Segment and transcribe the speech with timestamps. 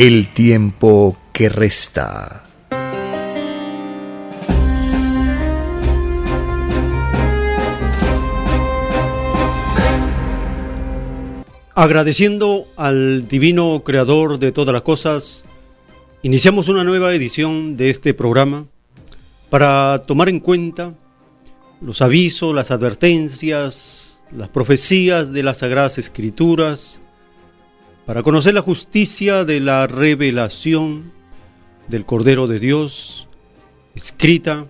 [0.00, 2.42] el tiempo que resta.
[11.74, 15.44] Agradeciendo al divino creador de todas las cosas,
[16.22, 18.68] iniciamos una nueva edición de este programa
[19.50, 20.94] para tomar en cuenta
[21.82, 27.02] los avisos, las advertencias, las profecías de las Sagradas Escrituras,
[28.10, 31.12] para conocer la justicia de la revelación
[31.86, 33.28] del Cordero de Dios,
[33.94, 34.66] escrita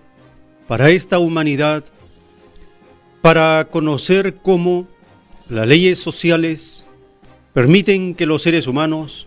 [0.67, 1.83] para esta humanidad,
[3.23, 4.87] para conocer cómo
[5.49, 6.85] las leyes sociales
[7.51, 9.25] permiten que los seres humanos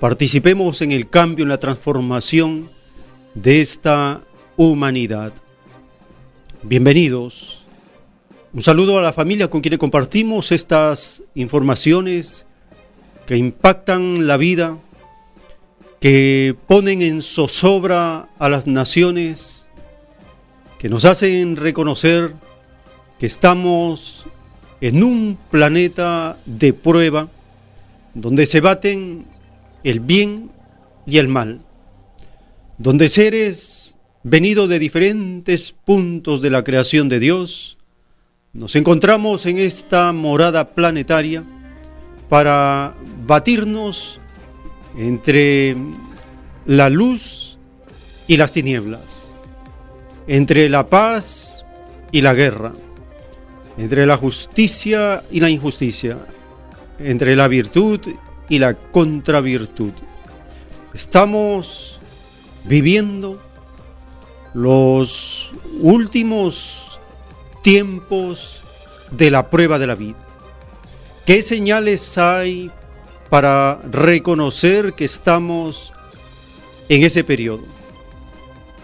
[0.00, 2.68] participemos en el cambio, en la transformación
[3.34, 4.24] de esta
[4.56, 5.32] humanidad.
[6.64, 7.64] Bienvenidos.
[8.52, 12.45] Un saludo a la familia con quienes compartimos estas informaciones
[13.26, 14.78] que impactan la vida,
[16.00, 19.66] que ponen en zozobra a las naciones,
[20.78, 22.34] que nos hacen reconocer
[23.18, 24.26] que estamos
[24.80, 27.28] en un planeta de prueba
[28.14, 29.26] donde se baten
[29.82, 30.50] el bien
[31.06, 31.60] y el mal,
[32.78, 37.78] donde seres venidos de diferentes puntos de la creación de Dios,
[38.52, 41.44] nos encontramos en esta morada planetaria
[42.28, 42.94] para
[43.26, 44.20] batirnos
[44.96, 45.76] entre
[46.64, 47.58] la luz
[48.26, 49.34] y las tinieblas,
[50.26, 51.64] entre la paz
[52.10, 52.72] y la guerra,
[53.78, 56.18] entre la justicia y la injusticia,
[56.98, 58.00] entre la virtud
[58.48, 59.92] y la contravirtud.
[60.94, 62.00] Estamos
[62.64, 63.40] viviendo
[64.54, 67.00] los últimos
[67.62, 68.62] tiempos
[69.10, 70.25] de la prueba de la vida.
[71.26, 72.70] ¿Qué señales hay
[73.30, 75.92] para reconocer que estamos
[76.88, 77.64] en ese periodo?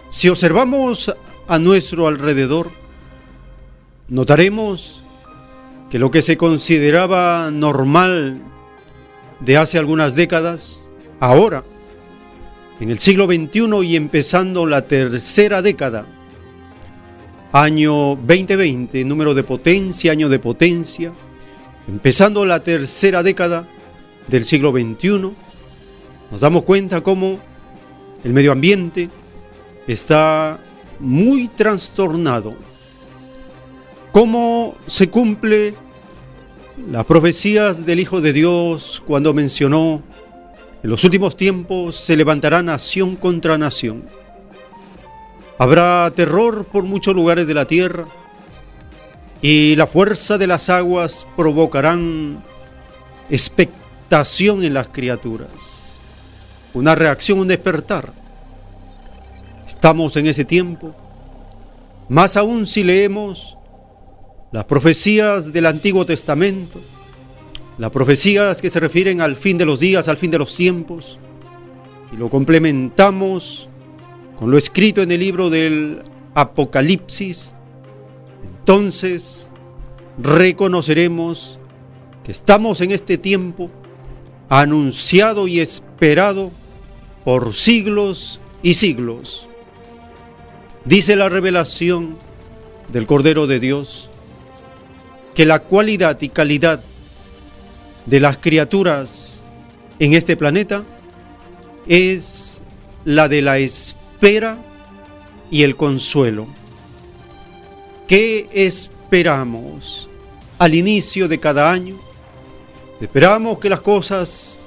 [0.09, 1.15] Si observamos
[1.47, 2.69] a nuestro alrededor,
[4.09, 5.05] notaremos
[5.89, 8.41] que lo que se consideraba normal
[9.39, 10.89] de hace algunas décadas,
[11.21, 11.63] ahora,
[12.81, 16.05] en el siglo XXI y empezando la tercera década,
[17.53, 21.13] año 2020, número de potencia, año de potencia,
[21.87, 23.67] empezando la tercera década
[24.27, 25.31] del siglo XXI,
[26.31, 27.39] nos damos cuenta cómo
[28.23, 29.09] el medio ambiente
[29.87, 30.59] está
[30.99, 32.55] muy trastornado,
[34.11, 35.75] cómo se cumple
[36.89, 40.01] las profecías del Hijo de Dios cuando mencionó
[40.81, 44.03] en los últimos tiempos se levantará nación contra nación.
[45.57, 48.05] Habrá terror por muchos lugares de la tierra
[49.43, 52.41] y la fuerza de las aguas provocarán
[53.29, 55.91] expectación en las criaturas,
[56.73, 58.13] una reacción, un despertar.
[59.67, 60.95] Estamos en ese tiempo,
[62.07, 63.57] más aún si leemos
[64.53, 66.79] las profecías del Antiguo Testamento,
[67.77, 71.19] las profecías que se refieren al fin de los días, al fin de los tiempos,
[72.13, 73.67] y lo complementamos
[74.39, 76.01] con lo escrito en el libro del
[76.33, 77.55] Apocalipsis,
[78.63, 79.49] entonces
[80.17, 81.59] reconoceremos
[82.23, 83.69] que estamos en este tiempo
[84.47, 86.49] anunciado y esperado
[87.25, 89.49] por siglos y siglos.
[90.85, 92.15] Dice la revelación
[92.89, 94.09] del Cordero de Dios
[95.35, 96.81] que la cualidad y calidad
[98.05, 99.43] de las criaturas
[99.99, 100.85] en este planeta
[101.85, 102.63] es
[103.03, 104.57] la de la espera
[105.51, 106.47] y el consuelo.
[108.07, 110.09] ¿Qué esperamos
[110.59, 111.95] al inicio de cada año?
[112.99, 114.59] Esperamos que las cosas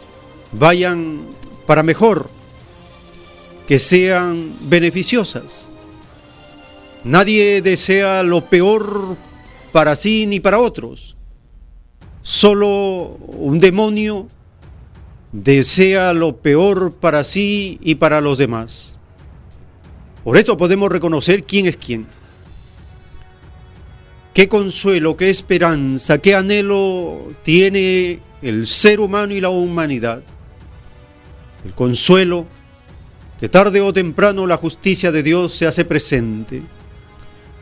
[0.53, 1.27] vayan
[1.67, 2.31] para mejor,
[3.67, 5.71] que sean beneficiosas.
[7.05, 9.17] Nadie desea lo peor
[9.71, 11.17] para sí ni para otros.
[12.23, 14.29] Solo un demonio
[15.33, 18.99] desea lo peor para sí y para los demás.
[20.25, 22.07] Por esto podemos reconocer quién es quién.
[24.37, 30.23] Qué consuelo, qué esperanza, qué anhelo tiene el ser humano y la humanidad.
[31.65, 32.45] El consuelo
[33.41, 36.61] que tarde o temprano la justicia de Dios se hace presente.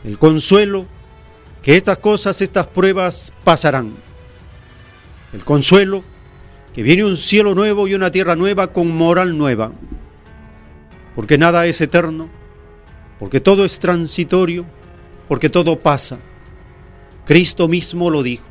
[0.03, 0.87] El consuelo
[1.63, 3.93] que estas cosas, estas pruebas pasarán.
[5.33, 6.03] El consuelo
[6.75, 9.71] que viene un cielo nuevo y una tierra nueva con moral nueva.
[11.15, 12.29] Porque nada es eterno,
[13.21, 14.67] porque todo es transitorio,
[15.29, 16.19] porque todo pasa.
[17.25, 18.47] Cristo mismo lo dijo.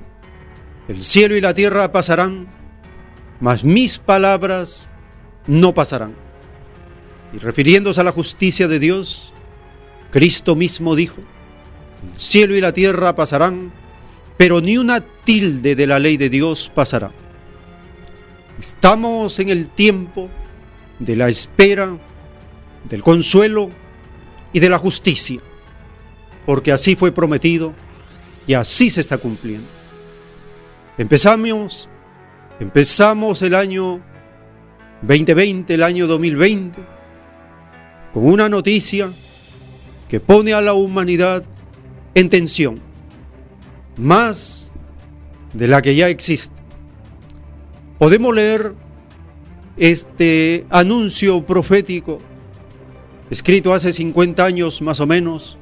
[0.88, 2.48] El cielo y la tierra pasarán,
[3.40, 4.90] mas mis palabras
[5.48, 6.16] no pasarán.
[7.34, 9.34] Y refiriéndose a la justicia de Dios,
[10.12, 11.22] Cristo mismo dijo,
[12.12, 13.72] el cielo y la tierra pasarán,
[14.38, 17.12] pero ni una tilde de la ley de Dios pasará.
[18.60, 20.30] Estamos en el tiempo
[21.00, 21.98] de la espera,
[22.84, 23.72] del consuelo
[24.52, 25.40] y de la justicia,
[26.46, 27.74] porque así fue prometido
[28.48, 29.68] y así se está cumpliendo.
[30.98, 31.90] Empezamos,
[32.60, 34.02] empezamos el año
[35.02, 36.80] 2020, el año 2020,
[38.14, 39.12] con una noticia
[40.08, 41.44] que pone a la humanidad
[42.14, 42.80] en tensión,
[43.98, 44.72] más
[45.54, 46.62] de la que ya existe.
[47.98, 48.76] Podemos leer
[49.78, 52.20] este anuncio profético
[53.30, 55.58] escrito hace 50 años más o menos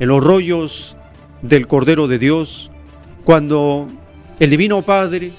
[0.00, 0.96] en los rollos
[1.44, 2.70] del Cordero de Dios,
[3.22, 3.86] cuando
[4.40, 5.30] el Divino Padre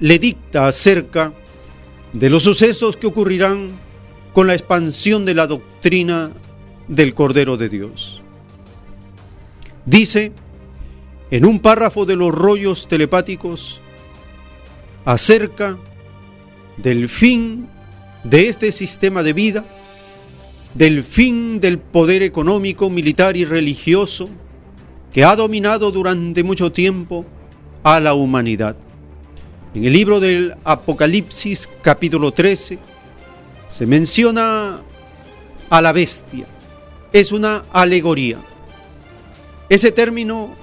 [0.00, 1.32] le dicta acerca
[2.12, 3.70] de los sucesos que ocurrirán
[4.32, 6.32] con la expansión de la doctrina
[6.88, 8.20] del Cordero de Dios.
[9.86, 10.32] Dice
[11.30, 13.80] en un párrafo de los rollos telepáticos
[15.04, 15.78] acerca
[16.78, 17.68] del fin
[18.24, 19.64] de este sistema de vida,
[20.74, 24.28] del fin del poder económico, militar y religioso
[25.12, 27.24] que ha dominado durante mucho tiempo
[27.82, 28.76] a la humanidad.
[29.74, 32.78] En el libro del Apocalipsis capítulo 13
[33.66, 34.82] se menciona
[35.68, 36.46] a la bestia.
[37.12, 38.38] Es una alegoría.
[39.68, 40.54] Ese término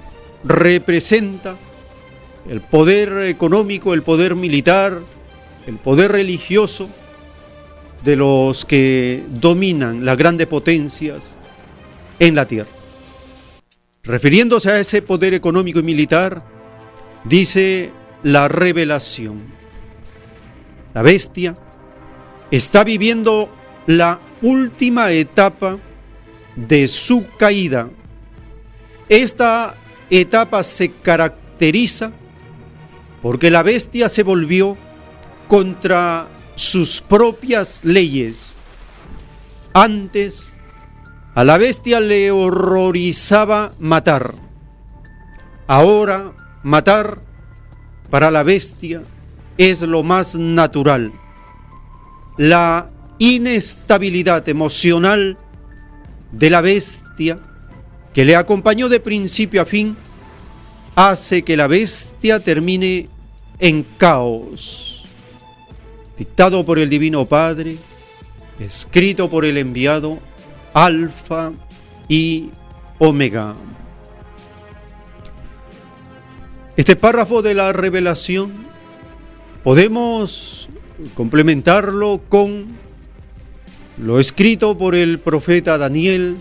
[0.44, 1.56] representa
[2.48, 5.00] el poder económico, el poder militar,
[5.66, 6.88] el poder religioso
[8.04, 11.36] de los que dominan las grandes potencias
[12.18, 12.77] en la tierra.
[14.08, 16.42] Refiriéndose a ese poder económico y militar,
[17.24, 19.42] dice la revelación.
[20.94, 21.58] La bestia
[22.50, 23.50] está viviendo
[23.86, 25.78] la última etapa
[26.56, 27.90] de su caída.
[29.10, 29.76] Esta
[30.08, 32.10] etapa se caracteriza
[33.20, 34.78] porque la bestia se volvió
[35.48, 38.58] contra sus propias leyes.
[39.74, 40.56] Antes,
[41.38, 44.34] a la bestia le horrorizaba matar.
[45.68, 47.22] Ahora, matar
[48.10, 49.04] para la bestia
[49.56, 51.12] es lo más natural.
[52.38, 52.90] La
[53.20, 55.38] inestabilidad emocional
[56.32, 57.38] de la bestia
[58.12, 59.96] que le acompañó de principio a fin
[60.96, 63.08] hace que la bestia termine
[63.60, 65.06] en caos.
[66.18, 67.76] Dictado por el Divino Padre,
[68.58, 70.18] escrito por el enviado
[70.74, 71.52] Alfa
[72.08, 72.50] y
[72.98, 73.54] Omega.
[76.76, 78.52] Este párrafo de la revelación
[79.64, 80.68] podemos
[81.14, 82.66] complementarlo con
[83.98, 86.36] lo escrito por el profeta Daniel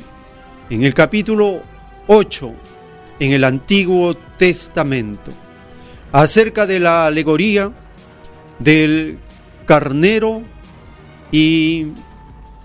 [0.69, 1.61] en el capítulo
[2.07, 2.53] 8
[3.19, 5.31] en el Antiguo Testamento
[6.11, 7.71] acerca de la alegoría
[8.59, 9.17] del
[9.65, 10.41] carnero
[11.31, 11.87] y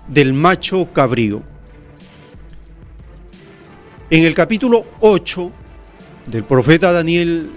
[0.07, 1.41] del macho cabrío.
[4.13, 5.51] En el capítulo 8
[6.27, 7.49] del profeta Daniel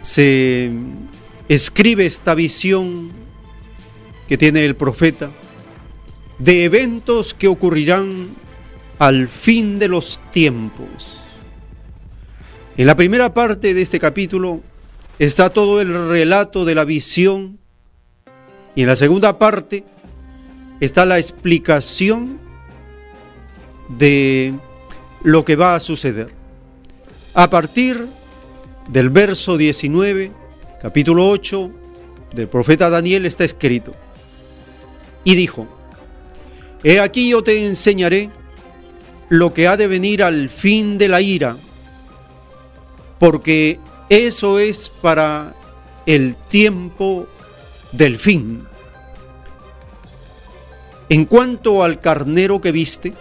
[0.00, 0.70] se
[1.48, 3.10] escribe esta visión
[4.28, 5.32] que tiene el profeta
[6.38, 8.28] de eventos que ocurrirán
[9.00, 11.18] al fin de los tiempos.
[12.76, 14.62] En la primera parte de este capítulo
[15.18, 17.58] está todo el relato de la visión
[18.76, 19.82] y en la segunda parte
[20.78, 22.38] está la explicación
[23.88, 24.54] de
[25.22, 26.28] lo que va a suceder.
[27.34, 28.06] A partir
[28.88, 30.32] del verso 19,
[30.80, 31.70] capítulo 8,
[32.32, 33.94] del profeta Daniel está escrito.
[35.24, 35.66] Y dijo,
[36.84, 38.30] He aquí yo te enseñaré
[39.28, 41.56] lo que ha de venir al fin de la ira,
[43.18, 45.54] porque eso es para
[46.06, 47.26] el tiempo
[47.92, 48.66] del fin.
[51.08, 53.14] En cuanto al carnero que viste,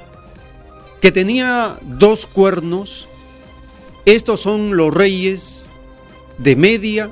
[1.05, 3.07] que tenía dos cuernos,
[4.05, 5.69] estos son los reyes
[6.39, 7.11] de Media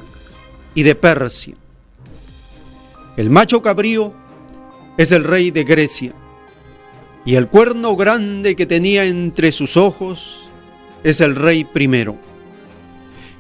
[0.74, 1.54] y de Persia.
[3.18, 4.12] El macho cabrío
[4.98, 6.12] es el rey de Grecia,
[7.24, 10.40] y el cuerno grande que tenía entre sus ojos
[11.04, 12.18] es el rey primero.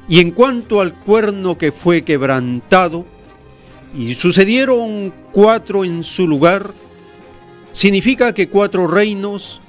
[0.07, 3.07] Y en cuanto al cuerno que fue quebrantado,
[3.97, 6.75] y sucedieron cuatro en su lugar,
[7.71, 9.61] significa que cuatro reinos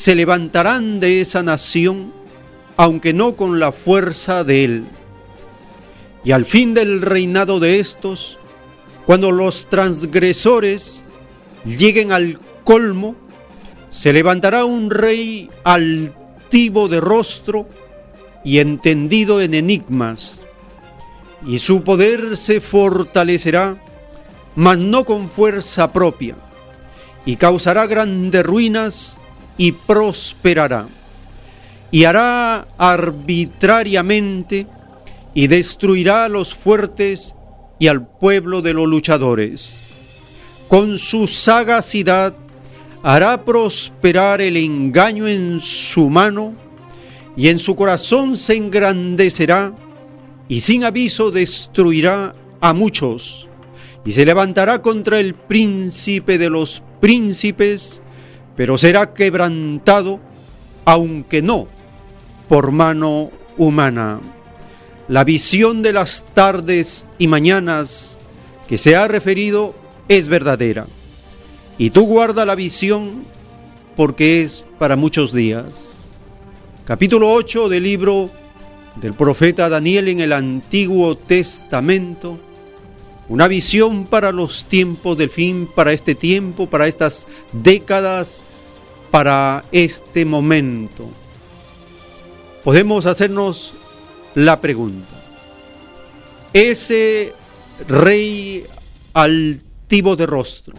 [0.00, 2.10] se levantarán de esa nación,
[2.78, 4.84] aunque no con la fuerza de él.
[6.24, 8.38] Y al fin del reinado de estos,
[9.04, 11.04] cuando los transgresores
[11.66, 13.14] lleguen al colmo,
[13.90, 17.68] se levantará un rey altivo de rostro,
[18.42, 20.46] y entendido en enigmas,
[21.46, 23.76] y su poder se fortalecerá,
[24.56, 26.36] mas no con fuerza propia,
[27.26, 29.19] y causará grandes ruinas
[29.60, 30.88] y prosperará,
[31.90, 34.66] y hará arbitrariamente
[35.34, 37.34] y destruirá a los fuertes
[37.78, 39.82] y al pueblo de los luchadores.
[40.66, 42.34] Con su sagacidad
[43.02, 46.54] hará prosperar el engaño en su mano,
[47.36, 49.74] y en su corazón se engrandecerá
[50.48, 53.46] y sin aviso destruirá a muchos
[54.06, 58.00] y se levantará contra el príncipe de los príncipes,
[58.56, 60.20] pero será quebrantado,
[60.84, 61.68] aunque no
[62.48, 64.20] por mano humana.
[65.08, 68.18] La visión de las tardes y mañanas
[68.68, 69.74] que se ha referido
[70.08, 70.86] es verdadera.
[71.78, 73.22] Y tú guarda la visión
[73.96, 76.00] porque es para muchos días
[76.90, 78.30] capítulo 8 del libro
[78.96, 82.40] del profeta Daniel en el Antiguo Testamento,
[83.30, 88.42] una visión para los tiempos del fin, para este tiempo, para estas décadas,
[89.12, 91.08] para este momento.
[92.64, 93.72] Podemos hacernos
[94.34, 95.14] la pregunta,
[96.52, 97.32] ese
[97.86, 98.66] rey
[99.14, 100.74] altivo de rostro,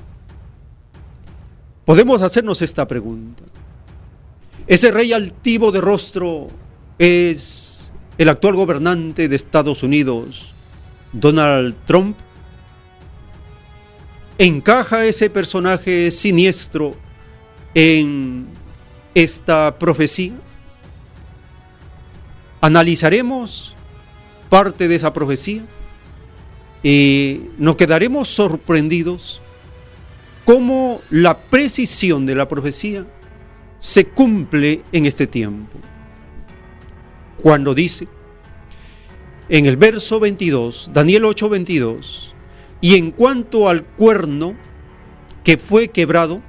[1.85, 3.43] podemos hacernos esta pregunta.
[4.67, 6.49] Ese rey altivo de rostro
[6.99, 10.51] es el actual gobernante de Estados Unidos,
[11.13, 12.17] Donald Trump.
[14.43, 16.95] ¿Encaja ese personaje siniestro
[17.75, 18.47] en
[19.13, 20.33] esta profecía?
[22.59, 23.75] Analizaremos
[24.49, 25.63] parte de esa profecía
[26.81, 29.41] y nos quedaremos sorprendidos
[30.43, 33.05] cómo la precisión de la profecía
[33.77, 35.77] se cumple en este tiempo.
[37.43, 38.07] Cuando dice
[39.49, 42.30] en el verso 22, Daniel 8, 22,
[42.81, 44.55] y en cuanto al cuerno
[45.43, 46.41] que fue quebrado,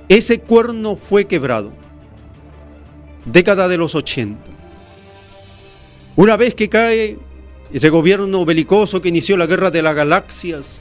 [0.08, 1.77] ese cuerno fue quebrado.
[3.30, 4.38] Década de los 80.
[6.16, 7.18] Una vez que cae
[7.72, 10.80] ese gobierno belicoso que inició la guerra de las galaxias,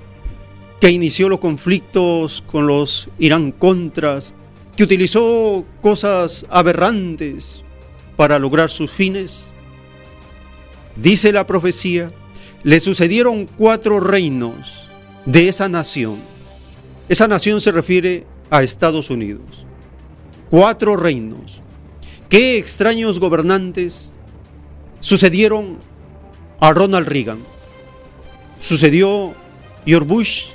[0.80, 4.34] que inició los conflictos con los Irán Contras,
[4.78, 7.64] que utilizó cosas aberrantes
[8.16, 9.52] para lograr sus fines,
[10.96, 12.12] dice la profecía
[12.64, 14.88] le sucedieron cuatro reinos
[15.26, 16.18] de esa nación.
[17.10, 19.66] Esa nación se refiere a Estados Unidos.
[20.50, 21.62] Cuatro reinos.
[22.30, 24.12] Qué extraños gobernantes
[25.00, 25.80] sucedieron
[26.60, 27.40] a Ronald Reagan.
[28.60, 29.34] Sucedió
[29.86, 30.46] George Bush,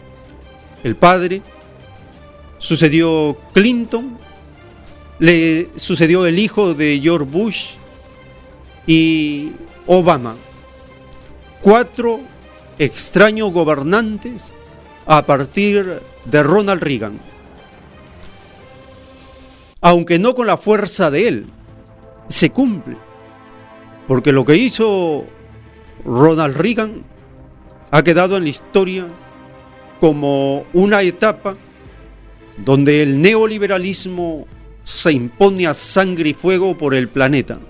[0.84, 1.40] el padre.
[2.58, 4.18] Sucedió Clinton,
[5.18, 7.70] le sucedió el hijo de George Bush
[8.86, 9.52] y
[9.86, 10.36] Obama.
[11.62, 12.20] Cuatro
[12.78, 14.52] extraños gobernantes
[15.06, 17.18] a partir de Ronald Reagan.
[19.80, 21.46] Aunque no con la fuerza de él,
[22.28, 22.96] se cumple.
[24.06, 25.24] Porque lo que hizo
[26.04, 27.04] Ronald Reagan
[27.90, 29.06] ha quedado en la historia
[30.00, 31.56] como una etapa
[32.58, 34.46] donde el neoliberalismo
[34.84, 37.60] se impone a sangre y fuego por el planeta.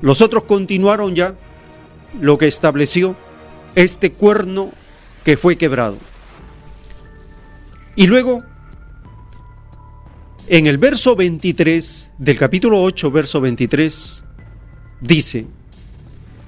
[0.00, 1.36] Los otros continuaron ya
[2.20, 3.16] lo que estableció
[3.74, 4.70] este cuerno
[5.24, 5.96] que fue quebrado.
[7.94, 8.42] Y luego,
[10.52, 14.22] en el verso 23 del capítulo 8, verso 23,
[15.00, 15.46] dice,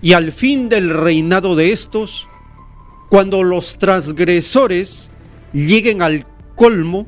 [0.03, 2.29] y al fin del reinado de estos,
[3.09, 5.09] cuando los transgresores
[5.55, 7.07] lleguen al colmo,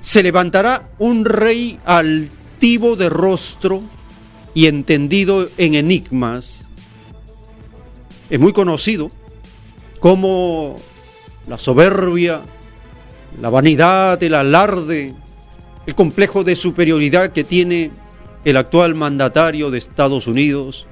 [0.00, 3.82] se levantará un rey altivo de rostro
[4.54, 6.70] y entendido en enigmas.
[8.30, 9.10] Es muy conocido
[10.00, 10.80] como
[11.46, 12.40] la soberbia,
[13.42, 15.14] la vanidad, el alarde,
[15.86, 17.90] el complejo de superioridad que tiene
[18.44, 20.86] el actual mandatario de Estados Unidos,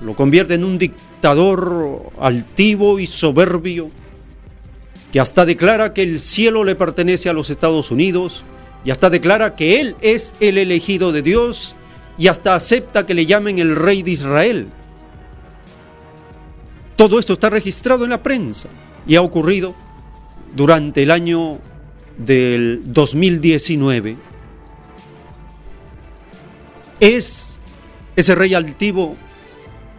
[0.00, 3.90] lo convierte en un dictador altivo y soberbio,
[5.12, 8.44] que hasta declara que el cielo le pertenece a los Estados Unidos,
[8.84, 11.74] y hasta declara que él es el elegido de Dios,
[12.18, 14.66] y hasta acepta que le llamen el rey de Israel.
[16.96, 18.68] Todo esto está registrado en la prensa
[19.06, 19.74] y ha ocurrido
[20.54, 21.58] durante el año
[22.18, 24.16] del 2019.
[27.00, 27.60] ¿Es
[28.16, 29.16] ese rey altivo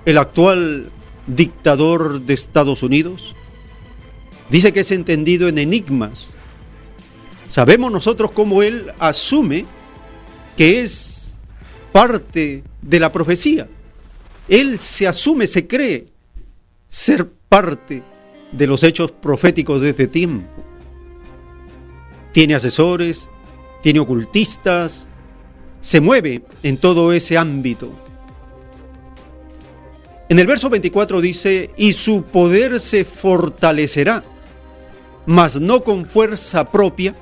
[0.06, 0.89] el actual
[1.27, 3.36] dictador de Estados Unidos?
[4.49, 6.34] Dice que es entendido en enigmas.
[7.47, 9.65] Sabemos nosotros cómo él asume
[10.56, 11.36] que es
[11.91, 13.67] parte de la profecía.
[14.47, 16.08] Él se asume, se cree
[16.88, 18.01] ser parte
[18.51, 20.56] de los hechos proféticos de este tiempo.
[22.38, 23.32] Tiene asesores,
[23.82, 25.08] tiene ocultistas,
[25.82, 27.91] se mueve en todo ese ámbito.
[30.30, 34.23] En el verso 24 dice, y su poder se fortalecerá,
[35.26, 37.15] mas no con fuerza propia,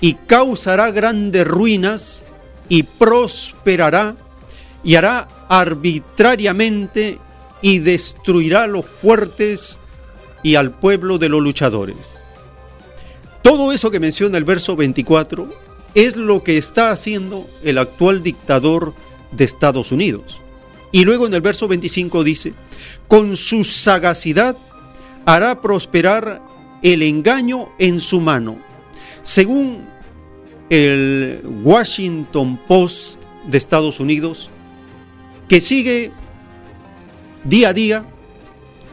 [0.00, 2.24] y causará grandes ruinas,
[2.68, 4.14] y prosperará,
[4.84, 7.18] y hará arbitrariamente,
[7.60, 9.80] y destruirá los fuertes
[10.44, 12.22] y al pueblo de los luchadores.
[13.42, 15.52] Todo eso que menciona el verso 24
[15.94, 18.94] es lo que está haciendo el actual dictador
[19.32, 20.40] de Estados Unidos.
[20.92, 22.54] Y luego en el verso 25 dice,
[23.08, 24.56] con su sagacidad
[25.26, 26.42] hará prosperar
[26.82, 28.58] el engaño en su mano.
[29.22, 29.86] Según
[30.70, 34.50] el Washington Post de Estados Unidos,
[35.48, 36.12] que sigue
[37.44, 38.06] día a día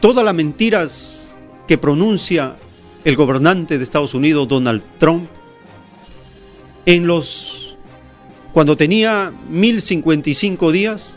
[0.00, 1.34] todas las mentiras
[1.66, 2.56] que pronuncia
[3.06, 5.30] el gobernante de Estados Unidos, Donald Trump,
[6.86, 7.78] en los
[8.52, 11.16] cuando tenía 1055 días,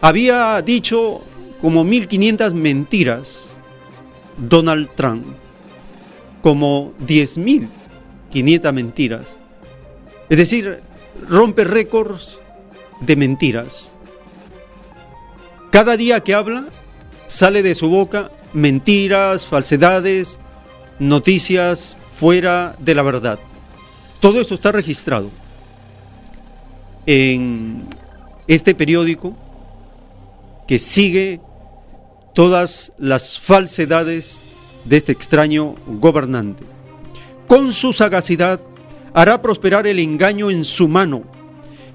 [0.00, 1.20] había dicho
[1.60, 3.54] como 1500 mentiras
[4.38, 5.26] Donald Trump,
[6.40, 9.36] como 10.500 mentiras.
[10.30, 10.80] Es decir,
[11.28, 12.38] rompe récords
[13.00, 13.98] de mentiras.
[15.70, 16.64] Cada día que habla,
[17.26, 20.38] sale de su boca mentiras, falsedades,
[21.02, 23.38] noticias fuera de la verdad.
[24.20, 25.30] Todo esto está registrado
[27.06, 27.88] en
[28.46, 29.36] este periódico
[30.68, 31.40] que sigue
[32.34, 34.40] todas las falsedades
[34.84, 36.62] de este extraño gobernante.
[37.48, 38.60] Con su sagacidad
[39.12, 41.24] hará prosperar el engaño en su mano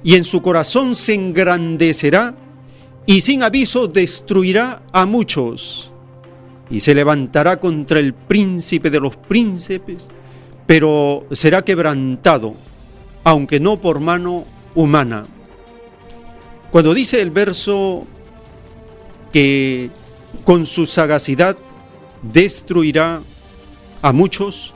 [0.04, 2.36] y en su corazón se engrandecerá
[3.06, 5.94] y sin aviso destruirá a muchos
[6.70, 10.08] y se levantará contra el príncipe de los príncipes,
[10.66, 12.56] pero será quebrantado,
[13.24, 15.26] aunque no por mano humana.
[16.72, 18.06] Cuando dice el verso
[19.32, 19.90] que
[20.44, 21.58] con su sagacidad
[22.22, 23.22] destruirá
[24.02, 24.74] a muchos,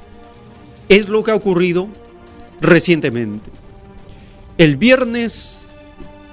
[0.89, 1.87] es lo que ha ocurrido
[2.61, 3.49] recientemente.
[4.57, 5.71] El viernes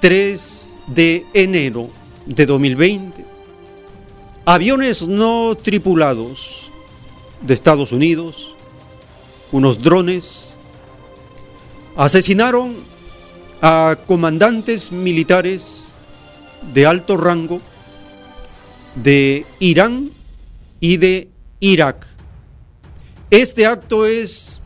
[0.01, 1.89] 3 de enero
[2.25, 3.18] de 2020,
[4.53, 6.71] aviones no tripulados
[7.41, 8.55] de Estados Unidos,
[9.51, 10.55] unos drones,
[11.95, 12.75] asesinaron
[13.61, 15.93] a comandantes militares
[16.73, 17.61] de alto rango
[18.95, 20.09] de Irán
[20.79, 22.07] y de Irak.
[23.29, 24.63] Este acto es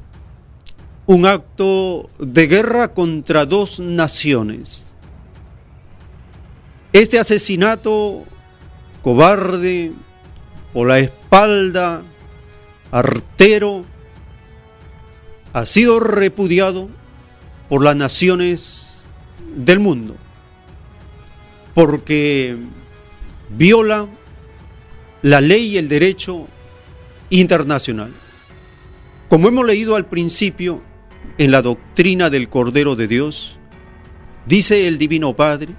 [1.08, 4.94] un acto de guerra contra dos naciones.
[6.94, 8.24] Este asesinato
[9.04, 9.92] cobarde
[10.72, 12.04] por la espalda,
[12.90, 13.86] artero,
[15.52, 16.90] ha sido repudiado
[17.70, 19.04] por las naciones
[19.56, 20.16] del mundo,
[21.76, 22.58] porque
[23.50, 24.08] viola
[25.22, 26.48] la ley y el derecho
[27.30, 28.12] internacional.
[29.30, 30.82] Como hemos leído al principio
[31.38, 33.58] en la doctrina del Cordero de Dios,
[34.46, 35.76] dice el Divino Padre,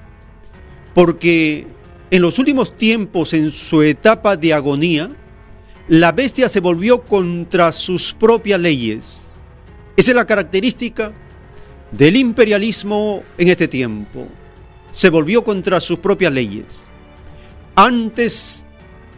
[0.94, 1.73] porque
[2.10, 5.10] en los últimos tiempos, en su etapa de agonía,
[5.88, 9.30] la bestia se volvió contra sus propias leyes.
[9.96, 11.12] Esa es la característica
[11.90, 14.26] del imperialismo en este tiempo.
[14.90, 16.88] Se volvió contra sus propias leyes.
[17.74, 18.64] Antes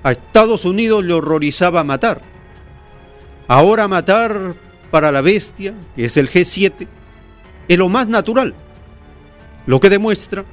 [0.03, 2.22] a Estados Unidos le horrorizaba matar.
[3.49, 4.55] Ahora matar
[4.90, 6.87] para la bestia, que es el G7,
[7.68, 8.55] es lo más natural.
[9.66, 10.44] Lo que demuestra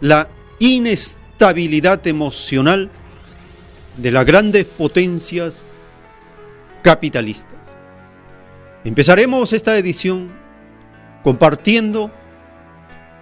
[0.00, 0.28] la
[0.58, 1.17] inestabilidad
[2.04, 2.90] emocional
[3.96, 5.66] de las grandes potencias
[6.82, 7.74] capitalistas.
[8.84, 10.30] Empezaremos esta edición
[11.22, 12.10] compartiendo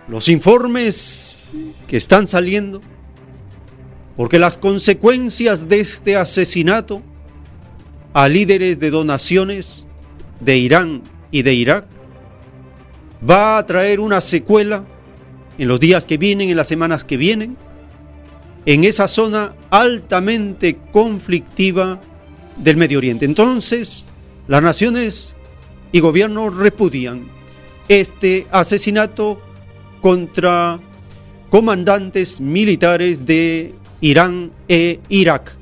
[0.09, 1.42] los informes
[1.88, 2.81] que están saliendo,
[4.16, 7.02] porque las consecuencias de este asesinato
[8.12, 9.87] a líderes de donaciones
[10.40, 11.87] de Irán y de Irak
[13.29, 14.85] va a traer una secuela
[15.59, 17.57] en los días que vienen, en las semanas que vienen,
[18.66, 22.00] en esa zona altamente conflictiva
[22.57, 23.24] del Medio Oriente.
[23.24, 24.07] Entonces,
[24.48, 25.37] las naciones
[25.92, 27.29] y gobiernos repudian
[27.88, 29.40] este asesinato
[30.00, 30.81] contra
[31.48, 35.57] comandantes militares de Irán e Irak.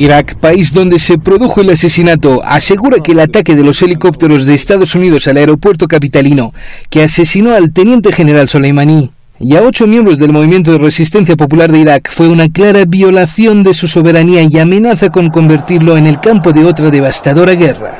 [0.00, 4.54] Irak, país donde se produjo el asesinato, asegura que el ataque de los helicópteros de
[4.54, 6.52] Estados Unidos al aeropuerto capitalino,
[6.88, 11.72] que asesinó al teniente general Soleimani y a ocho miembros del movimiento de resistencia popular
[11.72, 16.20] de Irak, fue una clara violación de su soberanía y amenaza con convertirlo en el
[16.20, 17.98] campo de otra devastadora guerra.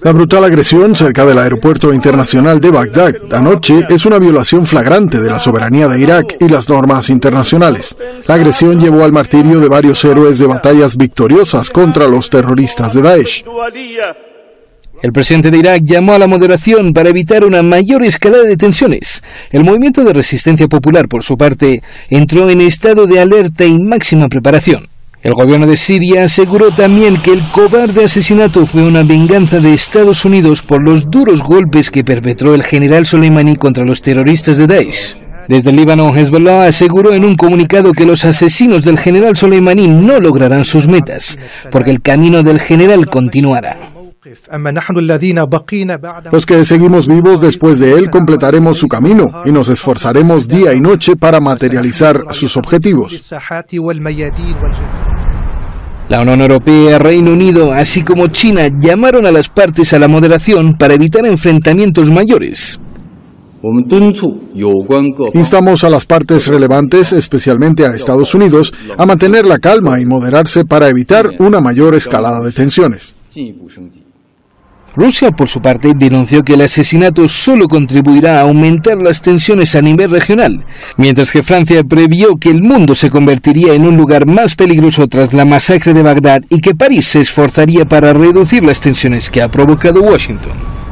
[0.00, 5.30] La brutal agresión cerca del aeropuerto internacional de Bagdad anoche es una violación flagrante de
[5.30, 7.96] la soberanía de Irak y las normas internacionales.
[8.28, 13.02] La agresión llevó al martirio de varios héroes de batallas victoriosas contra los terroristas de
[13.02, 13.44] Daesh.
[15.02, 19.22] El presidente de Irak llamó a la moderación para evitar una mayor escalada de tensiones.
[19.50, 24.28] El movimiento de resistencia popular, por su parte, entró en estado de alerta y máxima
[24.28, 24.88] preparación.
[25.24, 30.26] El gobierno de Siria aseguró también que el cobarde asesinato fue una venganza de Estados
[30.26, 35.16] Unidos por los duros golpes que perpetró el general Soleimani contra los terroristas de Daesh.
[35.48, 40.20] Desde el Líbano, Hezbollah aseguró en un comunicado que los asesinos del general Soleimani no
[40.20, 41.38] lograrán sus metas,
[41.70, 43.78] porque el camino del general continuará.
[46.32, 50.80] Los que seguimos vivos después de él completaremos su camino y nos esforzaremos día y
[50.80, 53.32] noche para materializar sus objetivos.
[56.08, 60.74] La Unión Europea, Reino Unido, así como China, llamaron a las partes a la moderación
[60.74, 62.78] para evitar enfrentamientos mayores.
[65.32, 70.66] Instamos a las partes relevantes, especialmente a Estados Unidos, a mantener la calma y moderarse
[70.66, 73.14] para evitar una mayor escalada de tensiones.
[74.96, 79.82] Rusia, por su parte, denunció que el asesinato solo contribuirá a aumentar las tensiones a
[79.82, 80.64] nivel regional,
[80.96, 85.32] mientras que Francia previó que el mundo se convertiría en un lugar más peligroso tras
[85.32, 89.50] la masacre de Bagdad y que París se esforzaría para reducir las tensiones que ha
[89.50, 90.83] provocado Washington.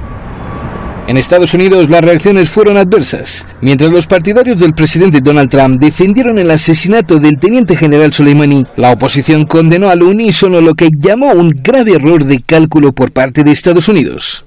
[1.09, 3.45] En Estados Unidos las reacciones fueron adversas.
[3.61, 8.93] Mientras los partidarios del presidente Donald Trump defendieron el asesinato del teniente general Soleimani, la
[8.93, 13.51] oposición condenó al unísono lo que llamó un grave error de cálculo por parte de
[13.51, 14.45] Estados Unidos.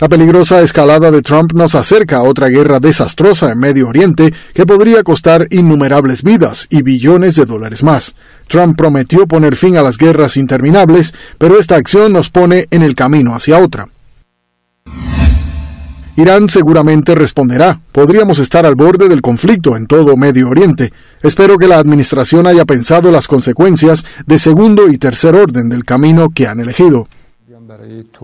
[0.00, 4.66] La peligrosa escalada de Trump nos acerca a otra guerra desastrosa en Medio Oriente que
[4.66, 8.14] podría costar innumerables vidas y billones de dólares más.
[8.46, 12.94] Trump prometió poner fin a las guerras interminables, pero esta acción nos pone en el
[12.94, 13.88] camino hacia otra.
[16.16, 17.78] Irán seguramente responderá.
[17.92, 20.90] Podríamos estar al borde del conflicto en todo Medio Oriente.
[21.22, 26.30] Espero que la administración haya pensado las consecuencias de segundo y tercer orden del camino
[26.30, 27.06] que han elegido.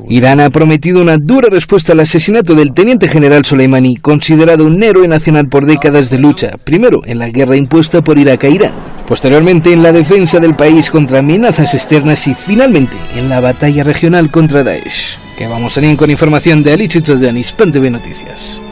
[0.09, 5.07] Irán ha prometido una dura respuesta al asesinato del teniente general Soleimani, considerado un héroe
[5.07, 8.73] nacional por décadas de lucha, primero en la guerra impuesta por Irak a Irán,
[9.07, 14.31] posteriormente en la defensa del país contra amenazas externas y finalmente en la batalla regional
[14.31, 18.63] contra Daesh que vamos a ir con información de Alicia Chazán y SpanTV Noticias.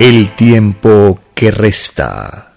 [0.00, 2.51] El tiempo que resta.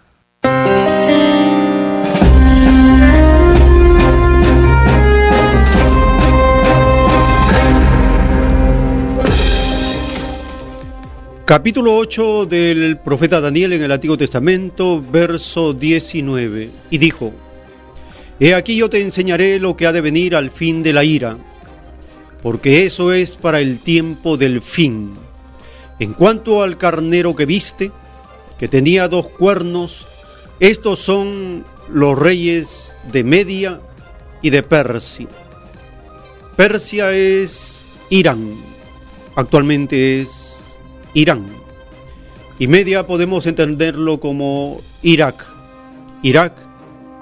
[11.46, 16.72] Capítulo 8 del profeta Daniel en el Antiguo Testamento, verso 19.
[16.90, 17.34] Y dijo,
[18.40, 21.38] He aquí yo te enseñaré lo que ha de venir al fin de la ira,
[22.42, 25.14] porque eso es para el tiempo del fin.
[26.00, 27.92] En cuanto al carnero que viste,
[28.58, 30.08] que tenía dos cuernos,
[30.60, 33.82] estos son los reyes de Media
[34.42, 35.28] y de Persia.
[36.56, 38.56] Persia es Irán,
[39.36, 40.55] actualmente es
[41.16, 41.46] Irán.
[42.60, 45.46] Y media podemos entenderlo como Irak.
[46.22, 46.54] Irak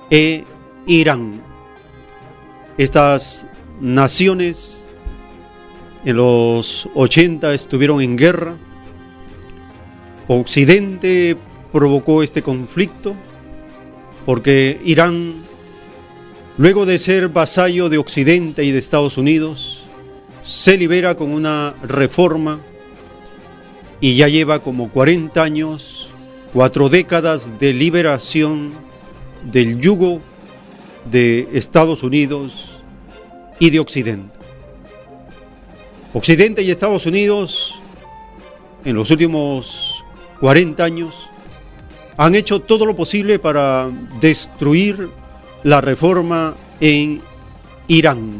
[0.10, 0.44] e
[0.86, 1.42] Irán.
[2.78, 3.48] Estas
[3.80, 4.84] naciones
[6.04, 8.58] en los 80 estuvieron en guerra.
[10.28, 11.38] Occidente
[11.72, 13.16] provocó este conflicto
[14.26, 15.34] porque Irán,
[16.58, 19.84] luego de ser vasallo de Occidente y de Estados Unidos,
[20.42, 22.60] se libera con una reforma
[24.04, 26.10] y ya lleva como 40 años,
[26.52, 28.74] cuatro décadas de liberación
[29.46, 30.20] del yugo
[31.10, 32.82] de Estados Unidos
[33.60, 34.38] y de Occidente.
[36.14, 37.76] Occidente y Estados Unidos
[38.84, 40.04] en los últimos
[40.42, 41.30] 40 años
[42.18, 43.90] han hecho todo lo posible para
[44.20, 45.12] destruir
[45.64, 47.22] la reforma en
[47.88, 48.34] Irán.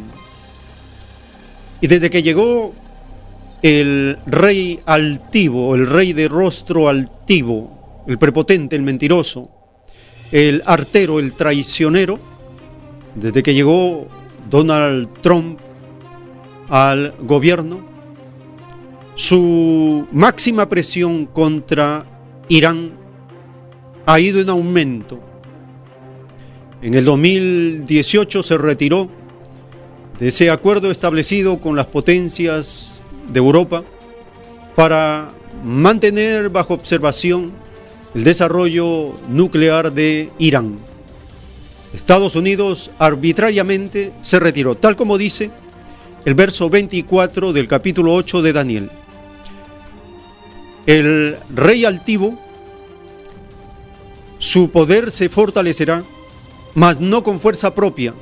[1.80, 2.74] Y desde que llegó
[3.64, 9.48] el rey altivo, el rey de rostro altivo, el prepotente, el mentiroso,
[10.30, 12.20] el artero, el traicionero,
[13.14, 14.06] desde que llegó
[14.50, 15.58] Donald Trump
[16.68, 17.80] al gobierno,
[19.14, 22.04] su máxima presión contra
[22.50, 22.92] Irán
[24.04, 25.20] ha ido en aumento.
[26.82, 29.08] En el 2018 se retiró
[30.18, 32.93] de ese acuerdo establecido con las potencias
[33.28, 33.84] de Europa
[34.74, 35.32] para
[35.62, 37.52] mantener bajo observación
[38.14, 40.78] el desarrollo nuclear de Irán.
[41.92, 45.50] Estados Unidos arbitrariamente se retiró, tal como dice
[46.24, 48.90] el verso 24 del capítulo 8 de Daniel.
[50.86, 52.38] El rey altivo,
[54.38, 56.04] su poder se fortalecerá,
[56.74, 58.12] mas no con fuerza propia,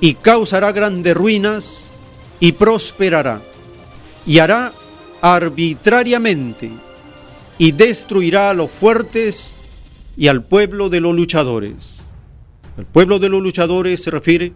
[0.00, 1.92] y causará grandes ruinas
[2.40, 3.42] y prosperará
[4.26, 4.72] y hará
[5.20, 6.70] arbitrariamente
[7.58, 9.60] y destruirá a los fuertes
[10.16, 11.98] y al pueblo de los luchadores.
[12.76, 14.52] El pueblo de los luchadores se refiere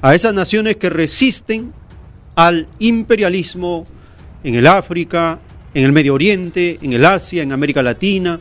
[0.00, 1.72] a esas naciones que resisten
[2.34, 3.86] al imperialismo
[4.44, 5.40] en el África,
[5.74, 8.40] en el Medio Oriente, en el Asia, en América Latina,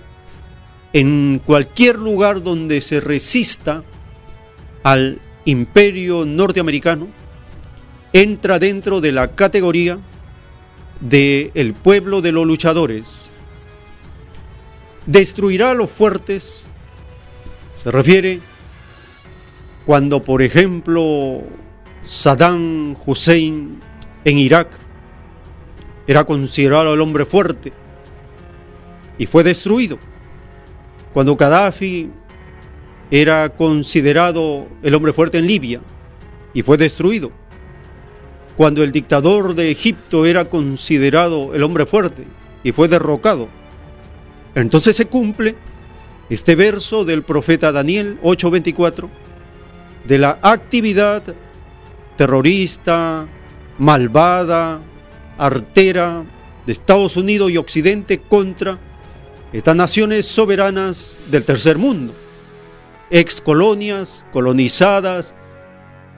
[0.93, 3.83] en cualquier lugar donde se resista
[4.83, 7.07] al imperio norteamericano,
[8.13, 9.99] entra dentro de la categoría
[11.01, 13.33] del el pueblo de los luchadores.
[15.05, 16.67] Destruirá a los fuertes.
[17.73, 18.39] Se refiere
[19.85, 21.41] cuando, por ejemplo,
[22.03, 23.79] Saddam Hussein
[24.23, 24.69] en Irak
[26.07, 27.73] era considerado el hombre fuerte
[29.17, 29.97] y fue destruido.
[31.13, 32.09] Cuando Gaddafi
[33.09, 35.81] era considerado el hombre fuerte en Libia
[36.53, 37.40] y fue destruido
[38.57, 42.25] cuando el dictador de Egipto era considerado el hombre fuerte
[42.63, 43.47] y fue derrocado.
[44.55, 45.55] Entonces se cumple
[46.29, 49.09] este verso del profeta Daniel 8:24
[50.05, 51.23] de la actividad
[52.17, 53.27] terrorista,
[53.77, 54.81] malvada,
[55.37, 56.25] artera
[56.65, 58.77] de Estados Unidos y Occidente contra
[59.53, 62.13] estas naciones soberanas del tercer mundo,
[63.09, 65.33] ex colonias, colonizadas,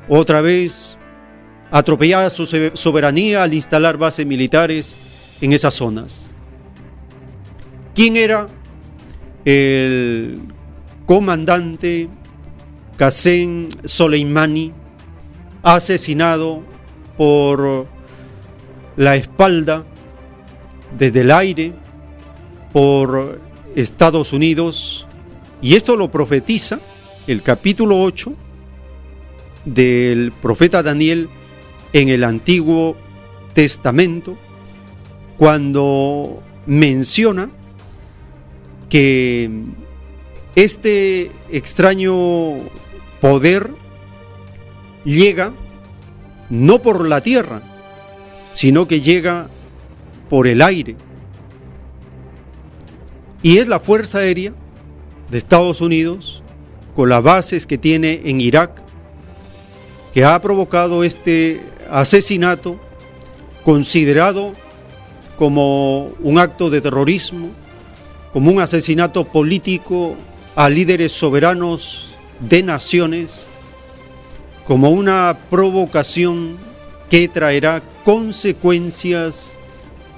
[0.10, 1.00] otra vez
[1.74, 4.96] atropellada su soberanía al instalar bases militares
[5.42, 6.30] en esas zonas.
[7.96, 8.48] ¿Quién era
[9.44, 10.40] el
[11.08, 12.10] comandante
[12.96, 14.72] Qasem Soleimani,
[15.64, 16.62] asesinado
[17.18, 17.88] por
[18.96, 19.84] la espalda
[20.96, 21.74] desde el aire
[22.72, 23.42] por
[23.76, 25.08] Estados Unidos?
[25.60, 26.80] Y esto lo profetiza
[27.26, 28.32] el capítulo 8
[29.66, 31.30] del profeta Daniel
[31.94, 32.98] en el Antiguo
[33.54, 34.38] Testamento
[35.38, 37.50] cuando menciona
[38.90, 39.50] que
[40.56, 42.60] este extraño
[43.20, 43.72] poder
[45.04, 45.54] llega
[46.50, 47.62] no por la tierra,
[48.52, 49.50] sino que llega
[50.30, 50.96] por el aire.
[53.42, 54.54] Y es la Fuerza Aérea
[55.30, 56.44] de Estados Unidos,
[56.96, 58.82] con las bases que tiene en Irak,
[60.14, 61.62] que ha provocado este
[61.94, 62.80] asesinato
[63.64, 64.54] considerado
[65.38, 67.52] como un acto de terrorismo,
[68.34, 70.16] como un asesinato político
[70.56, 73.46] a líderes soberanos de naciones,
[74.66, 76.58] como una provocación
[77.12, 79.56] que traerá consecuencias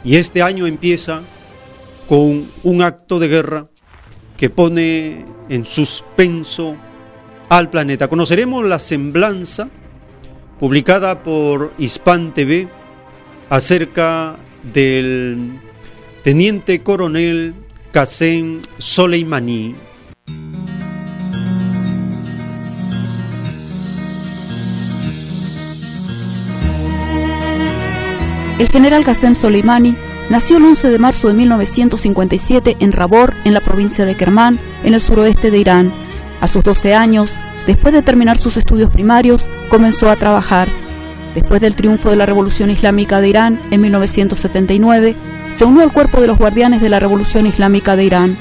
[0.06, 1.24] y este año empieza
[2.08, 3.68] con un acto de guerra
[4.38, 6.78] que pone en suspenso
[7.50, 8.08] al planeta.
[8.08, 9.70] Conoceremos la semblanza
[10.60, 12.68] publicada por Hispan TV
[13.50, 15.60] acerca del
[16.24, 17.54] teniente coronel
[17.92, 19.76] Qasem Soleimani.
[28.58, 29.98] El general Qasem Soleimani
[30.30, 34.94] nació el 11 de marzo de 1957 en Rabor, en la provincia de Kermán, en
[34.94, 35.94] el suroeste de Irán.
[36.40, 37.34] A sus 12 años,
[37.68, 40.68] después de terminar sus estudios primarios, comenzó a trabajar.
[41.34, 45.16] Después del triunfo de la Revolución Islámica de Irán en 1979,
[45.52, 48.38] se unió al cuerpo de los guardianes de la Revolución Islámica de Irán.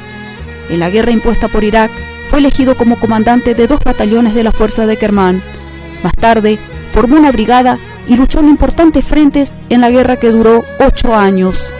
[0.71, 1.91] En la guerra impuesta por Irak,
[2.31, 5.43] fue elegido como comandante de dos batallones de la Fuerza de Kermán.
[6.03, 6.59] Más tarde,
[6.93, 11.73] formó una brigada y luchó en importantes frentes en la guerra que duró ocho años.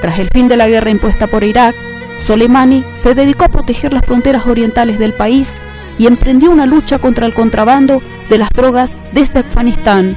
[0.00, 1.74] Tras el fin de la guerra impuesta por Irak,
[2.22, 5.52] Soleimani se dedicó a proteger las fronteras orientales del país
[5.98, 10.16] y emprendió una lucha contra el contrabando de las drogas desde Afganistán.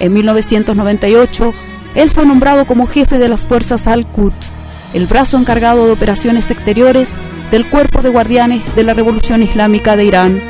[0.00, 1.52] En 1998,
[1.94, 4.54] él fue nombrado como jefe de las fuerzas Al-Quds,
[4.94, 7.10] el brazo encargado de operaciones exteriores
[7.50, 10.40] del Cuerpo de Guardianes de la Revolución Islámica de Irán.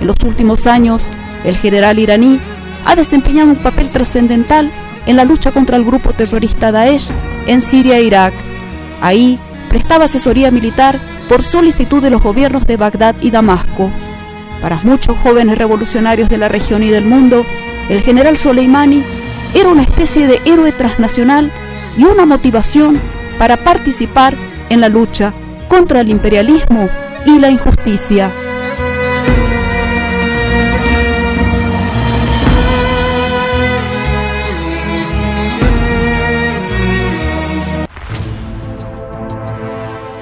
[0.00, 1.02] En los últimos años,
[1.44, 2.40] el general iraní
[2.84, 4.70] ha desempeñado un papel trascendental
[5.06, 7.10] en la lucha contra el grupo terrorista Daesh
[7.46, 8.34] en Siria e Irak.
[9.00, 13.90] Ahí prestaba asesoría militar por solicitud de los gobiernos de Bagdad y Damasco.
[14.60, 17.44] Para muchos jóvenes revolucionarios de la región y del mundo,
[17.88, 19.04] el general Soleimani
[19.54, 21.52] era una especie de héroe transnacional
[21.96, 23.00] y una motivación
[23.38, 24.36] para participar
[24.68, 25.32] en la lucha
[25.68, 26.88] contra el imperialismo
[27.24, 28.30] y la injusticia.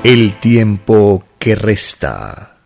[0.09, 2.59] El tiempo que resta.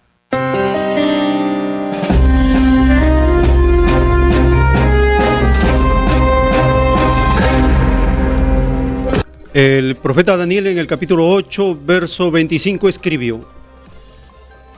[9.55, 13.41] El profeta Daniel en el capítulo 8, verso 25 escribió,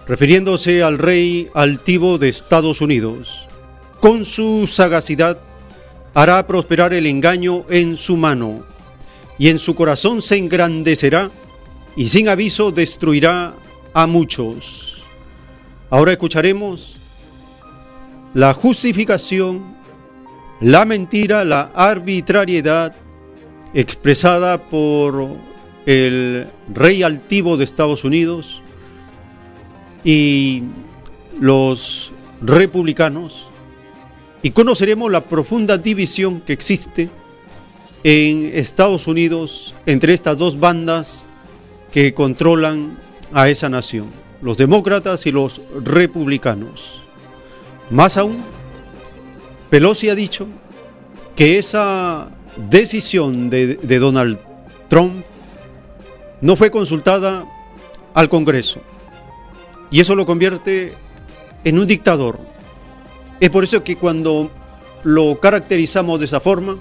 [0.07, 3.49] refiriéndose al rey altivo de Estados Unidos,
[3.99, 5.41] con su sagacidad
[6.15, 8.65] hará prosperar el engaño en su mano,
[9.37, 11.33] y en su corazón se engrandecerá,
[11.97, 13.55] y sin aviso destruirá
[13.93, 15.03] a muchos.
[15.91, 16.97] Ahora escucharemos
[18.35, 19.77] la justificación,
[20.61, 22.95] la mentira, la arbitrariedad,
[23.75, 25.29] expresada por
[25.87, 28.63] el rey altivo de Estados Unidos
[30.05, 30.63] y
[31.41, 33.49] los republicanos
[34.43, 37.11] y conoceremos la profunda división que existe
[38.05, 41.27] en Estados Unidos entre estas dos bandas
[41.93, 42.99] que controlan
[43.33, 47.03] a esa nación, los demócratas y los republicanos.
[47.91, 48.43] Más aún,
[49.71, 50.49] Pelosi ha dicho
[51.37, 52.31] que esa
[52.69, 54.39] decisión de, Donald
[54.89, 55.25] Trump
[56.41, 57.47] no fue consultada
[58.15, 58.81] al Congreso.
[59.91, 60.95] Y eso lo convierte
[61.65, 62.41] en un dictador.
[63.41, 64.51] Es por eso que cuando
[65.05, 66.79] lo caracterizamos de esa forma,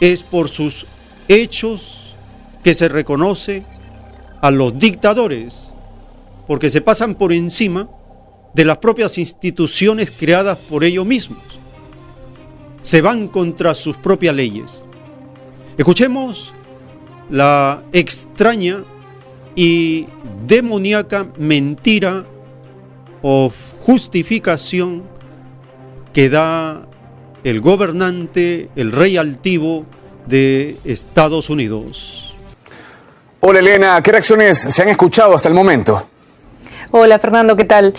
[0.00, 0.86] es por sus
[1.28, 2.14] hechos
[2.64, 3.64] que se reconoce
[4.42, 5.72] a los dictadores,
[6.46, 7.88] porque se pasan por encima
[8.52, 11.62] de las propias instituciones creadas por ellos mismos
[12.82, 14.84] se van contra sus propias leyes.
[15.78, 16.52] Escuchemos
[17.30, 18.84] la extraña
[19.54, 20.06] y
[20.46, 22.26] demoníaca mentira
[23.22, 25.04] o justificación
[26.12, 26.86] que da
[27.44, 29.86] el gobernante, el rey altivo
[30.26, 32.31] de Estados Unidos.
[33.44, 36.00] Hola Elena, ¿qué reacciones se han escuchado hasta el momento?
[36.92, 37.92] Hola Fernando, ¿qué tal?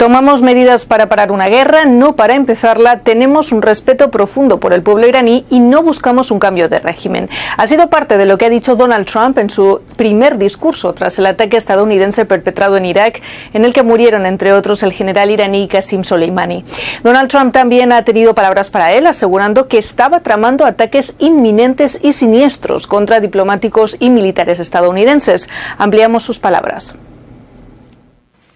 [0.00, 3.00] Tomamos medidas para parar una guerra, no para empezarla.
[3.00, 7.28] Tenemos un respeto profundo por el pueblo iraní y no buscamos un cambio de régimen.
[7.58, 11.18] Ha sido parte de lo que ha dicho Donald Trump en su primer discurso tras
[11.18, 13.20] el ataque estadounidense perpetrado en Irak,
[13.52, 16.64] en el que murieron, entre otros, el general iraní Qasem Soleimani.
[17.02, 22.14] Donald Trump también ha tenido palabras para él, asegurando que estaba tramando ataques inminentes y
[22.14, 25.50] siniestros contra diplomáticos y militares estadounidenses.
[25.76, 26.94] Ampliamos sus palabras.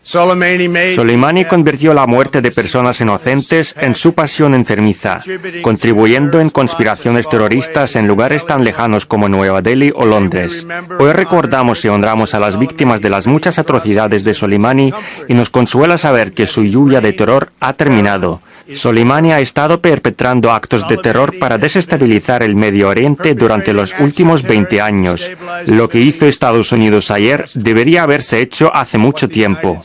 [0.04, 5.20] Soleimani convirtió la muerte de personas inocentes en su pasión enfermiza,
[5.62, 10.66] contribuyendo en conspiraciones terroristas en lugares tan lejanos como Nueva Delhi o Londres.
[10.98, 14.92] Hoy recordamos y honramos a las víctimas de las muchas atrocidades de Soleimani
[15.26, 18.40] y nos consuela saber que su lluvia de terror ha terminado
[18.74, 24.42] Soleimani ha estado perpetrando actos de terror para desestabilizar el Medio Oriente durante los últimos
[24.42, 25.30] 20 años.
[25.66, 29.80] Lo que hizo Estados Unidos ayer debería haberse hecho hace mucho tiempo.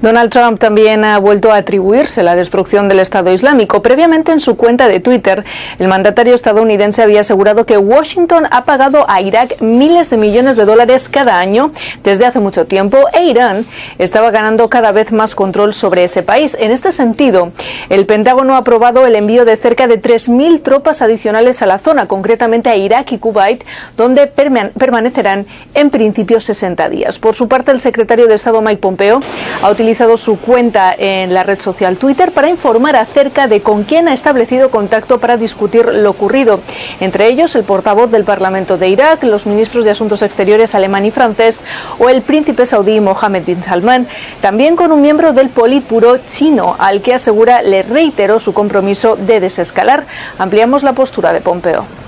[0.00, 3.82] Donald Trump también ha vuelto a atribuirse la destrucción del Estado Islámico.
[3.82, 5.44] Previamente en su cuenta de Twitter,
[5.78, 10.64] el mandatario estadounidense había asegurado que Washington ha pagado a Irak miles de millones de
[10.64, 13.64] dólares cada año desde hace mucho tiempo e Irán
[13.98, 16.56] estaba ganando cada vez más control sobre ese país.
[16.58, 17.52] En este sentido,
[17.88, 22.06] el Pentágono ha aprobado el envío de cerca de 3.000 tropas adicionales a la zona,
[22.06, 23.64] concretamente a Irak y Kuwait,
[23.96, 27.18] donde permanecerán en principio 60 días.
[27.18, 29.20] Por su parte, el secretario de Estado Mike Pompeo
[29.62, 34.08] ha utilizado su cuenta en la red social Twitter para informar acerca de con quién
[34.08, 36.60] ha establecido contacto para discutir lo ocurrido.
[37.00, 41.12] Entre ellos, el portavoz del Parlamento de Irak, los ministros de Asuntos Exteriores alemán y
[41.12, 41.60] francés
[41.98, 44.08] o el príncipe saudí Mohammed bin Salman,
[44.40, 49.38] también con un miembro del Politburo chino, al que asegura le reiteró su compromiso de
[49.38, 50.04] desescalar.
[50.38, 52.01] Ampliamos la postura de Pompeo.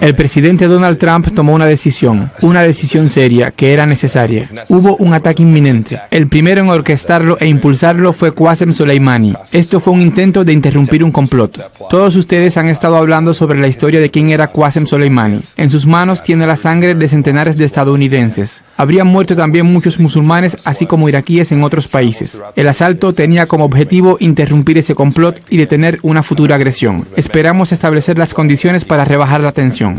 [0.00, 4.46] El presidente Donald Trump tomó una decisión, una decisión seria, que era necesaria.
[4.68, 5.98] Hubo un ataque inminente.
[6.10, 9.34] El primero en orquestarlo e impulsarlo fue Qasem Soleimani.
[9.52, 11.58] Esto fue un intento de interrumpir un complot.
[11.88, 15.40] Todos ustedes han estado hablando sobre la historia de quién era Qasem Soleimani.
[15.56, 18.62] En sus manos tiene la sangre de centenares de estadounidenses.
[18.76, 22.40] Habrían muerto también muchos musulmanes, así como iraquíes en otros países.
[22.56, 27.06] El asalto tenía como objetivo interrumpir ese complot y detener una futura agresión.
[27.16, 29.98] Esperamos establecer las condiciones para rebajar la tensión.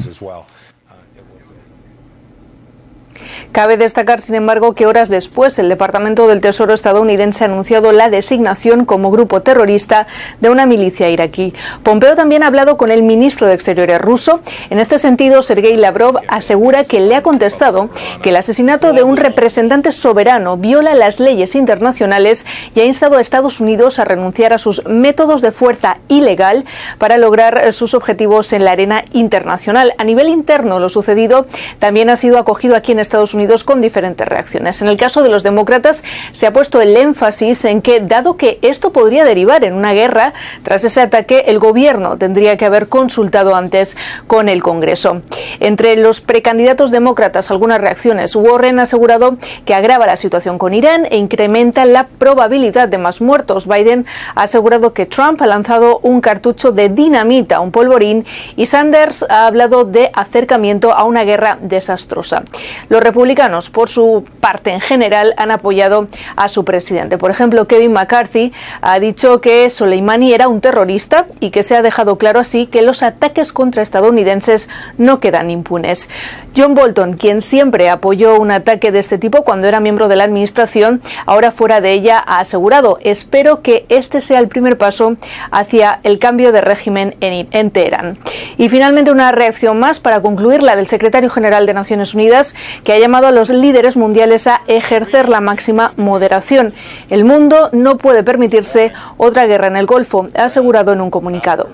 [3.52, 8.08] Cabe destacar, sin embargo, que horas después el Departamento del Tesoro estadounidense ha anunciado la
[8.08, 10.08] designación como grupo terrorista
[10.40, 11.54] de una milicia iraquí.
[11.84, 14.40] Pompeo también ha hablado con el ministro de Exteriores ruso.
[14.70, 17.90] En este sentido, Sergei Lavrov asegura que le ha contestado
[18.22, 23.22] que el asesinato de un representante soberano viola las leyes internacionales y ha instado a
[23.22, 26.64] Estados Unidos a renunciar a sus métodos de fuerza ilegal
[27.00, 29.94] para lograr sus objetivos en la arena internacional.
[29.98, 31.48] A nivel interno, lo sucedido
[31.80, 34.82] también ha sido acogido aquí en Estados Unidos con diferentes reacciones.
[34.82, 38.60] En el caso de los demócratas se ha puesto el énfasis en que, dado que
[38.62, 40.34] esto podría derivar en una guerra,
[40.64, 45.22] tras ese ataque el gobierno tendría que haber consultado antes con el Congreso.
[45.60, 48.36] Entre los precandidatos demócratas, algunas reacciones.
[48.36, 53.22] Warren ha asegurado que agrava la situación con Irán e incrementa la probabilidad de más
[53.22, 53.68] muertos.
[53.68, 58.26] Biden ha asegurado que Trump ha lanzado un cartucho de dinamita, un polvorín,
[58.56, 62.44] y Sanders ha hablado de acercamiento a una guerra desastrosa.
[62.90, 63.31] Los republicanos,
[63.72, 67.18] por su parte en general, han apoyado a su presidente.
[67.18, 68.52] Por ejemplo, Kevin McCarthy
[68.82, 72.82] ha dicho que Soleimani era un terrorista y que se ha dejado claro así que
[72.82, 76.10] los ataques contra estadounidenses no quedan impunes.
[76.56, 80.26] John Bolton, quien siempre apoyó un ataque de este tipo cuando era miembro de la
[80.26, 85.16] administración, ahora fuera de ella, ha asegurado, espero que este sea el primer paso
[85.52, 88.18] hacia el cambio de régimen en, en Teherán.
[88.58, 92.54] Y finalmente una reacción más para concluir, la del secretario general de Naciones Unidas,
[92.84, 96.74] que ha llamado a los líderes mundiales a ejercer la máxima moderación.
[97.10, 101.70] El mundo no puede permitirse otra guerra en el Golfo, ha asegurado en un comunicado.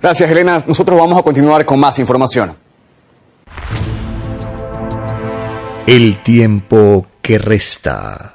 [0.00, 0.62] Gracias, Elena.
[0.66, 2.54] Nosotros vamos a continuar con más información.
[5.86, 8.34] El tiempo que resta.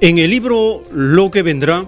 [0.00, 1.84] En el libro Lo que vendrá,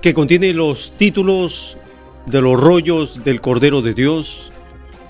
[0.00, 1.76] que contiene los títulos
[2.24, 4.50] de los rollos del Cordero de Dios,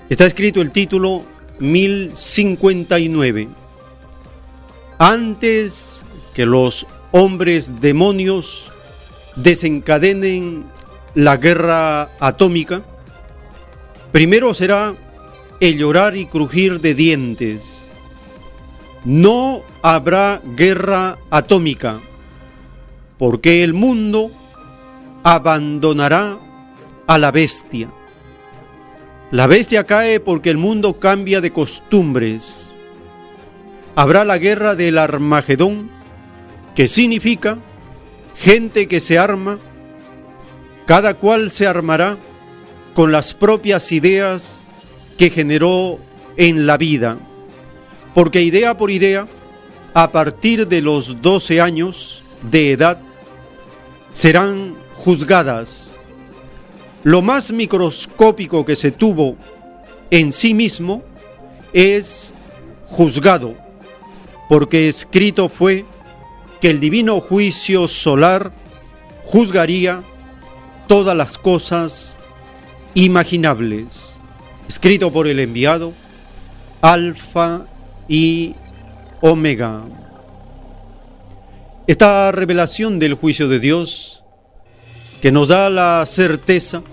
[0.09, 1.23] está escrito el título
[1.59, 3.47] 1059.
[4.97, 8.69] Antes que los hombres demonios
[9.37, 10.65] desencadenen
[11.13, 12.83] la guerra atómica,
[14.11, 14.93] primero será
[15.61, 17.87] el llorar y crujir de dientes,
[19.05, 22.01] no habrá guerra atómica,
[23.17, 24.31] porque el mundo
[25.23, 26.37] abandonará
[27.07, 27.89] a la bestia.
[29.31, 32.71] La bestia cae porque el mundo cambia de costumbres.
[33.95, 35.89] Habrá la guerra del Armagedón,
[36.75, 37.57] que significa
[38.35, 39.59] gente que se arma,
[40.85, 42.17] cada cual se armará
[42.93, 44.67] con las propias ideas
[45.17, 45.99] que generó
[46.37, 47.17] en la vida
[48.15, 49.27] porque idea por idea,
[49.93, 52.97] a partir de los 12 años de edad,
[54.15, 55.97] serán juzgadas.
[57.03, 59.35] Lo más microscópico que se tuvo
[60.09, 61.03] en sí mismo
[61.73, 62.33] es
[62.85, 63.55] juzgado,
[64.47, 65.83] porque escrito fue
[66.61, 68.53] que el divino juicio solar
[69.23, 70.01] juzgaría
[70.87, 72.15] todas las cosas
[72.93, 74.21] imaginables,
[74.69, 75.91] escrito por el enviado,
[76.81, 77.65] Alfa
[78.07, 78.55] y
[79.19, 79.83] Omega.
[81.87, 84.23] Esta revelación del juicio de Dios
[85.21, 86.83] que nos da la certeza,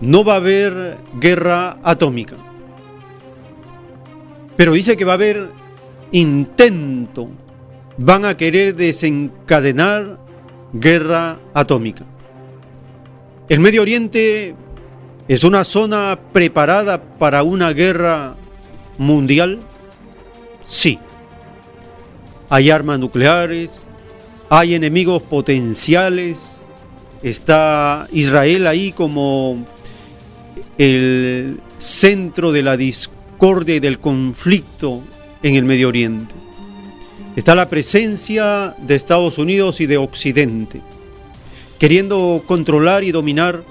[0.00, 2.36] no va a haber guerra atómica,
[4.56, 5.50] pero dice que va a haber
[6.12, 7.28] intento,
[7.96, 10.18] van a querer desencadenar
[10.72, 12.04] guerra atómica.
[13.48, 14.54] El Medio Oriente
[15.26, 18.36] es una zona preparada para una guerra
[18.98, 19.60] mundial?
[20.64, 20.98] Sí.
[22.50, 23.86] Hay armas nucleares,
[24.48, 26.60] hay enemigos potenciales,
[27.22, 29.66] está Israel ahí como
[30.78, 35.02] el centro de la discordia y del conflicto
[35.42, 36.34] en el Medio Oriente.
[37.36, 40.80] Está la presencia de Estados Unidos y de Occidente,
[41.78, 43.62] queriendo controlar y dominar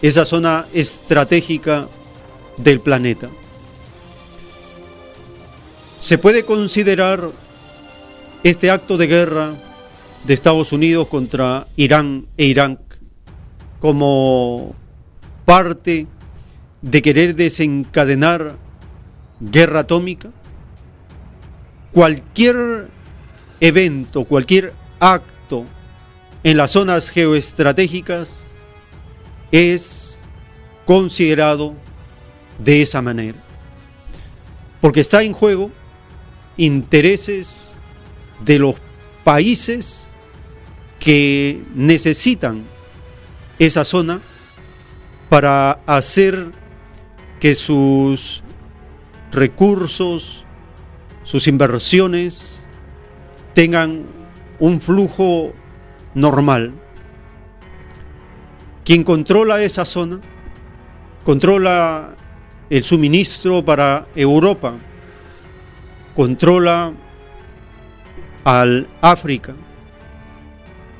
[0.00, 1.88] esa zona estratégica
[2.58, 3.28] del planeta.
[6.00, 7.30] ¿Se puede considerar
[8.44, 9.54] este acto de guerra
[10.26, 12.78] de Estados Unidos contra Irán e Irán
[13.80, 14.74] como
[15.46, 16.06] parte
[16.82, 18.56] de querer desencadenar
[19.40, 20.30] guerra atómica?
[21.90, 22.88] Cualquier
[23.60, 25.64] evento, cualquier acto
[26.42, 28.48] en las zonas geoestratégicas
[29.52, 30.20] es
[30.84, 31.74] considerado
[32.58, 33.38] de esa manera.
[34.82, 35.70] Porque está en juego
[36.58, 37.73] intereses
[38.44, 38.76] de los
[39.24, 40.08] países
[40.98, 42.64] que necesitan
[43.58, 44.20] esa zona
[45.28, 46.52] para hacer
[47.40, 48.42] que sus
[49.32, 50.44] recursos,
[51.22, 52.66] sus inversiones
[53.52, 54.06] tengan
[54.58, 55.52] un flujo
[56.14, 56.72] normal.
[58.84, 60.20] Quien controla esa zona,
[61.24, 62.14] controla
[62.70, 64.74] el suministro para Europa,
[66.14, 66.92] controla
[68.44, 69.54] al África,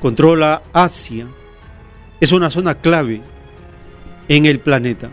[0.00, 1.26] controla Asia,
[2.20, 3.20] es una zona clave
[4.28, 5.10] en el planeta.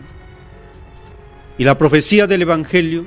[1.58, 3.06] Y la profecía del Evangelio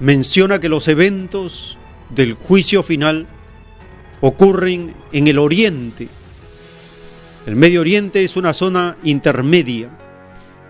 [0.00, 1.76] menciona que los eventos
[2.10, 3.26] del juicio final
[4.20, 6.08] ocurren en el oriente.
[7.46, 9.90] El Medio Oriente es una zona intermedia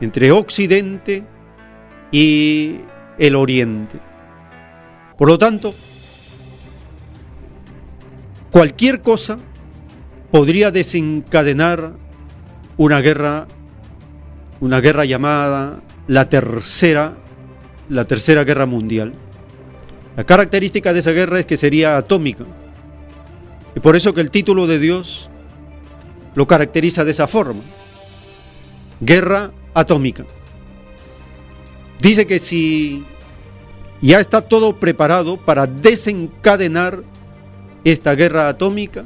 [0.00, 1.24] entre Occidente
[2.10, 2.80] y
[3.18, 4.00] el Oriente.
[5.16, 5.74] Por lo tanto,
[8.54, 9.40] cualquier cosa
[10.30, 11.94] podría desencadenar
[12.76, 13.48] una guerra,
[14.60, 17.16] una guerra llamada la tercera,
[17.88, 19.12] la tercera guerra mundial.
[20.16, 22.44] La característica de esa guerra es que sería atómica.
[23.74, 25.30] Y por eso que el título de Dios
[26.36, 27.62] lo caracteriza de esa forma.
[29.00, 30.26] Guerra atómica.
[32.00, 33.04] Dice que si
[34.00, 37.02] ya está todo preparado para desencadenar
[37.84, 39.04] esta guerra atómica,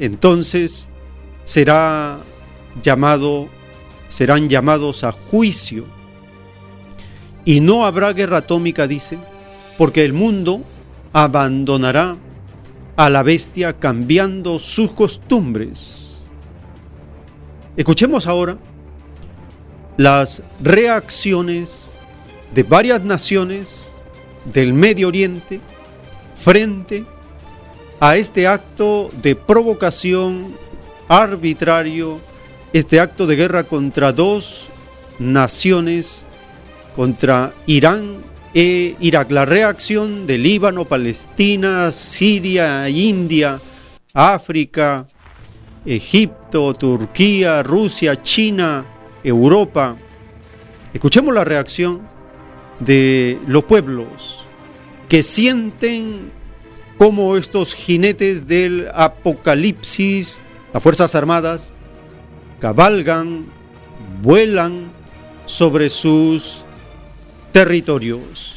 [0.00, 0.90] entonces
[1.44, 2.20] será
[2.82, 3.48] llamado,
[4.08, 5.84] serán llamados a juicio.
[7.44, 9.18] Y no habrá guerra atómica, dice,
[9.76, 10.62] porque el mundo
[11.12, 12.16] abandonará
[12.96, 16.30] a la bestia cambiando sus costumbres.
[17.76, 18.58] Escuchemos ahora
[19.96, 21.96] las reacciones
[22.54, 24.00] de varias naciones
[24.52, 25.60] del Medio Oriente
[26.34, 27.17] frente a
[28.00, 30.54] este acto de provocación
[31.08, 32.20] arbitrario,
[32.72, 34.68] este acto de guerra contra dos
[35.18, 36.26] naciones,
[36.94, 38.18] contra Irán
[38.54, 39.30] e Irak.
[39.30, 43.60] La reacción de Líbano, Palestina, Siria, India,
[44.14, 45.06] África,
[45.84, 48.86] Egipto, Turquía, Rusia, China,
[49.24, 49.96] Europa.
[50.92, 52.02] Escuchemos la reacción
[52.80, 54.44] de los pueblos
[55.08, 56.37] que sienten
[56.98, 60.42] cómo estos jinetes del apocalipsis,
[60.74, 61.72] las Fuerzas Armadas,
[62.58, 63.46] cabalgan,
[64.20, 64.90] vuelan
[65.46, 66.66] sobre sus
[67.52, 68.56] territorios.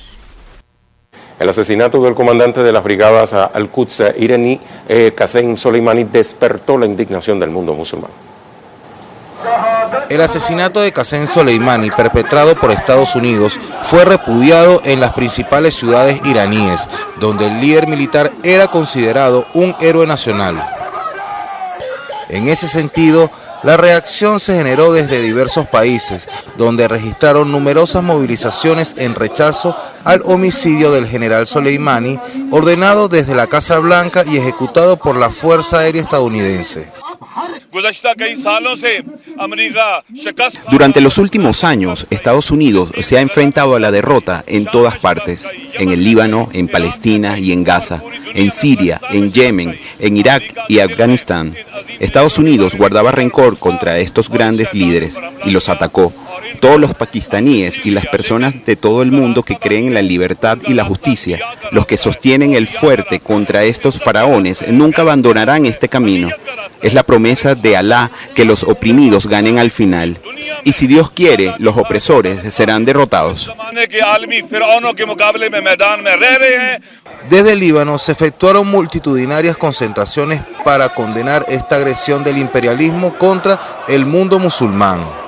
[1.39, 5.13] El asesinato del comandante de las brigadas Al-Quds iraní, eh,
[5.55, 8.11] Soleimani, despertó la indignación del mundo musulmán.
[10.12, 16.20] El asesinato de Qasem Soleimani, perpetrado por Estados Unidos, fue repudiado en las principales ciudades
[16.26, 16.86] iraníes,
[17.22, 20.68] donde el líder militar era considerado un héroe nacional.
[22.28, 23.32] En ese sentido,
[23.64, 30.91] la reacción se generó desde diversos países, donde registraron numerosas movilizaciones en rechazo al homicidio
[30.91, 32.20] del general Soleimani,
[32.51, 36.91] ordenado desde la Casa Blanca y ejecutado por la Fuerza Aérea Estadounidense.
[40.69, 45.47] Durante los últimos años, Estados Unidos se ha enfrentado a la derrota en todas partes,
[45.73, 48.03] en el Líbano, en Palestina y en Gaza,
[48.34, 51.55] en Siria, en Yemen, en Irak y Afganistán.
[51.99, 56.13] Estados Unidos guardaba rencor contra estos grandes líderes y los atacó.
[56.59, 60.59] Todos los pakistaníes y las personas de todo el mundo que creen en la libertad
[60.67, 61.39] y la justicia,
[61.71, 66.29] los que sostienen el fuerte contra estos faraones, nunca abandonarán este camino.
[66.82, 70.17] Es la promesa de Alá que los oprimidos ganen al final.
[70.63, 73.51] Y si Dios quiere, los opresores serán derrotados.
[77.30, 84.05] Desde el Líbano se efectuaron multitudinarias concentraciones para condenar esta agresión del imperialismo contra el
[84.05, 85.20] mundo musulmán.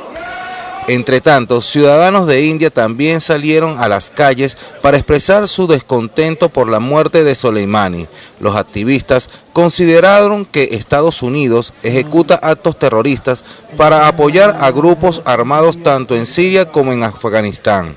[0.88, 6.70] Entre tanto, ciudadanos de India también salieron a las calles para expresar su descontento por
[6.70, 8.08] la muerte de Soleimani.
[8.42, 13.46] Los activistas consideraron que Estados Unidos ejecuta actos terroristas
[13.78, 17.96] para apoyar a grupos armados tanto en Siria como en Afganistán.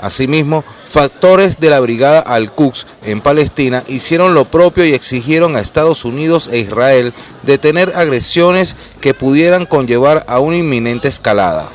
[0.00, 6.04] Asimismo, factores de la brigada Al-Quds en Palestina hicieron lo propio y exigieron a Estados
[6.04, 7.12] Unidos e Israel
[7.44, 11.70] detener agresiones que pudieran conllevar a una inminente escalada.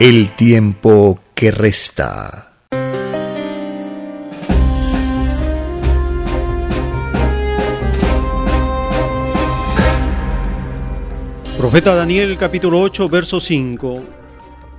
[0.00, 2.52] El tiempo que resta.
[11.58, 14.04] Profeta Daniel capítulo 8 verso 5.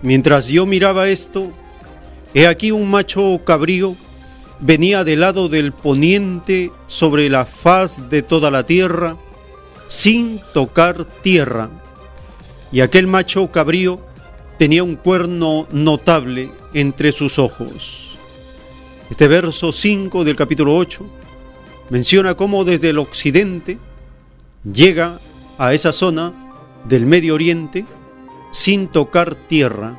[0.03, 1.51] Mientras yo miraba esto,
[2.34, 3.97] he aquí un macho cabrío
[4.61, 9.17] venía del lado del poniente sobre la faz de toda la tierra
[9.89, 11.70] sin tocar tierra.
[12.72, 14.07] Y aquel macho cabrío
[14.60, 18.18] tenía un cuerno notable entre sus ojos.
[19.10, 21.05] Este verso 5 del capítulo 8
[21.89, 23.78] menciona cómo desde el occidente
[24.70, 25.22] llega
[25.57, 26.51] a esa zona
[26.84, 27.86] del Medio Oriente
[28.51, 29.97] sin tocar tierra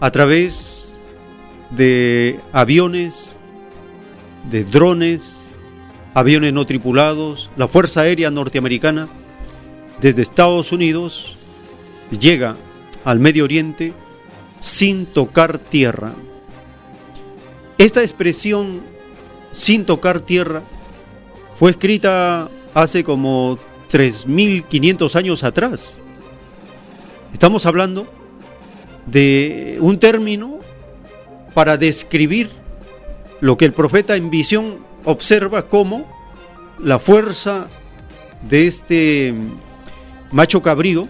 [0.00, 1.00] a través
[1.70, 3.36] de aviones,
[4.50, 5.50] de drones,
[6.12, 9.08] aviones no tripulados, la Fuerza Aérea Norteamericana
[10.00, 11.36] desde Estados Unidos
[12.10, 12.56] llega
[13.08, 13.94] al Medio Oriente
[14.60, 16.12] sin tocar tierra.
[17.78, 18.82] Esta expresión
[19.50, 20.62] sin tocar tierra
[21.58, 23.58] fue escrita hace como
[23.90, 25.98] 3.500 años atrás.
[27.32, 28.06] Estamos hablando
[29.06, 30.58] de un término
[31.54, 32.50] para describir
[33.40, 36.04] lo que el profeta en visión observa como
[36.78, 37.68] la fuerza
[38.42, 39.34] de este
[40.30, 41.08] macho cabrío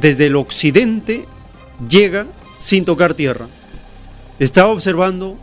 [0.00, 1.26] desde el occidente
[1.88, 2.26] llega
[2.58, 3.46] sin tocar tierra.
[4.38, 5.36] Está observando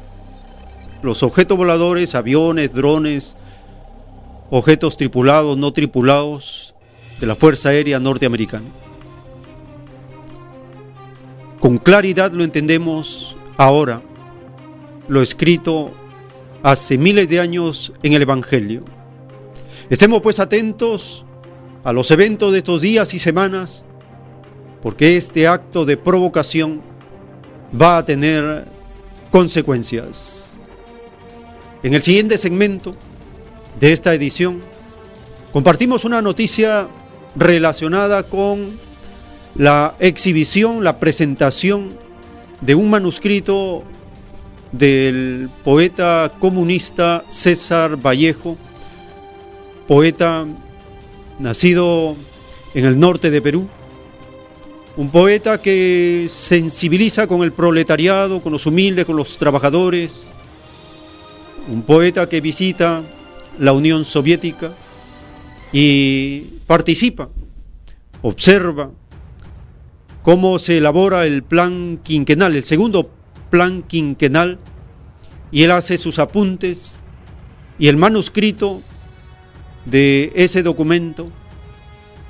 [1.02, 3.38] los objetos voladores, aviones, drones,
[4.50, 6.74] objetos tripulados, no tripulados
[7.20, 8.66] de la Fuerza Aérea Norteamericana.
[11.60, 14.02] Con claridad lo entendemos ahora,
[15.08, 15.92] lo escrito
[16.64, 18.84] hace miles de años en el Evangelio.
[19.90, 21.26] Estemos pues atentos
[21.84, 23.86] a los eventos de estos días y semanas
[24.86, 26.80] porque este acto de provocación
[27.74, 28.68] va a tener
[29.32, 30.60] consecuencias.
[31.82, 32.96] En el siguiente segmento
[33.80, 34.62] de esta edición
[35.52, 36.88] compartimos una noticia
[37.36, 38.78] relacionada con
[39.56, 41.98] la exhibición, la presentación
[42.62, 43.82] de un manuscrito
[44.72, 48.56] del poeta comunista César Vallejo,
[49.88, 50.46] poeta
[51.40, 52.16] nacido
[52.76, 53.68] en el norte de Perú,
[54.98, 60.32] un poeta que sensibiliza con el proletariado, con los humildes, con los trabajadores.
[61.68, 63.04] Un poeta que visita
[63.60, 64.74] la Unión Soviética
[65.74, 67.30] y participa,
[68.22, 68.92] observa
[70.24, 73.10] cómo se elabora el plan quinquenal, el segundo
[73.50, 74.60] plan quinquenal
[75.52, 77.04] y él hace sus apuntes
[77.78, 78.82] y el manuscrito
[79.86, 81.32] de ese documento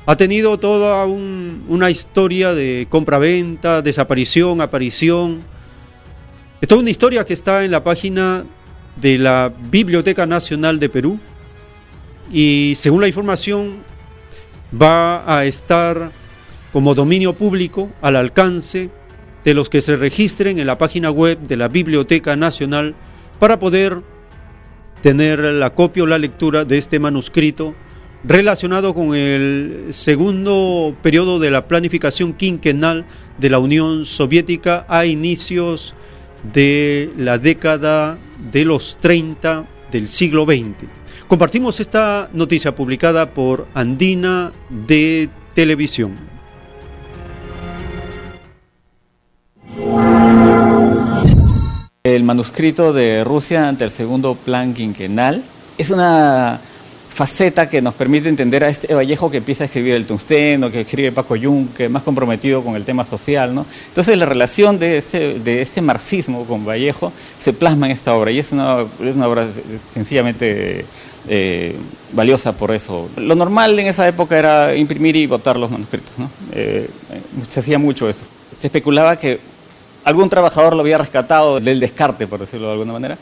[0.05, 5.41] ha tenido toda una historia de compra-venta, desaparición, aparición.
[6.61, 8.45] Es toda una historia que está en la página
[8.97, 11.19] de la Biblioteca Nacional de Perú
[12.31, 13.77] y según la información
[14.79, 16.11] va a estar
[16.71, 18.89] como dominio público al alcance
[19.43, 22.95] de los que se registren en la página web de la Biblioteca Nacional
[23.39, 24.01] para poder
[25.01, 27.75] tener la copia o la lectura de este manuscrito
[28.28, 33.05] relacionado con el segundo periodo de la planificación quinquenal
[33.38, 35.93] de la Unión Soviética a inicios
[36.53, 38.17] de la década
[38.51, 40.89] de los 30 del siglo XX.
[41.28, 46.15] Compartimos esta noticia publicada por Andina de Televisión.
[52.03, 55.43] El manuscrito de Rusia ante el segundo plan quinquenal
[55.78, 56.61] es una
[57.16, 60.82] faceta que nos permite entender a este Vallejo que empieza a escribir el tungsteno, que
[60.82, 63.55] escribe Paco Jung, que es más comprometido con el tema social.
[63.55, 63.66] ¿no?
[63.88, 68.32] Entonces la relación de ese, de ese marxismo con Vallejo se plasma en esta obra
[68.32, 69.47] y es una, es una obra
[69.93, 70.86] sencillamente
[71.30, 71.78] eh,
[72.11, 73.09] valiosa por eso.
[73.16, 76.11] Lo normal en esa época era imprimir y votar los manuscritos.
[76.18, 76.30] ¿no?
[76.51, 76.89] Eh,
[77.49, 78.26] se hacía mucho eso.
[78.59, 79.39] Se especulaba que
[80.03, 83.18] algún trabajador lo había rescatado del descarte, por decirlo de alguna manera,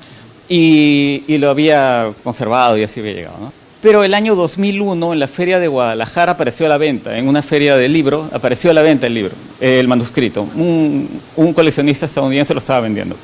[0.50, 3.38] y, lo había conservado y así había llegado.
[3.39, 3.62] ¿no?
[3.84, 7.43] Pero el año 2001, en la feria de Guadalajara, apareció a la venta, en una
[7.43, 10.43] feria de libro, apareció a la venta el libro, el manuscrito.
[10.55, 13.17] Un, coleccionista estadounidense lo estaba vendiendo.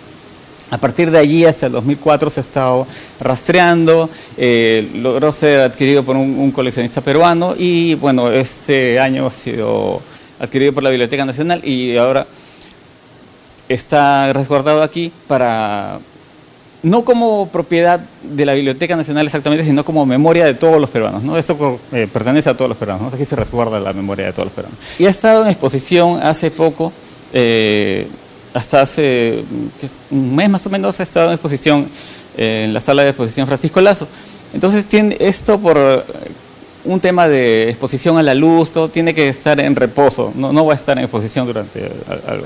[0.69, 2.85] A partir de allí hasta el 2004 se ha estado
[3.21, 9.31] rastreando, eh, logró ser adquirido por un, un, coleccionista peruano y bueno, este año ha
[9.31, 10.01] sido
[10.41, 12.27] adquirido por la Biblioteca Nacional y ahora
[13.69, 16.01] está resguardado aquí para
[16.81, 21.23] no como propiedad de la Biblioteca Nacional exactamente, sino como memoria de todos los peruanos.
[21.23, 21.37] ¿no?
[21.37, 24.53] Esto eh, pertenece a todos los peruanos, aquí se resguarda la memoria de todos los
[24.53, 24.79] peruanos.
[24.97, 26.93] Y ha estado en exposición hace poco,
[27.33, 28.07] eh,
[28.53, 29.43] hasta hace
[30.09, 31.89] un mes más o menos, ha estado en exposición
[32.37, 34.07] eh, en la sala de exposición Francisco Lazo.
[34.53, 36.05] Entonces, tiene esto por
[36.85, 40.65] un tema de exposición a la luz, todo tiene que estar en reposo, no, no
[40.65, 41.91] va a estar en exposición durante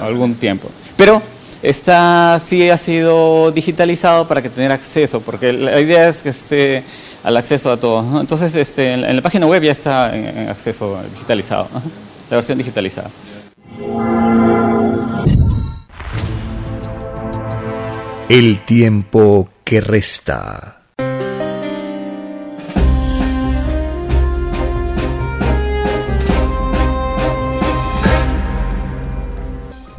[0.01, 0.69] algún tiempo.
[0.97, 1.21] Pero
[1.63, 6.83] está, sí ha sido digitalizado para que tener acceso, porque la idea es que esté
[7.23, 8.21] al acceso a todos.
[8.21, 11.69] Entonces, este, en, la página web ya está en, acceso digitalizado,
[12.29, 13.09] la versión digitalizada.
[18.29, 20.82] El tiempo que resta.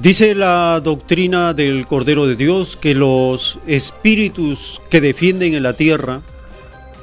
[0.04, 6.20] Dice la doctrina del Cordero de Dios que los espíritus que defienden en la tierra,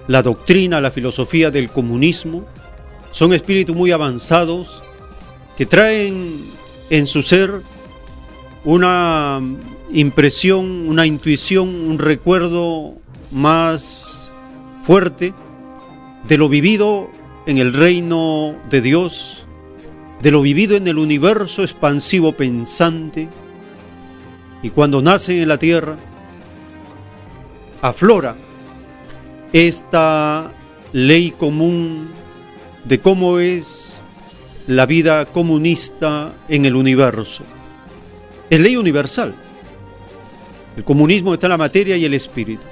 [0.08, 2.45] la doctrina, la filosofía del comunismo,
[3.10, 4.84] son espíritus muy avanzados
[5.58, 6.45] que traen
[6.91, 7.64] en su ser
[8.66, 9.41] una
[9.91, 12.93] impresión, una intuición, un recuerdo
[13.32, 14.32] más
[14.84, 15.34] fuerte
[16.28, 17.10] de lo vivido
[17.47, 19.41] en el reino de Dios,
[20.22, 23.28] de lo vivido en el universo expansivo pensante
[24.62, 25.98] y cuando nace en la tierra,
[27.82, 28.36] aflora
[29.52, 30.54] esta
[30.94, 32.10] ley común
[32.86, 34.02] de cómo es
[34.68, 37.44] la vida comunista en el universo.
[38.50, 39.34] Es ley universal.
[40.78, 42.64] El comunismo está en la materia y el espíritu.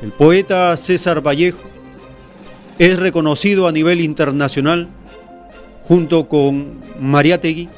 [0.00, 1.58] El poeta César Vallejo
[2.78, 4.88] es reconocido a nivel internacional
[5.88, 7.70] junto con Mariátegui,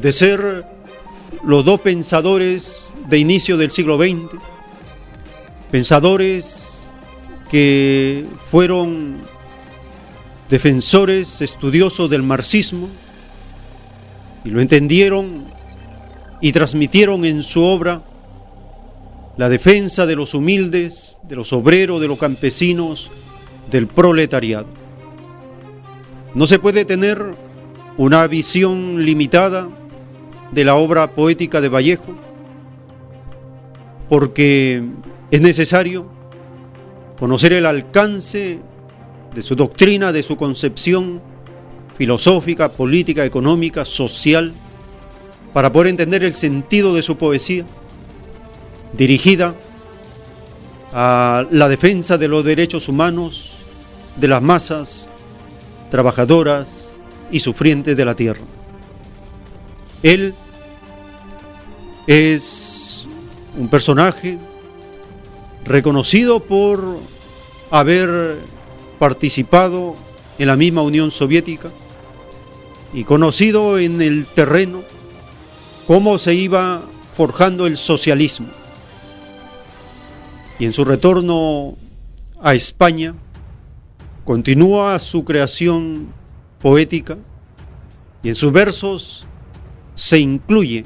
[0.00, 0.64] de ser
[1.44, 4.40] los dos pensadores de inicio del siglo XX,
[5.72, 6.88] pensadores
[7.50, 9.18] que fueron
[10.48, 12.88] defensores, estudiosos del marxismo,
[14.44, 15.46] y lo entendieron
[16.40, 18.04] y transmitieron en su obra
[19.36, 23.10] la defensa de los humildes, de los obreros, de los campesinos,
[23.68, 24.85] del proletariado.
[26.36, 27.34] No se puede tener
[27.96, 29.70] una visión limitada
[30.52, 32.14] de la obra poética de Vallejo,
[34.06, 34.84] porque
[35.30, 36.10] es necesario
[37.18, 38.58] conocer el alcance
[39.34, 41.22] de su doctrina, de su concepción
[41.96, 44.52] filosófica, política, económica, social,
[45.54, 47.64] para poder entender el sentido de su poesía,
[48.92, 49.54] dirigida
[50.92, 53.54] a la defensa de los derechos humanos,
[54.16, 55.08] de las masas,
[55.90, 58.42] trabajadoras y sufrientes de la tierra.
[60.02, 60.34] Él
[62.06, 63.06] es
[63.56, 64.38] un personaje
[65.64, 66.98] reconocido por
[67.70, 68.38] haber
[68.98, 69.96] participado
[70.38, 71.70] en la misma Unión Soviética
[72.92, 74.82] y conocido en el terreno
[75.86, 76.82] cómo se iba
[77.16, 78.48] forjando el socialismo.
[80.58, 81.76] Y en su retorno
[82.40, 83.14] a España
[84.26, 86.08] continúa su creación
[86.60, 87.16] poética
[88.24, 89.24] y en sus versos
[89.94, 90.84] se incluye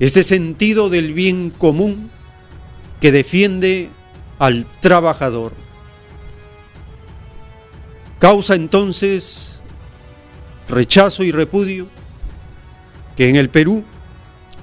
[0.00, 2.10] ese sentido del bien común
[3.00, 3.88] que defiende
[4.40, 5.52] al trabajador.
[8.18, 9.62] Causa entonces
[10.68, 11.86] rechazo y repudio
[13.16, 13.84] que en el Perú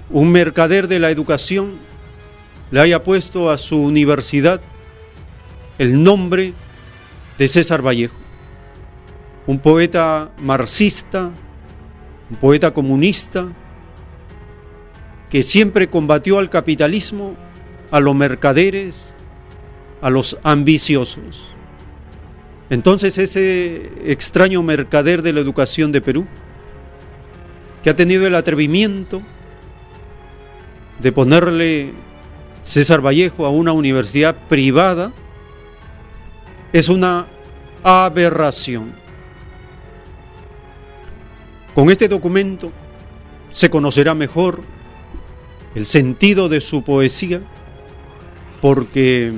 [0.09, 1.75] un mercader de la educación
[2.69, 4.59] le haya puesto a su universidad
[5.77, 6.53] el nombre
[7.37, 8.15] de César Vallejo,
[9.47, 11.31] un poeta marxista,
[12.29, 13.47] un poeta comunista,
[15.29, 17.35] que siempre combatió al capitalismo,
[17.89, 19.15] a los mercaderes,
[20.01, 21.47] a los ambiciosos.
[22.69, 26.25] Entonces ese extraño mercader de la educación de Perú,
[27.83, 29.21] que ha tenido el atrevimiento
[30.99, 31.93] de ponerle
[32.61, 35.11] César Vallejo a una universidad privada,
[36.73, 37.27] es una
[37.83, 38.93] aberración.
[41.73, 42.71] Con este documento
[43.49, 44.61] se conocerá mejor
[45.75, 47.41] el sentido de su poesía
[48.61, 49.31] porque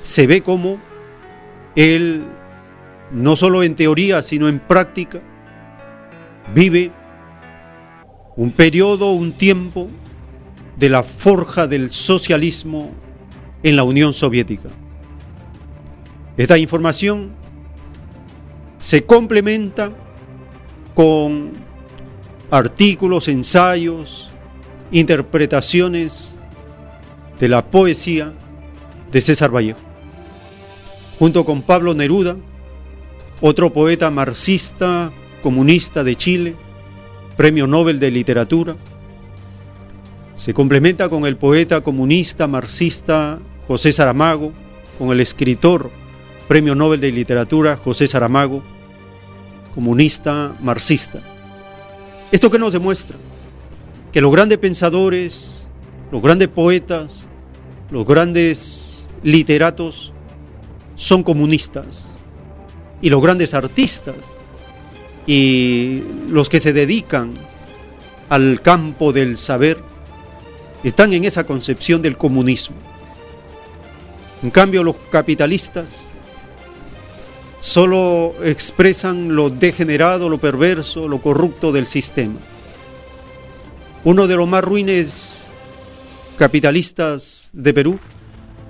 [0.00, 0.80] se ve como
[1.76, 2.24] él,
[3.10, 5.22] no solo en teoría, sino en práctica,
[6.54, 6.92] vive
[8.36, 9.88] un periodo, un tiempo
[10.76, 12.90] de la forja del socialismo
[13.62, 14.68] en la Unión Soviética.
[16.36, 17.30] Esta información
[18.78, 19.92] se complementa
[20.94, 21.52] con
[22.50, 24.30] artículos, ensayos,
[24.90, 26.36] interpretaciones
[27.38, 28.32] de la poesía
[29.10, 29.78] de César Vallejo.
[31.18, 32.36] Junto con Pablo Neruda,
[33.40, 35.12] otro poeta marxista,
[35.42, 36.56] comunista de Chile,
[37.36, 38.76] Premio Nobel de Literatura,
[40.34, 44.52] se complementa con el poeta comunista marxista José Saramago,
[44.98, 45.90] con el escritor
[46.52, 48.62] Premio Nobel de Literatura José Saramago,
[49.74, 51.18] comunista marxista.
[52.30, 53.16] ¿Esto qué nos demuestra?
[54.12, 55.66] Que los grandes pensadores,
[56.10, 57.26] los grandes poetas,
[57.90, 60.12] los grandes literatos
[60.94, 62.16] son comunistas
[63.00, 64.34] y los grandes artistas
[65.26, 67.32] y los que se dedican
[68.28, 69.78] al campo del saber
[70.84, 72.76] están en esa concepción del comunismo.
[74.42, 76.11] En cambio, los capitalistas
[77.62, 82.40] solo expresan lo degenerado, lo perverso, lo corrupto del sistema.
[84.02, 85.46] Uno de los más ruines
[86.36, 88.00] capitalistas de Perú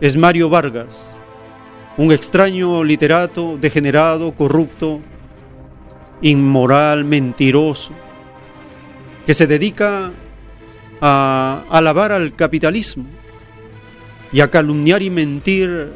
[0.02, 1.16] es Mario Vargas,
[1.96, 5.00] un extraño literato degenerado, corrupto,
[6.20, 7.94] inmoral, mentiroso,
[9.24, 10.12] que se dedica
[11.00, 13.06] a alabar al capitalismo
[14.32, 15.94] y a calumniar y mentir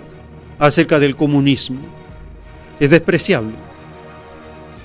[0.59, 2.06] acerca del comunismo.
[2.81, 3.55] Es despreciable.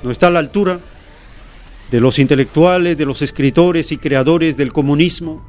[0.04, 0.80] No está a la altura
[1.92, 5.46] de los intelectuales, de los escritores y creadores del comunismo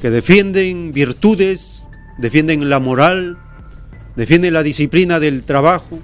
[0.00, 3.38] que defienden virtudes, defienden la moral,
[4.14, 5.98] defienden la disciplina del trabajo,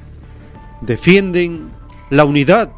[0.80, 1.70] defienden
[2.10, 2.72] la unidad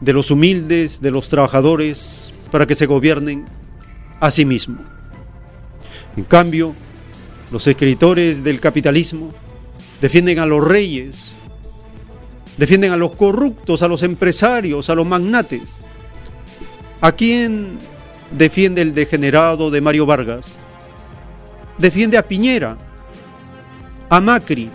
[0.00, 3.46] de los humildes, de los trabajadores, para que se gobiernen
[4.20, 4.82] a sí mismos.
[6.16, 6.74] En cambio,
[7.52, 9.30] los escritores del capitalismo
[10.00, 11.32] defienden a los reyes,
[12.60, 15.80] defienden a los corruptos, a los empresarios, a los magnates.
[17.00, 17.78] ¿A quién
[18.30, 20.58] defiende el degenerado de Mario Vargas,
[21.78, 22.76] defiende a Piñera,
[24.10, 24.70] a Macri,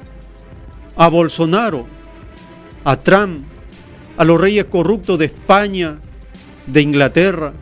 [0.95, 1.85] a Bolsonaro,
[2.83, 3.45] a Trump,
[4.17, 5.99] a los reyes corruptos de España,
[6.65, 7.53] de Inglaterra,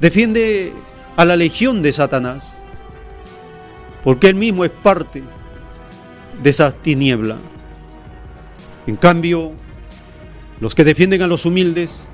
[0.00, 0.72] defiende
[1.16, 2.58] a la legión de Satanás,
[4.02, 5.22] porque él mismo es parte
[6.42, 7.36] de esa tiniebla.
[8.88, 9.52] En cambio,
[10.60, 12.08] los que defienden a los humildes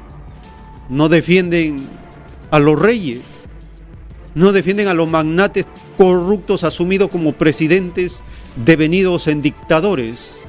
[0.88, 1.86] no defienden
[2.50, 3.42] a los reyes,
[4.34, 5.66] no defienden a los magnates
[5.96, 8.24] corruptos asumidos como presidentes
[8.56, 10.40] devenidos en dictadores.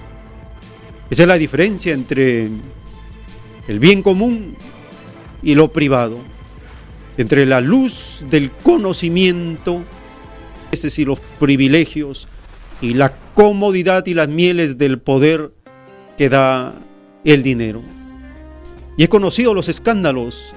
[1.12, 2.50] Esa es la diferencia entre
[3.68, 4.56] el bien común
[5.44, 6.18] y lo privado,
[7.18, 9.84] entre la luz del conocimiento
[10.72, 12.28] y los privilegios
[12.82, 15.52] y la comodidad y las mieles del poder
[16.18, 16.74] que da
[17.24, 17.82] el dinero.
[18.98, 20.54] Y he conocido los escándalos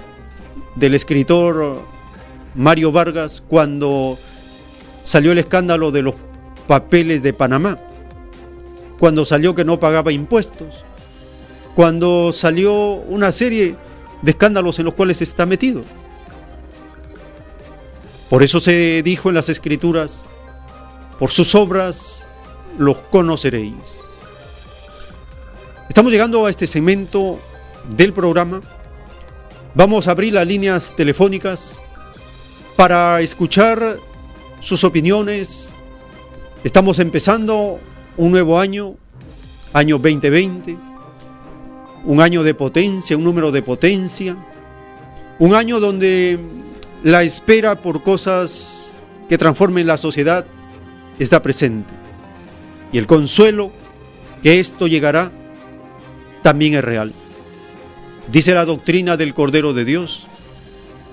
[0.76, 1.82] del escritor
[2.54, 4.18] Mario Vargas cuando
[5.02, 6.14] salió el escándalo de los
[6.66, 7.78] papeles de Panamá,
[8.98, 10.84] cuando salió que no pagaba impuestos,
[11.74, 13.76] cuando salió una serie
[14.22, 15.82] de escándalos en los cuales está metido.
[18.28, 20.24] Por eso se dijo en las escrituras,
[21.18, 22.26] por sus obras
[22.76, 24.07] los conoceréis.
[25.88, 27.40] Estamos llegando a este segmento
[27.96, 28.60] del programa.
[29.74, 31.82] Vamos a abrir las líneas telefónicas
[32.76, 33.96] para escuchar
[34.60, 35.72] sus opiniones.
[36.62, 37.80] Estamos empezando
[38.18, 38.96] un nuevo año,
[39.72, 40.76] año 2020,
[42.04, 44.36] un año de potencia, un número de potencia,
[45.38, 46.38] un año donde
[47.02, 50.44] la espera por cosas que transformen la sociedad
[51.18, 51.94] está presente.
[52.92, 53.72] Y el consuelo
[54.42, 55.32] que esto llegará
[56.48, 57.12] también es real.
[58.32, 60.26] Dice la doctrina del Cordero de Dios,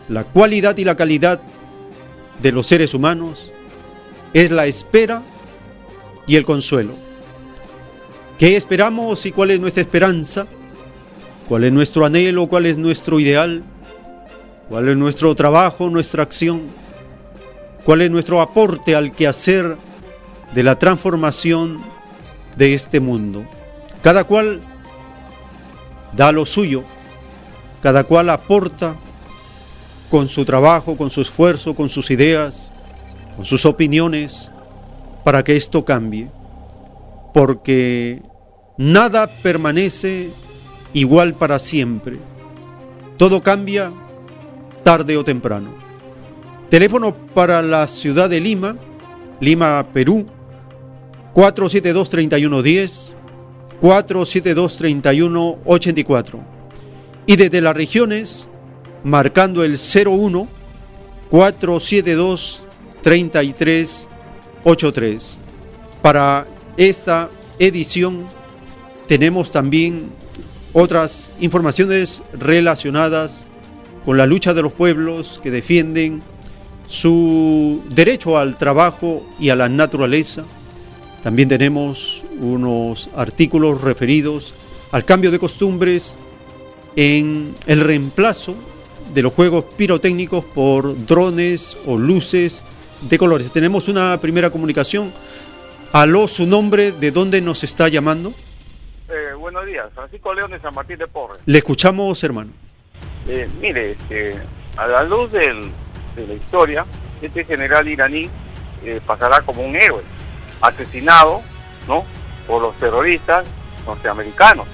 [0.08, 1.42] la cualidad y la calidad
[2.42, 3.52] de los seres humanos
[4.34, 5.22] es la espera
[6.26, 6.94] y el consuelo.
[8.40, 10.48] ¿Qué esperamos y cuál es nuestra esperanza?
[11.50, 12.48] ¿Cuál es nuestro anhelo?
[12.48, 13.62] ¿Cuál es nuestro ideal?
[14.70, 16.62] ¿Cuál es nuestro trabajo, nuestra acción?
[17.84, 19.76] ¿Cuál es nuestro aporte al quehacer
[20.54, 21.84] de la transformación
[22.56, 23.46] de este mundo?
[24.02, 24.62] Cada cual
[26.16, 26.84] da lo suyo,
[27.82, 28.96] cada cual aporta
[30.10, 32.72] con su trabajo, con su esfuerzo, con sus ideas,
[33.36, 34.52] con sus opiniones,
[35.24, 36.30] para que esto cambie.
[37.34, 38.22] Porque
[38.78, 40.30] nada permanece
[40.94, 42.20] igual para siempre.
[43.18, 43.92] Todo cambia
[44.84, 45.74] tarde o temprano.
[46.70, 48.78] Teléfono para la ciudad de Lima,
[49.40, 50.28] Lima, Perú,
[51.34, 53.15] 472-3110,
[53.82, 56.44] 472-3184.
[57.28, 58.50] Y desde las regiones,
[59.04, 60.48] marcando el 01
[61.30, 62.66] 472
[63.02, 65.40] 3383.
[66.02, 66.48] Para
[66.78, 68.26] esta edición
[69.08, 70.10] tenemos también
[70.74, 73.46] otras informaciones relacionadas
[74.06, 76.22] con la lucha de los pueblos que defienden
[76.88, 80.44] su derecho al trabajo y a la naturaleza.
[81.26, 84.54] También tenemos unos artículos referidos
[84.92, 86.20] al cambio de costumbres
[86.96, 88.56] en el reemplazo
[89.12, 92.64] de los juegos pirotécnicos por drones o luces
[93.10, 93.52] de colores.
[93.52, 95.12] Tenemos una primera comunicación.
[95.94, 98.32] Aló, su nombre, ¿de dónde nos está llamando?
[99.10, 101.42] Eh, buenos días, Francisco León de San Martín de Porres.
[101.48, 102.52] Le escuchamos, hermano.
[103.28, 104.36] Eh, mire, este,
[104.78, 105.72] a la luz del,
[106.16, 106.86] de la historia,
[107.20, 108.30] este general iraní
[108.84, 110.04] eh, pasará como un héroe,
[110.62, 111.42] asesinado,
[111.88, 112.06] ¿no?
[112.48, 113.46] Por los terroristas
[113.86, 114.68] norteamericanos.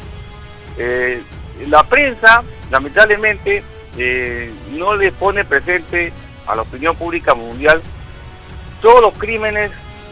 [1.67, 3.63] la prensa, lamentablemente,
[3.97, 6.13] eh, no le pone presente
[6.47, 7.81] a la opinión pública mundial
[8.81, 9.71] todos los crímenes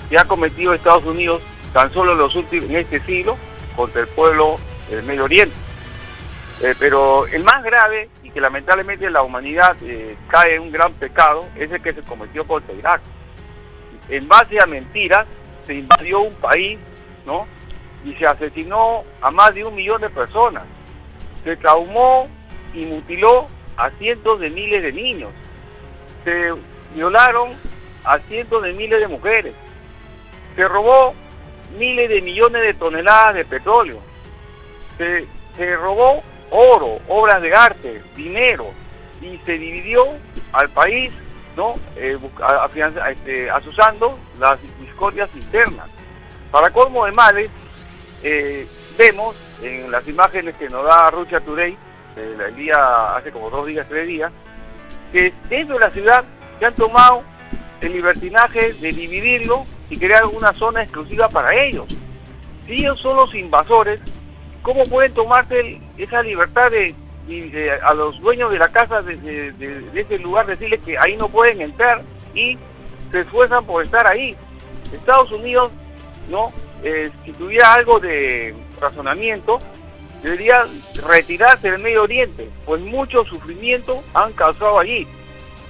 [0.10, 1.42] que ha cometido Estados Unidos
[1.74, 3.38] tan solo en, los últimos, en este siglo
[3.76, 4.60] contra el pueblo
[4.90, 5.56] del Medio Oriente.
[6.62, 10.94] Eh, pero el más grave y que lamentablemente la humanidad eh, cae en un gran
[10.94, 13.02] pecado es el que se cometió contra Irak.
[14.10, 15.26] En base a mentiras
[15.70, 16.80] se invadió un país,
[17.28, 17.46] ¿no?
[18.04, 20.64] Y se asesinó a más de un millón de personas.
[21.44, 22.28] Se traumó
[22.74, 23.48] y mutiló
[23.78, 25.30] a cientos de miles de niños.
[26.24, 26.56] Se
[26.96, 27.52] violaron
[28.04, 29.54] a cientos de miles de mujeres.
[30.56, 31.14] Se robó
[31.78, 34.00] miles de millones de toneladas de petróleo.
[34.98, 35.28] Se,
[35.76, 38.72] robó oro, obras de arte, dinero
[39.22, 40.04] y se dividió
[40.52, 41.12] al país
[41.60, 42.18] no eh,
[43.12, 45.88] este, asusando las discordias internas.
[46.52, 47.50] Para colmo de males,
[48.24, 48.66] eh,
[48.98, 51.78] vemos en las imágenes que nos da Russia Today
[52.16, 54.32] el día, hace como dos días, tres días,
[55.12, 56.24] que dentro de la ciudad
[56.60, 57.24] se han tomado
[57.82, 61.86] el libertinaje de dividirlo y crear una zona exclusiva para ellos.
[62.66, 64.02] Si ellos son los invasores,
[64.62, 66.94] ¿cómo pueden tomarse esa libertad de,
[67.84, 69.54] a los dueños de la casa de,
[69.94, 72.02] ese lugar decirles que ahí no pueden entrar
[72.34, 72.58] y
[73.12, 74.36] se esfuerzan por estar ahí?
[74.92, 75.72] Estados Unidos,
[76.30, 76.52] ¿no?
[76.84, 79.60] Eh, si tuviera algo de razonamiento,
[80.24, 80.66] debería
[81.08, 85.08] retirarse del Medio Oriente, pues mucho sufrimiento han causado allí.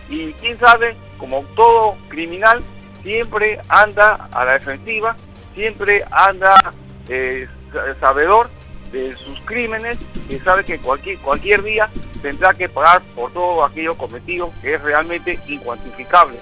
[0.09, 2.61] Y quién sabe, como todo criminal,
[3.03, 5.15] siempre anda a la defensiva,
[5.53, 6.73] siempre anda
[7.07, 7.47] eh,
[7.99, 8.49] sabedor
[8.91, 9.97] de sus crímenes
[10.29, 11.89] y sabe que cualquier, cualquier día
[12.21, 16.37] tendrá que pagar por todo aquello cometido que es realmente incuantificable.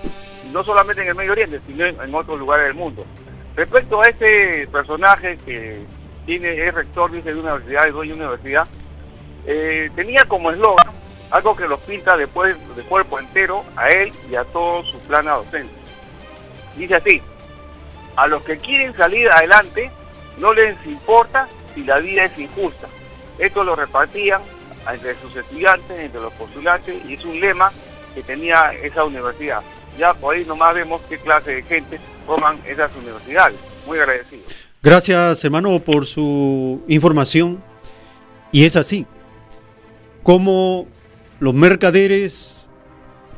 [0.51, 3.05] no solamente en el Medio Oriente, sino en, otros lugares del mundo.
[3.55, 5.81] Respecto a este personaje que
[6.25, 8.67] tiene, es rector dice, de una universidad, es dueño de una universidad,
[9.45, 10.87] eh, tenía como eslogan
[11.31, 15.25] algo que los pinta después de cuerpo entero a él y a todo su plan
[15.25, 15.73] docente.
[16.77, 17.21] Dice así,
[18.15, 19.91] a los que quieren salir adelante
[20.37, 21.47] no les importa
[21.77, 22.87] si la vida es injusta.
[23.37, 24.41] Esto lo repartían
[24.91, 27.71] entre sus estudiantes, entre los postulantes, y es un lema
[28.15, 29.61] que tenía esa universidad.
[29.97, 33.59] Ya por ahí nomás vemos qué clase de gente forman esas universidades.
[33.85, 34.43] Muy agradecido.
[34.81, 37.61] Gracias, hermano, por su información.
[38.51, 39.05] Y es así.
[40.23, 40.87] Como
[41.39, 42.69] los mercaderes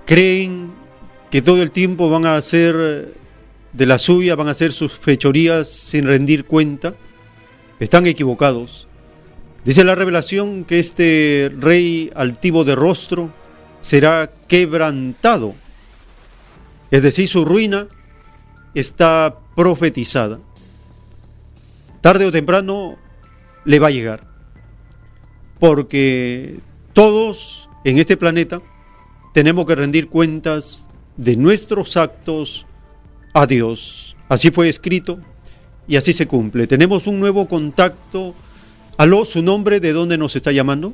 [0.05, 0.71] creen
[1.29, 3.13] que todo el tiempo van a hacer
[3.73, 6.95] de la suya, van a hacer sus fechorías sin rendir cuenta,
[7.79, 8.87] están equivocados.
[9.65, 13.31] Dice la revelación que este rey altivo de rostro
[13.81, 15.53] será quebrantado,
[16.91, 17.87] es decir, su ruina
[18.73, 20.39] está profetizada.
[22.01, 22.97] Tarde o temprano
[23.65, 24.25] le va a llegar,
[25.59, 26.59] porque
[26.93, 28.61] todos en este planeta
[29.33, 32.65] tenemos que rendir cuentas de nuestros actos
[33.33, 34.15] a Dios.
[34.29, 35.19] Así fue escrito
[35.89, 36.67] y así se cumple.
[36.67, 38.35] Tenemos un nuevo contacto.
[38.97, 40.93] Aló, su nombre, ¿de dónde nos está llamando?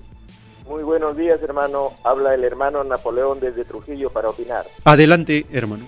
[0.69, 1.91] Muy buenos días, hermano.
[2.05, 4.65] Habla el hermano Napoleón desde Trujillo para opinar.
[4.85, 5.85] Adelante, hermano.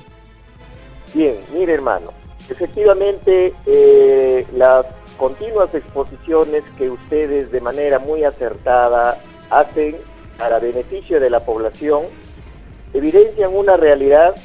[1.13, 2.07] Bien, mire, hermano.
[2.49, 4.85] Efectivamente, eh, las
[5.17, 9.95] continuas exposiciones que ustedes de manera muy acertada hacen
[10.37, 12.03] para beneficio de la población
[12.93, 14.35] evidencian una realidad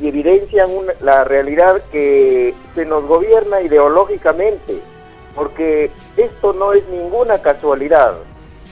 [0.00, 0.70] y evidencian
[1.00, 4.78] la realidad que se nos gobierna ideológicamente,
[5.34, 8.14] porque esto no es ninguna casualidad.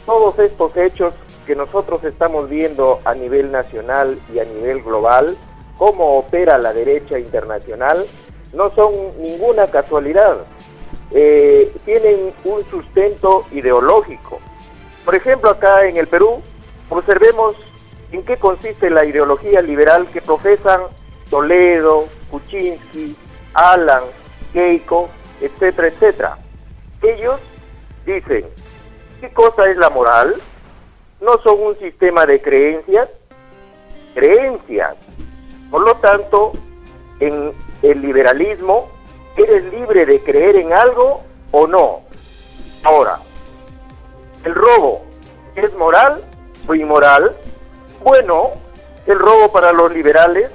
[0.07, 1.15] Todos estos hechos
[1.47, 5.37] que nosotros estamos viendo a nivel nacional y a nivel global,
[5.77, 8.07] cómo opera la derecha internacional,
[8.55, 10.39] no son ninguna casualidad.
[11.11, 14.41] Eh, tienen un sustento ideológico.
[15.05, 16.43] Por ejemplo, acá en el Perú,
[16.89, 17.57] observemos
[18.13, 20.81] en qué consiste la ideología liberal que profesan
[21.31, 23.17] Toledo, Kuczynski,
[23.55, 24.05] Alan,
[24.53, 25.09] Keiko,
[25.41, 26.39] etcétera, etcétera.
[27.03, 27.41] Ellos
[28.07, 28.47] dicen,
[29.21, 30.35] ¿qué cosa es la moral?
[31.21, 33.09] No son un sistema de creencias,
[34.15, 34.97] creencias.
[35.71, 36.53] Por lo tanto,
[37.21, 37.53] en
[37.83, 38.89] el liberalismo,
[39.37, 41.23] eres libre de creer en algo
[41.53, 42.01] o no.
[42.85, 43.19] Ahora,
[44.45, 45.03] ¿el robo
[45.57, 46.23] es moral
[46.67, 47.37] o inmoral?
[48.03, 48.53] Bueno,
[49.07, 50.51] el robo para los liberales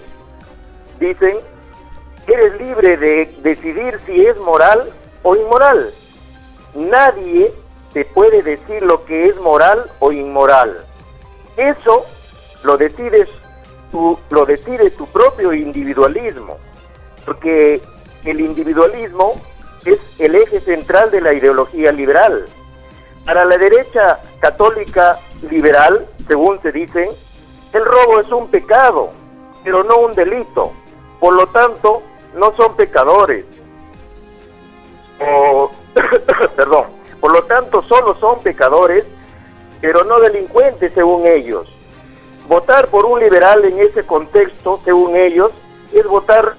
[0.99, 1.37] dicen
[2.25, 4.91] que eres libre de decidir si es moral
[5.23, 5.89] o inmoral.
[6.75, 7.53] Nadie
[7.93, 10.85] te puede decir lo que es moral o inmoral.
[11.57, 12.05] Eso
[12.63, 13.29] lo decides
[13.91, 16.57] tu, lo decide tu propio individualismo,
[17.25, 17.81] porque
[18.25, 19.33] el individualismo
[19.85, 22.45] es el eje central de la ideología liberal.
[23.25, 25.19] Para la derecha católica
[25.49, 27.09] liberal, según se dicen,
[27.73, 29.11] el robo es un pecado,
[29.63, 30.73] pero no un delito.
[31.23, 32.03] Por lo tanto,
[32.35, 33.45] no son pecadores.
[36.57, 36.87] perdón.
[37.21, 39.05] Por lo tanto, solo son pecadores,
[39.79, 41.65] pero no delincuentes según ellos.
[42.49, 45.51] Votar por un liberal en ese contexto, según ellos,
[45.93, 46.55] es votar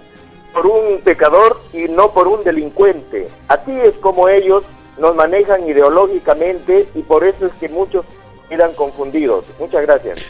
[0.55, 3.29] por un pecador y no por un delincuente.
[3.49, 4.65] Así es como ellos
[4.97, 8.07] nos manejan ideológicamente y por eso es que muchos
[8.49, 9.45] quedan confundidos.
[9.59, 10.25] Muchas gracias.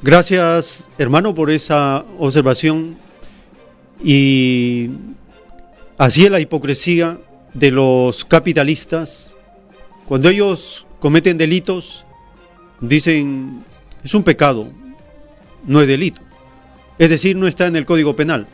[0.00, 2.96] Gracias, hermano, por esa observación
[4.02, 4.90] y
[5.98, 7.18] así es la hipocresía
[7.54, 9.34] de los capitalistas.
[10.06, 12.04] Cuando ellos cometen delitos,
[12.80, 13.64] dicen,
[14.02, 14.68] es un pecado,
[15.66, 16.22] no es delito.
[16.98, 18.46] Es decir, no está en el Código Penal.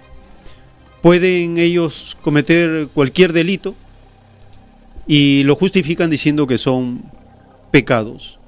[1.02, 3.74] Pueden ellos cometer cualquier delito
[5.06, 7.02] y lo justifican diciendo que son
[7.70, 8.38] pecados.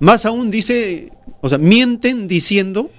[0.00, 2.90] Más aún dice, o sea, mienten diciendo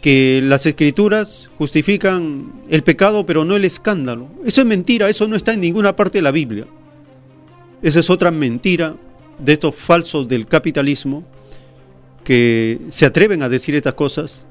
[0.00, 4.28] que las escrituras justifican el pecado pero no el escándalo.
[4.44, 6.66] Eso es mentira, eso no está en ninguna parte de la Biblia.
[7.82, 8.94] Esa es otra mentira
[9.38, 11.24] de estos falsos del capitalismo
[12.24, 14.46] que se atreven a decir estas cosas,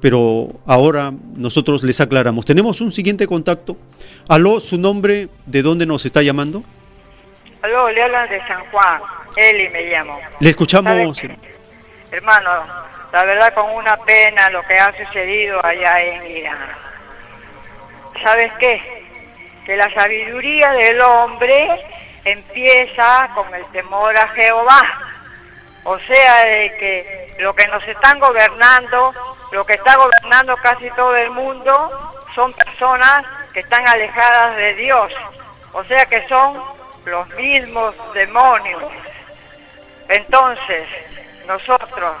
[0.00, 2.44] pero ahora nosotros les aclaramos.
[2.44, 3.76] Tenemos un siguiente contacto.
[4.28, 6.62] Aló, su nombre, ¿de dónde nos está llamando?
[7.62, 9.00] Aló, le hablan de San Juan,
[9.36, 10.18] Eli me llamo.
[10.40, 11.20] Le escuchamos.
[12.10, 12.50] Hermano,
[13.12, 16.58] la verdad con una pena lo que ha sucedido allá en Irán.
[18.22, 19.06] ¿Sabes qué?
[19.64, 21.68] Que la sabiduría del hombre
[22.24, 24.82] empieza con el temor a Jehová.
[25.84, 29.14] O sea, de que lo que nos están gobernando,
[29.52, 33.24] lo que está gobernando casi todo el mundo, son personas
[33.54, 35.12] que están alejadas de Dios.
[35.72, 36.62] O sea que son
[37.06, 38.82] los mismos demonios.
[40.08, 40.86] Entonces,
[41.46, 42.16] nosotros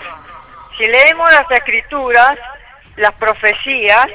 [0.78, 2.38] si leemos las escrituras,
[2.96, 4.06] las profecías,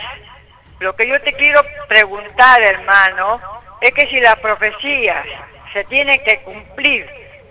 [0.79, 3.39] lo que yo te quiero preguntar, hermano,
[3.81, 5.25] es que si las profecías
[5.73, 7.05] se tienen que cumplir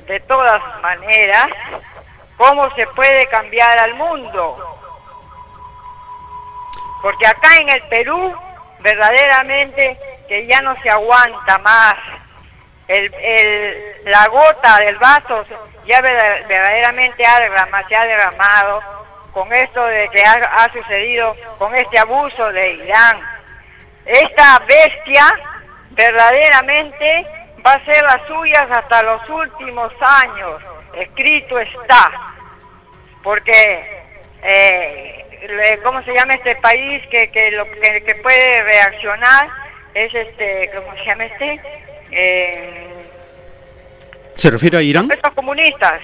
[0.06, 1.46] de todas maneras,
[2.38, 4.78] ¿cómo se puede cambiar al mundo?
[7.02, 8.34] Porque acá en el Perú,
[8.80, 11.96] verdaderamente que ya no se aguanta más.
[12.88, 15.44] El, la gota del vaso
[15.86, 17.38] ya verdaderamente ha
[17.88, 19.01] se ha derramado
[19.32, 23.20] con esto de que ha, ha sucedido con este abuso de Irán.
[24.04, 25.34] Esta bestia
[25.90, 27.26] verdaderamente
[27.64, 30.62] va a ser las suyas hasta los últimos años.
[30.94, 32.10] Escrito está.
[33.22, 34.02] Porque,
[34.42, 39.48] eh, ¿cómo se llama este país que, que, lo, que, puede reaccionar?
[39.94, 41.60] Es este, ¿cómo se llama este?
[42.10, 43.04] Eh,
[44.34, 45.08] ¿Se refiere a Irán?
[45.08, 46.00] Los comunistas.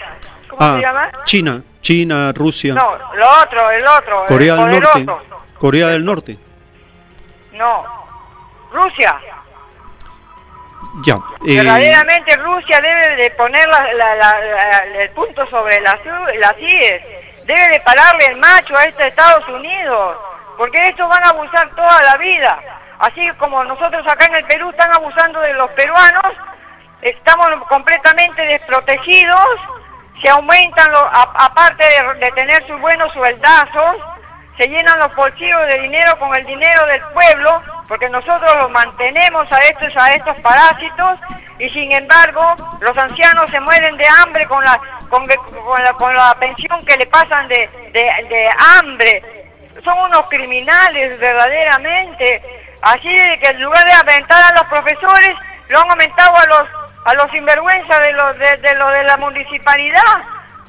[0.48, 1.10] ¿Cómo ah, se llama?
[1.24, 2.74] China, China, Rusia.
[2.74, 4.26] No, lo otro, el otro.
[4.26, 5.06] Corea del Norte.
[5.58, 6.38] Corea del Norte.
[7.52, 7.84] No,
[8.72, 9.18] Rusia.
[11.04, 11.20] Ya.
[11.46, 13.68] Eh, Verdaderamente Rusia debe de poner
[14.98, 15.98] el punto sobre las,
[16.58, 17.02] IES.
[17.44, 20.16] Debe de pararle el macho a este Estados Unidos.
[20.56, 22.58] Porque estos van a abusar toda la vida.
[22.98, 26.32] Así como nosotros acá en el Perú están abusando de los peruanos,
[27.00, 29.46] estamos completamente desprotegidos,
[30.22, 33.96] se aumentan, los, aparte de, de tener sus buenos sueldazos,
[34.58, 39.46] se llenan los bolsillos de dinero con el dinero del pueblo, porque nosotros los mantenemos
[39.52, 41.20] a estos, a estos parásitos,
[41.58, 46.34] y sin embargo los ancianos se mueren de hambre con la, con, la, con la
[46.38, 49.22] pensión que le pasan de, de, hambre.
[49.84, 52.42] Son unos criminales verdaderamente.
[52.82, 55.30] Así de que en lugar de aumentar a los profesores,
[55.68, 59.16] lo han aumentado a los a los sinvergüenzas de los de, de, lo de la
[59.16, 60.22] municipalidad,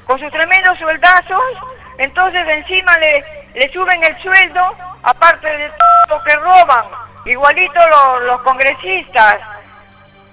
[0.06, 1.42] con sus tremendos sueldazos,
[1.98, 3.24] entonces encima le,
[3.54, 5.70] le suben el sueldo, aparte de
[6.06, 6.84] todo que roban,
[7.26, 7.80] igualito
[8.26, 9.36] los, congresistas.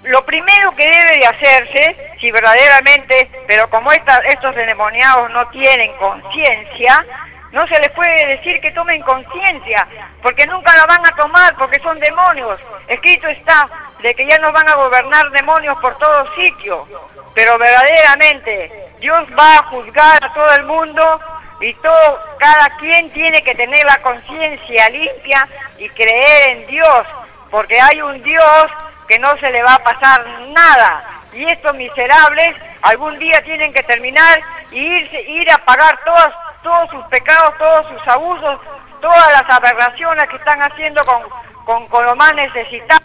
[0.04, 7.04] Lo primero que debe de hacerse, si verdaderamente, pero como estos endemoniados no tienen conciencia,
[7.52, 9.86] no se les puede decir que tomen conciencia,
[10.22, 12.60] porque nunca la van a tomar, porque son demonios.
[12.86, 13.68] Escrito está
[14.02, 16.86] de que ya nos van a gobernar demonios por todo sitio.
[17.34, 21.20] Pero verdaderamente Dios va a juzgar a todo el mundo
[21.60, 25.48] y todo, cada quien tiene que tener la conciencia limpia
[25.78, 27.06] y creer en Dios,
[27.50, 28.66] porque hay un Dios
[29.08, 31.02] que no se le va a pasar nada.
[31.32, 36.90] Y estos miserables algún día tienen que terminar y irse, ir a pagar todos, todos
[36.90, 38.58] sus pecados, todos sus abusos,
[39.00, 41.22] todas las aberraciones que están haciendo con,
[41.64, 43.00] con, con lo más necesitado.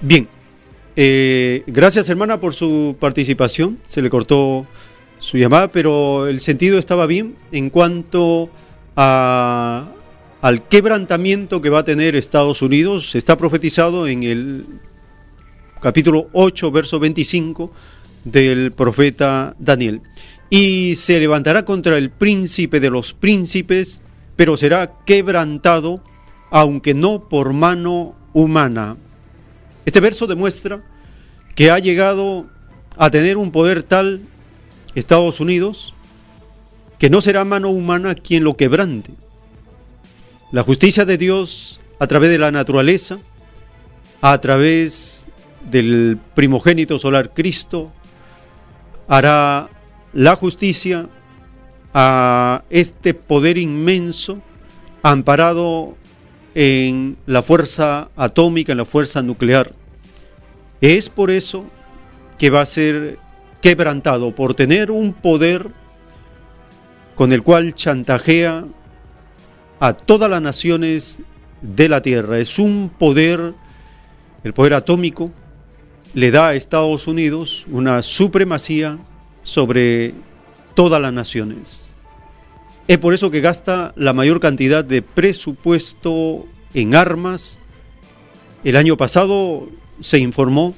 [0.00, 0.28] Bien,
[0.96, 3.78] eh, gracias hermana por su participación.
[3.84, 4.66] Se le cortó
[5.18, 8.50] su llamada, pero el sentido estaba bien en cuanto
[8.96, 9.88] a,
[10.42, 13.14] al quebrantamiento que va a tener Estados Unidos.
[13.14, 14.66] Está profetizado en el
[15.80, 17.72] capítulo 8, verso 25
[18.26, 20.02] del profeta Daniel.
[20.50, 24.02] Y se levantará contra el príncipe de los príncipes,
[24.36, 26.02] pero será quebrantado,
[26.50, 28.96] aunque no por mano humana.
[29.86, 30.84] Este verso demuestra
[31.54, 32.46] que ha llegado
[32.96, 34.20] a tener un poder tal
[34.94, 35.94] Estados Unidos,
[36.98, 39.12] que no será mano humana quien lo quebrante.
[40.52, 43.18] La justicia de Dios a través de la naturaleza,
[44.20, 45.28] a través
[45.70, 47.92] del primogénito solar Cristo,
[49.08, 49.68] hará
[50.12, 51.08] la justicia
[51.94, 54.42] a este poder inmenso
[55.02, 55.96] amparado
[56.54, 59.72] en la fuerza atómica, en la fuerza nuclear.
[60.80, 61.64] Es por eso
[62.38, 63.18] que va a ser
[63.60, 65.70] quebrantado por tener un poder
[67.14, 68.64] con el cual chantajea
[69.80, 71.20] a todas las naciones
[71.62, 72.38] de la Tierra.
[72.38, 73.54] Es un poder,
[74.44, 75.30] el poder atómico,
[76.16, 78.98] le da a Estados Unidos una supremacía
[79.42, 80.14] sobre
[80.74, 81.92] todas las naciones.
[82.88, 87.58] Es por eso que gasta la mayor cantidad de presupuesto en armas.
[88.64, 89.68] El año pasado
[90.00, 90.74] se informó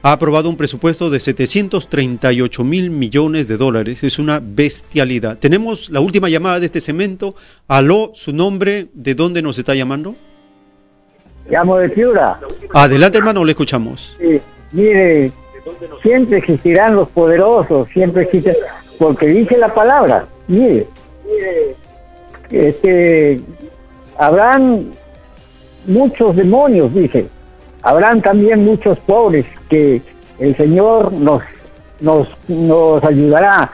[0.00, 4.04] ha aprobado un presupuesto de 738 mil millones de dólares.
[4.04, 5.38] Es una bestialidad.
[5.38, 7.34] Tenemos la última llamada de este cemento.
[7.68, 10.14] Aló, su nombre, ¿de dónde nos está llamando?
[11.48, 12.38] Llamo de Piura.
[12.72, 14.16] Adelante, hermano, le escuchamos.
[14.18, 14.40] Sí,
[14.72, 15.32] mire,
[16.02, 18.56] siempre existirán los poderosos, siempre existen,
[18.98, 20.86] porque dice la palabra, mire,
[22.50, 23.40] este,
[24.18, 24.90] habrán
[25.86, 27.26] muchos demonios, dice,
[27.82, 30.00] habrán también muchos pobres que
[30.38, 31.42] el Señor nos
[32.00, 33.70] nos, nos ayudará.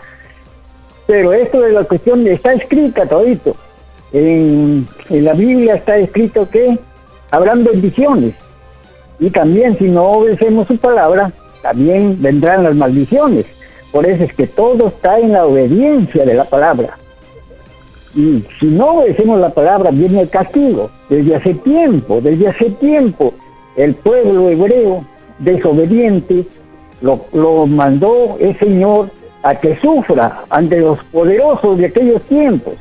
[1.07, 3.57] Pero esto de la cuestión está escrita todito.
[4.13, 6.79] En, en la Biblia está escrito que
[7.31, 8.35] habrán bendiciones.
[9.19, 11.33] Y también si no obedecemos su palabra,
[11.63, 13.47] también vendrán las maldiciones.
[13.93, 16.97] Por eso es que todo está en la obediencia de la palabra.
[18.15, 20.91] Y si no obedecemos la palabra, viene el castigo.
[21.09, 23.35] Desde hace tiempo, desde hace tiempo,
[23.77, 25.05] el pueblo hebreo
[25.39, 26.45] desobediente
[27.01, 29.11] lo, lo mandó el Señor
[29.43, 32.75] a que sufra ante los poderosos de aquellos tiempos.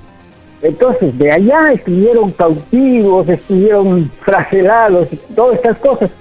[0.62, 6.12] Entonces, de allá estuvieron cautivos, estuvieron flagelados, todas estas cosas.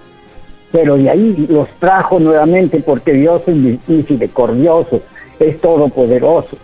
[0.70, 3.56] Pero de ahí los trajo nuevamente porque Dios es
[3.88, 5.00] misericordioso,
[5.40, 6.56] es todopoderoso.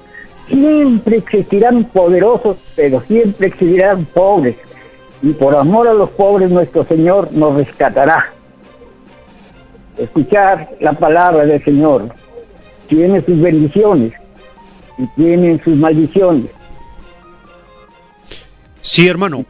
[0.47, 4.57] Siempre existirán poderosos, pero siempre existirán pobres.
[5.23, 8.27] Y por amor a los pobres nuestro Señor nos rescatará.
[9.97, 12.11] Escuchar la palabra del Señor
[12.89, 14.13] tiene sus bendiciones
[14.99, 16.51] y tiene sus maldiciones.
[18.85, 19.47] Sí, hermano.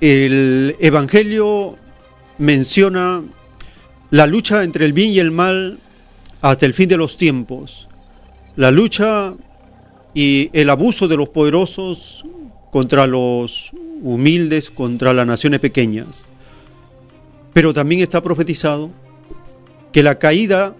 [0.00, 1.76] El Evangelio
[2.38, 3.22] menciona
[4.10, 5.78] la lucha entre el bien y el mal
[6.40, 7.88] hasta el fin de los tiempos.
[8.56, 9.34] La lucha
[10.12, 12.24] y el abuso de los poderosos
[12.72, 13.70] contra los
[14.02, 16.26] humildes, contra las naciones pequeñas.
[17.52, 18.90] Pero también está profetizado
[19.92, 20.74] que la caída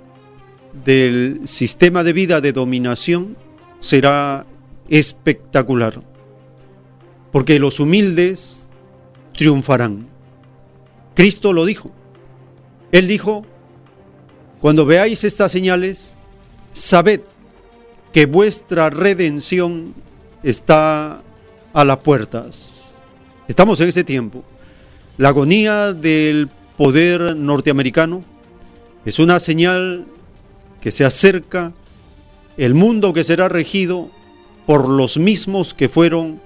[0.84, 3.36] del sistema de vida de dominación
[3.78, 4.46] será
[4.88, 6.02] espectacular,
[7.32, 8.70] porque los humildes
[9.34, 10.08] triunfarán.
[11.14, 11.90] Cristo lo dijo.
[12.92, 13.44] Él dijo,
[14.60, 16.18] cuando veáis estas señales,
[16.72, 17.20] sabed
[18.12, 19.94] que vuestra redención
[20.42, 21.22] está
[21.72, 22.98] a las puertas.
[23.48, 24.44] Estamos en ese tiempo.
[25.18, 28.24] La agonía del poder norteamericano
[29.04, 30.06] es una señal
[30.80, 31.72] que se acerca
[32.56, 34.10] el mundo que será regido
[34.66, 36.40] por los mismos que fueron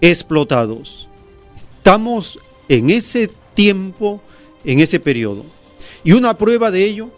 [0.00, 1.08] explotados.
[1.56, 2.38] Estamos
[2.68, 4.22] en ese tiempo,
[4.64, 5.44] en ese periodo.
[6.04, 7.10] Y una prueba de ello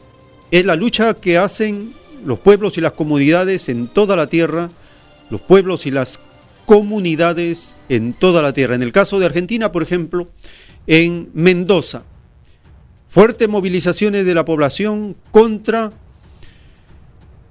[0.50, 1.94] es la lucha que hacen
[2.24, 4.70] los pueblos y las comunidades en toda la tierra,
[5.30, 6.20] los pueblos y las
[6.66, 8.74] comunidades en toda la tierra.
[8.74, 10.28] En el caso de Argentina, por ejemplo,
[10.86, 12.04] en Mendoza,
[13.08, 15.92] fuertes movilizaciones de la población contra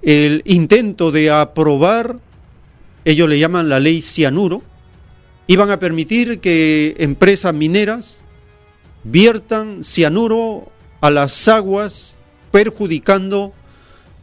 [0.02, 2.18] el intento de aprobar,
[3.04, 4.62] ellos le llaman la ley cianuro,
[5.50, 8.22] iban a permitir que empresas mineras
[9.02, 10.70] viertan cianuro
[11.00, 12.18] a las aguas,
[12.52, 13.52] perjudicando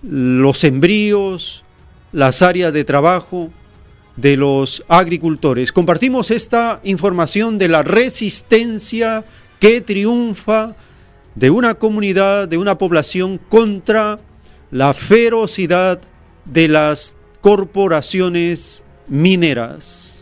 [0.02, 1.66] los sembríos,
[2.14, 3.52] las áreas de trabajo
[4.16, 5.74] de los agricultores.
[5.74, 9.26] Compartimos esta información de la resistencia
[9.60, 10.78] que triunfa
[11.36, 14.22] de una comunidad, de una población contra
[14.72, 15.99] la ferocidad
[16.45, 20.16] de las corporaciones mineras.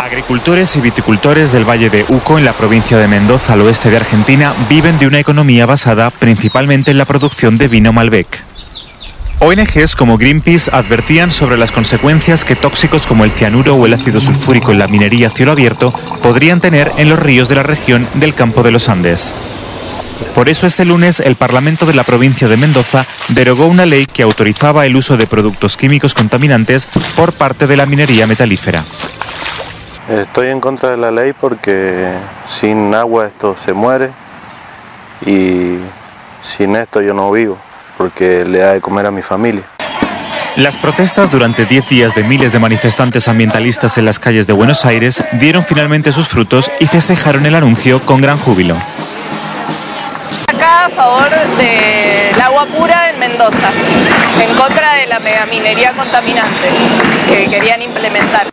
[0.00, 3.98] Agricultores y viticultores del Valle de Uco, en la provincia de Mendoza, al oeste de
[3.98, 8.42] Argentina, viven de una economía basada principalmente en la producción de vino Malbec.
[9.40, 14.22] ONGs como Greenpeace advertían sobre las consecuencias que tóxicos como el cianuro o el ácido
[14.22, 18.08] sulfúrico en la minería a cielo abierto podrían tener en los ríos de la región
[18.14, 19.34] del Campo de los Andes.
[20.34, 24.22] Por eso este lunes el Parlamento de la provincia de Mendoza derogó una ley que
[24.22, 28.82] autorizaba el uso de productos químicos contaminantes por parte de la minería metalífera.
[30.10, 32.08] Estoy en contra de la ley porque
[32.44, 34.10] sin agua esto se muere
[35.24, 35.76] y
[36.42, 37.56] sin esto yo no vivo
[37.96, 39.62] porque le da de comer a mi familia.
[40.56, 44.84] Las protestas durante 10 días de miles de manifestantes ambientalistas en las calles de Buenos
[44.84, 48.76] Aires dieron finalmente sus frutos y festejaron el anuncio con gran júbilo.
[50.48, 53.70] Acá a favor del agua pura en Mendoza,
[54.40, 56.68] en contra de la megaminería contaminante
[57.28, 58.48] que querían implementar.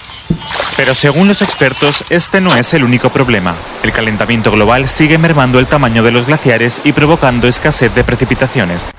[0.77, 3.55] Pero según los expertos, este no es el único problema.
[3.81, 8.91] El calentamiento global sigue mermando el tamaño de los glaciares y provocando escasez de precipitaciones.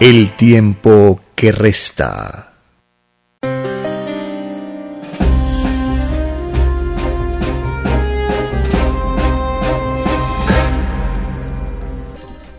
[0.00, 2.52] El tiempo que resta.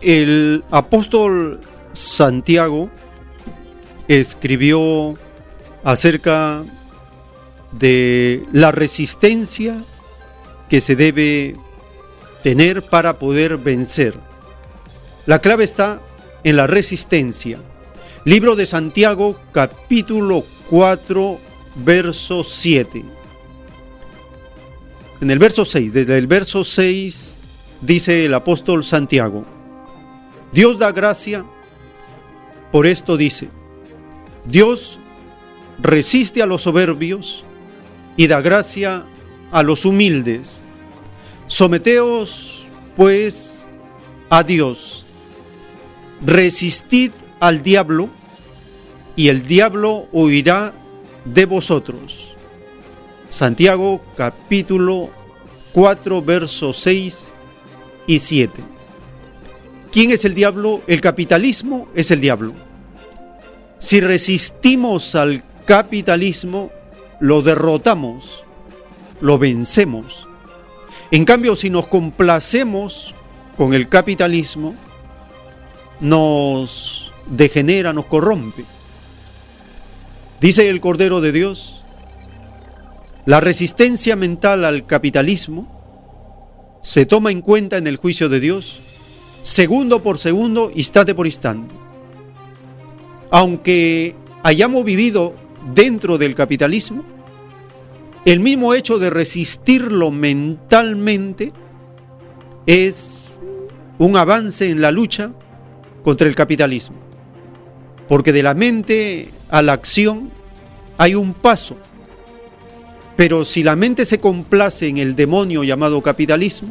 [0.00, 1.60] El apóstol
[1.92, 2.90] Santiago
[4.06, 5.18] escribió
[5.86, 6.64] acerca
[7.70, 9.84] de la resistencia
[10.68, 11.54] que se debe
[12.42, 14.18] tener para poder vencer.
[15.26, 16.02] La clave está
[16.42, 17.60] en la resistencia.
[18.24, 21.38] Libro de Santiago capítulo 4
[21.76, 23.04] verso 7.
[25.20, 27.38] En el verso 6, desde el verso 6
[27.80, 29.44] dice el apóstol Santiago.
[30.50, 31.46] Dios da gracia,
[32.72, 33.48] por esto dice,
[34.46, 34.98] Dios
[35.78, 37.44] resiste a los soberbios
[38.16, 39.04] y da gracia
[39.52, 40.64] a los humildes.
[41.46, 43.66] Someteos, pues,
[44.30, 45.04] a Dios.
[46.24, 48.08] Resistid al diablo
[49.14, 50.72] y el diablo huirá
[51.24, 52.36] de vosotros.
[53.28, 55.10] Santiago capítulo
[55.72, 57.32] 4 versos 6
[58.06, 58.62] y 7.
[59.92, 60.82] ¿Quién es el diablo?
[60.86, 62.54] El capitalismo es el diablo.
[63.78, 66.70] Si resistimos al capitalismo,
[67.20, 68.44] lo derrotamos,
[69.20, 70.26] lo vencemos.
[71.10, 73.14] En cambio, si nos complacemos
[73.56, 74.74] con el capitalismo,
[76.00, 78.64] nos degenera, nos corrompe.
[80.40, 81.82] Dice el Cordero de Dios,
[83.24, 85.66] la resistencia mental al capitalismo
[86.82, 88.80] se toma en cuenta en el juicio de Dios
[89.42, 91.74] segundo por segundo, instante por instante.
[93.30, 95.34] Aunque hayamos vivido
[95.74, 97.04] dentro del capitalismo,
[98.24, 101.52] el mismo hecho de resistirlo mentalmente
[102.66, 103.38] es
[103.98, 105.32] un avance en la lucha
[106.02, 106.96] contra el capitalismo.
[108.08, 110.30] Porque de la mente a la acción
[110.98, 111.76] hay un paso.
[113.16, 116.68] Pero si la mente se complace en el demonio llamado capitalismo,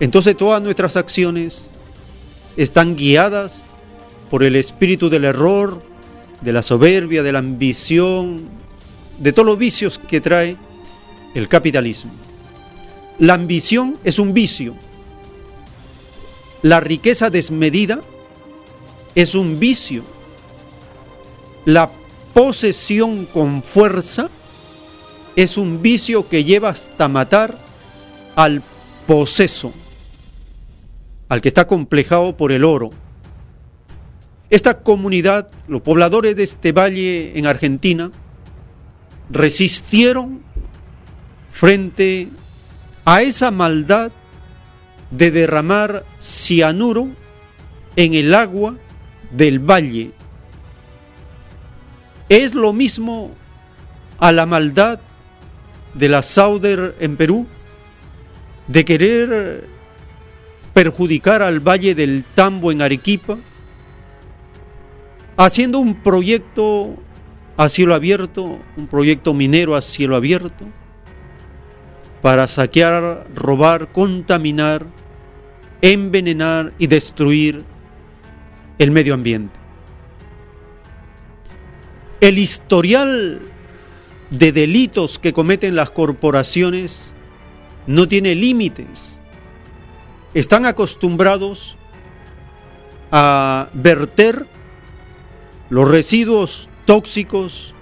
[0.00, 1.70] entonces todas nuestras acciones
[2.56, 3.66] están guiadas
[4.30, 5.82] por el espíritu del error,
[6.40, 8.48] de la soberbia, de la ambición,
[9.18, 10.56] de todos los vicios que trae
[11.34, 12.12] el capitalismo.
[13.18, 14.74] La ambición es un vicio.
[16.62, 18.00] La riqueza desmedida
[19.14, 20.04] es un vicio.
[21.64, 21.90] La
[22.34, 24.28] posesión con fuerza
[25.36, 27.56] es un vicio que lleva hasta matar
[28.34, 28.62] al
[29.06, 29.72] poseso,
[31.28, 32.90] al que está complejado por el oro.
[34.48, 38.12] Esta comunidad, los pobladores de este valle en Argentina,
[39.30, 40.42] resistieron
[41.52, 42.28] frente
[43.04, 44.12] a esa maldad
[45.10, 47.08] de derramar cianuro
[47.96, 48.76] en el agua
[49.32, 50.12] del valle.
[52.28, 53.32] Es lo mismo
[54.18, 55.00] a la maldad
[55.94, 57.46] de la Sauder en Perú
[58.68, 59.64] de querer
[60.74, 63.36] perjudicar al Valle del Tambo en Arequipa,
[65.36, 66.96] haciendo un proyecto
[67.56, 70.66] a cielo abierto, un proyecto minero a cielo abierto,
[72.22, 74.86] para saquear, robar, contaminar,
[75.82, 77.64] envenenar y destruir
[78.78, 79.58] el medio ambiente.
[82.20, 83.42] El historial
[84.30, 87.14] de delitos que cometen las corporaciones
[87.86, 89.20] no tiene límites.
[90.34, 91.76] Están acostumbrados
[93.12, 94.46] a verter
[95.70, 97.74] los residuos tóxicos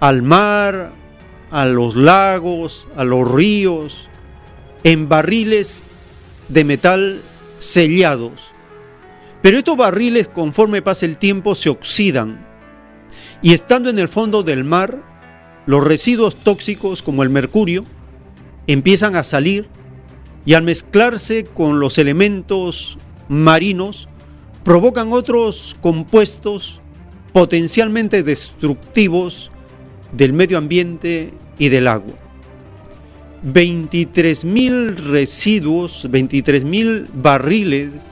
[0.00, 0.92] al mar,
[1.50, 4.08] a los lagos, a los ríos,
[4.84, 5.84] en barriles
[6.48, 7.22] de metal
[7.58, 8.52] sellados.
[9.42, 12.46] Pero estos barriles, conforme pasa el tiempo, se oxidan.
[13.42, 15.02] Y estando en el fondo del mar,
[15.66, 17.84] los residuos tóxicos, como el mercurio,
[18.66, 19.68] empiezan a salir
[20.44, 24.08] y al mezclarse con los elementos marinos,
[24.64, 26.79] provocan otros compuestos
[27.32, 29.50] potencialmente destructivos
[30.12, 32.14] del medio ambiente y del agua.
[33.44, 38.06] 23.000 residuos, 23.000 barriles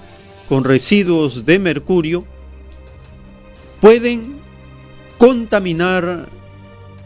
[0.49, 2.25] con residuos de mercurio
[3.81, 4.39] pueden
[5.19, 6.29] contaminar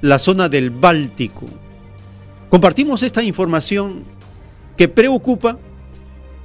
[0.01, 1.47] la zona del Báltico.
[2.51, 4.05] Compartimos esta información
[4.77, 5.59] que preocupa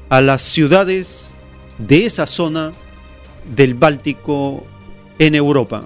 [0.09, 1.35] a las ciudades
[1.77, 2.73] de esa zona
[3.55, 4.65] del Báltico
[5.19, 5.83] en Europa.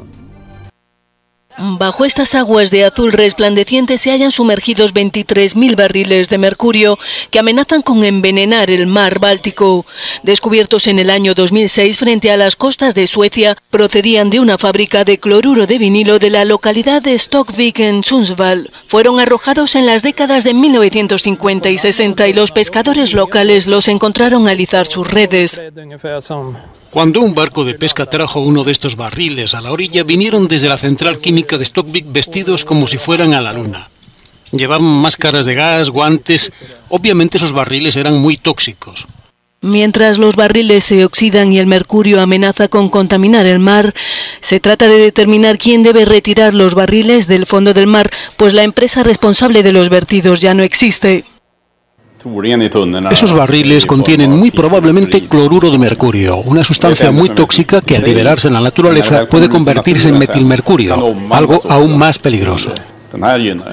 [1.58, 6.98] Bajo estas aguas de azul resplandeciente se hallan sumergidos 23.000 barriles de mercurio
[7.30, 9.86] que amenazan con envenenar el mar Báltico.
[10.24, 15.04] Descubiertos en el año 2006 frente a las costas de Suecia, procedían de una fábrica
[15.04, 18.72] de cloruro de vinilo de la localidad de Stockvik en Sundsvall.
[18.88, 24.48] Fueron arrojados en las décadas de 1950 y 60 y los pescadores locales los encontraron
[24.48, 25.60] a alizar sus redes.
[26.92, 30.68] Cuando un barco de pesca trajo uno de estos barriles a la orilla, vinieron desde
[30.68, 33.90] la central química de Stockvik vestidos como si fueran a la luna.
[34.52, 36.52] Llevaban máscaras de gas, guantes.
[36.90, 39.06] Obviamente esos barriles eran muy tóxicos.
[39.64, 43.94] Mientras los barriles se oxidan y el mercurio amenaza con contaminar el mar,
[44.42, 48.64] se trata de determinar quién debe retirar los barriles del fondo del mar, pues la
[48.64, 51.26] empresa responsable de los vertidos ya no existe.
[53.12, 58.48] Esos barriles contienen muy probablemente cloruro de mercurio, una sustancia muy tóxica que al liberarse
[58.48, 62.74] en la naturaleza puede convertirse en metilmercurio, algo aún más peligroso.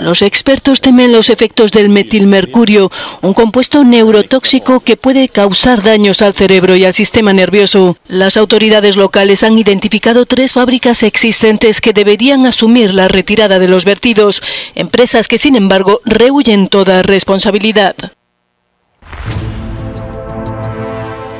[0.00, 2.90] Los expertos temen los efectos del metilmercurio,
[3.22, 7.96] un compuesto neurotóxico que puede causar daños al cerebro y al sistema nervioso.
[8.08, 13.84] Las autoridades locales han identificado tres fábricas existentes que deberían asumir la retirada de los
[13.84, 14.42] vertidos,
[14.74, 17.94] empresas que sin embargo rehuyen toda responsabilidad.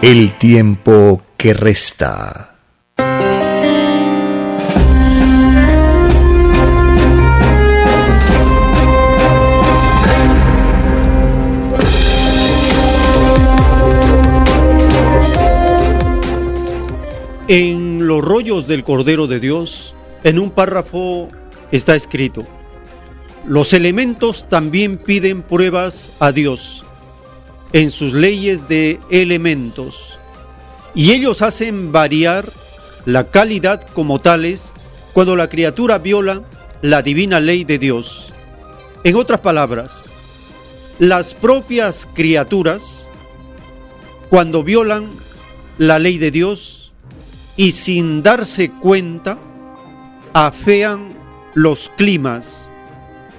[0.01, 2.55] El tiempo que resta.
[17.49, 21.29] En los rollos del Cordero de Dios, en un párrafo
[21.73, 22.47] está escrito,
[23.45, 26.85] los elementos también piden pruebas a Dios
[27.73, 30.19] en sus leyes de elementos
[30.95, 32.53] y ellos hacen variar
[33.05, 34.75] la calidad como tales
[35.13, 36.43] cuando la criatura viola
[36.83, 38.33] la divina ley de Dios.
[39.05, 40.07] En otras palabras,
[40.99, 43.07] las propias criaturas,
[44.29, 45.11] cuando violan
[45.79, 46.79] la ley de Dios,
[47.57, 49.39] y sin darse cuenta
[50.33, 51.17] afean
[51.55, 52.71] los climas.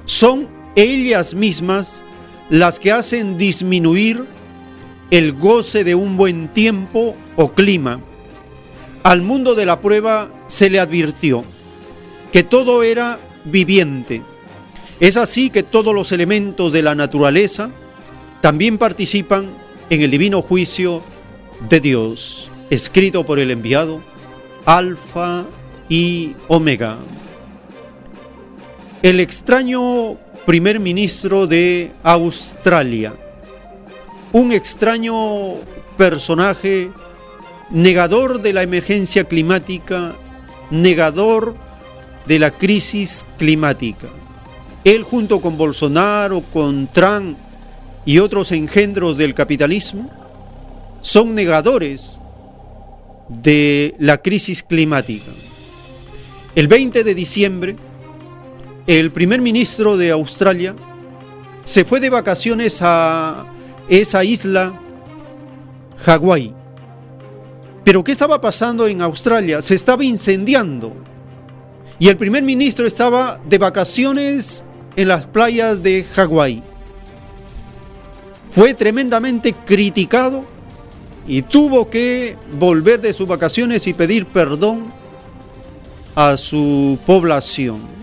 [0.06, 2.03] Son ellas mismas
[2.49, 4.26] las que hacen disminuir
[5.11, 8.01] el goce de un buen tiempo o clima.
[9.03, 11.43] Al mundo de la prueba se le advirtió
[12.31, 14.21] que todo era viviente.
[14.99, 17.71] Es así que todos los elementos de la naturaleza
[18.41, 19.51] también participan
[19.89, 21.01] en el divino juicio
[21.69, 24.01] de Dios, escrito por el enviado
[24.65, 25.45] Alfa
[25.88, 26.97] y Omega.
[29.01, 30.17] El extraño
[30.49, 33.13] primer ministro de Australia,
[34.31, 35.57] un extraño
[35.95, 36.89] personaje
[37.69, 40.15] negador de la emergencia climática,
[40.71, 41.53] negador
[42.26, 44.07] de la crisis climática.
[44.84, 47.38] Él junto con Bolsonaro, con Trump
[48.03, 50.09] y otros engendros del capitalismo,
[51.01, 52.23] son negadores
[53.27, 55.30] de la crisis climática.
[56.55, 57.76] El 20 de diciembre,
[58.90, 60.76] el primer ministro de Australia
[61.64, 63.45] se fue de vacaciones a
[63.88, 64.82] esa isla,
[65.98, 66.56] Hawái.
[67.84, 69.61] Pero ¿qué estaba pasando en Australia?
[69.61, 70.91] Se estaba incendiando.
[71.99, 76.64] Y el primer ministro estaba de vacaciones en las playas de Hawái.
[78.49, 80.45] Fue tremendamente criticado
[81.28, 84.91] y tuvo que volver de sus vacaciones y pedir perdón
[86.16, 87.98] a su población.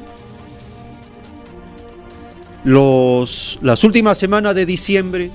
[2.66, 5.30] Los, las últimas semanas de diciembre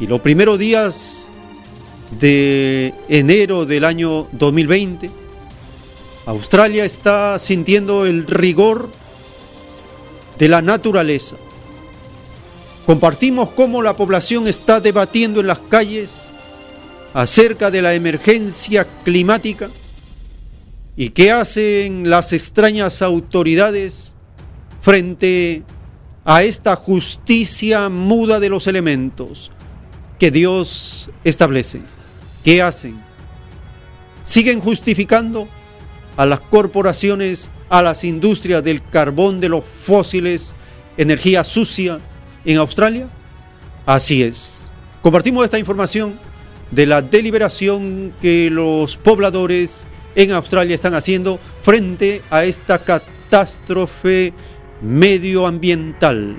[0.00, 1.28] y los primeros días
[2.18, 5.08] de enero del año 2020,
[6.26, 8.90] Australia está sintiendo el rigor
[10.40, 11.36] de la naturaleza.
[12.86, 16.22] Compartimos cómo la población está debatiendo en las calles
[17.14, 19.70] acerca de la emergencia climática
[20.96, 24.14] y qué hacen las extrañas autoridades
[24.80, 25.81] frente a
[26.42, 29.50] esta justicia muda de los elementos
[30.18, 31.80] que Dios establece.
[32.44, 32.96] ¿Qué hacen?
[34.22, 35.48] ¿Siguen justificando
[36.16, 40.54] a las corporaciones, a las industrias del carbón, de los fósiles,
[40.96, 42.00] energía sucia
[42.44, 43.08] en Australia?
[43.84, 44.70] Así es.
[45.02, 46.18] Compartimos esta información
[46.70, 49.84] de la deliberación que los pobladores
[50.14, 54.32] en Australia están haciendo frente a esta catástrofe
[54.82, 56.36] medioambiental.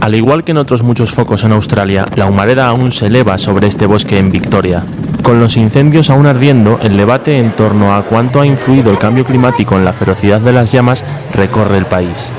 [0.00, 3.66] Al igual que en otros muchos focos en Australia, la humareda aún se eleva sobre
[3.66, 4.82] este bosque en Victoria.
[5.22, 9.26] Con los incendios aún ardiendo, el debate en torno a cuánto ha influido el cambio
[9.26, 11.04] climático en la ferocidad de las llamas
[11.34, 12.32] recorre el país.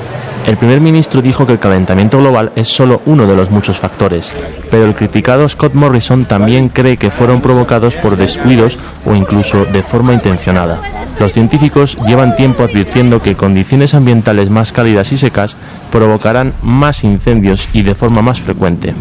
[0.46, 4.34] El primer ministro dijo que el calentamiento global es solo uno de los muchos factores,
[4.70, 9.82] pero el criticado Scott Morrison también cree que fueron provocados por descuidos o incluso de
[9.84, 10.80] forma intencionada.
[11.20, 15.56] Los científicos llevan tiempo advirtiendo que condiciones ambientales más cálidas y secas
[15.92, 18.94] provocarán más incendios y de forma más frecuente.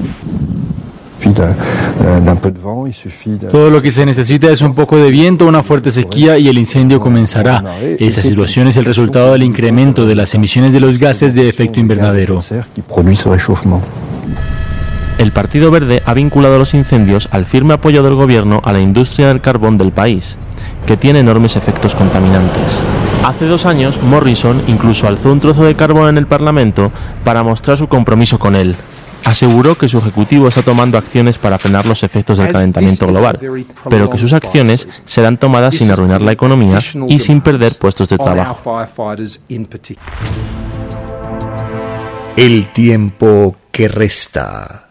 [3.49, 6.57] Todo lo que se necesita es un poco de viento, una fuerte sequía y el
[6.57, 7.64] incendio comenzará.
[7.99, 11.80] Esa situación es el resultado del incremento de las emisiones de los gases de efecto
[11.80, 12.39] invernadero.
[15.18, 19.27] El Partido Verde ha vinculado los incendios al firme apoyo del gobierno a la industria
[19.27, 20.38] del carbón del país,
[20.88, 22.81] que tiene enormes efectos contaminantes.
[23.23, 26.91] Hace dos años, Morrison incluso alzó un trozo de carbón en el Parlamento
[27.23, 28.76] para mostrar su compromiso con él,
[29.23, 33.39] aseguró que su ejecutivo está tomando acciones para frenar los efectos del calentamiento global,
[33.89, 38.18] pero que sus acciones serán tomadas sin arruinar la economía y sin perder puestos de
[38.18, 38.80] trabajo.
[42.35, 44.88] El tiempo que resta.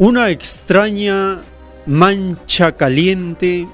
[0.00, 1.40] Una extraña
[1.86, 3.66] mancha caliente,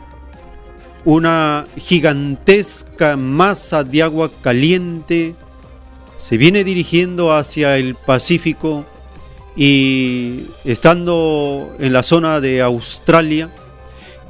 [1.05, 5.35] una gigantesca masa de agua caliente
[6.17, 8.85] se viene dirigiendo hacia el Pacífico
[9.57, 13.51] y estando en la zona de Australia,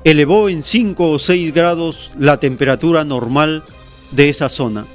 [0.02, 3.64] elevó en 5 o 6 grados la temperatura normal
[4.10, 4.86] de esa zona.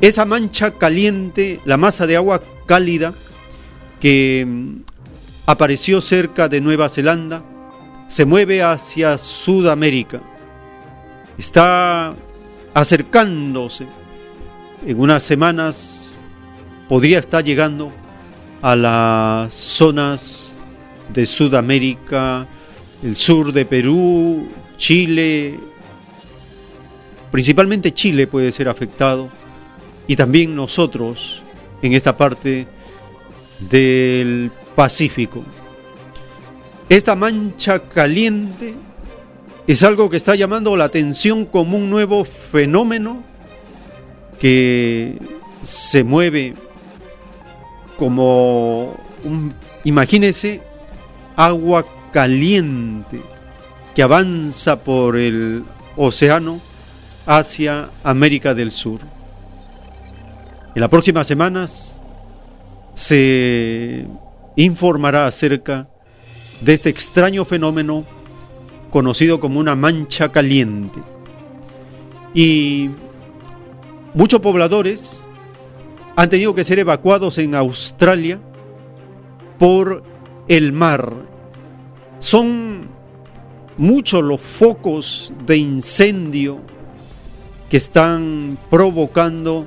[0.00, 3.14] Esa mancha caliente, la masa de agua cálida
[4.00, 4.46] que
[5.46, 7.42] apareció cerca de Nueva Zelanda,
[8.08, 10.22] se mueve hacia Sudamérica.
[11.38, 12.14] Está
[12.74, 13.86] acercándose.
[14.86, 16.20] En unas semanas
[16.88, 17.92] podría estar llegando
[18.62, 20.58] a las zonas
[21.12, 22.46] de Sudamérica,
[23.02, 25.58] el sur de Perú, Chile,
[27.30, 29.28] principalmente Chile puede ser afectado
[30.06, 31.42] y también nosotros
[31.82, 32.66] en esta parte
[33.70, 35.42] del Pacífico.
[36.88, 38.74] Esta mancha caliente
[39.66, 43.22] es algo que está llamando la atención como un nuevo fenómeno
[44.38, 45.18] que
[45.62, 46.54] se mueve
[47.96, 48.94] como
[49.24, 50.62] un, imagínese,
[51.34, 53.20] agua caliente
[53.94, 55.64] que avanza por el
[55.96, 56.60] océano
[57.26, 59.00] hacia América del Sur.
[60.74, 62.00] En las próximas semanas
[62.94, 64.06] se
[64.54, 65.88] informará acerca
[66.60, 68.04] de este extraño fenómeno
[68.90, 71.00] conocido como una mancha caliente.
[72.34, 72.90] Y
[74.14, 75.26] muchos pobladores
[76.16, 78.40] han tenido que ser evacuados en Australia
[79.58, 80.02] por
[80.48, 81.14] el mar.
[82.18, 82.88] Son
[83.76, 86.60] muchos los focos de incendio
[87.68, 89.66] que están provocando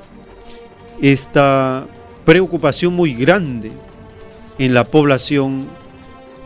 [1.00, 1.86] esta
[2.24, 3.72] preocupación muy grande
[4.58, 5.68] en la población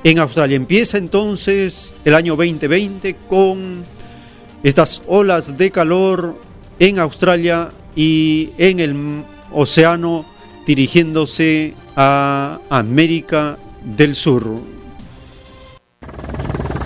[0.05, 0.57] en Australia.
[0.57, 3.83] Empieza entonces el año 2020 con
[4.63, 6.39] estas olas de calor
[6.79, 10.27] en Australia y en el océano
[10.67, 14.61] dirigiéndose a América del Sur.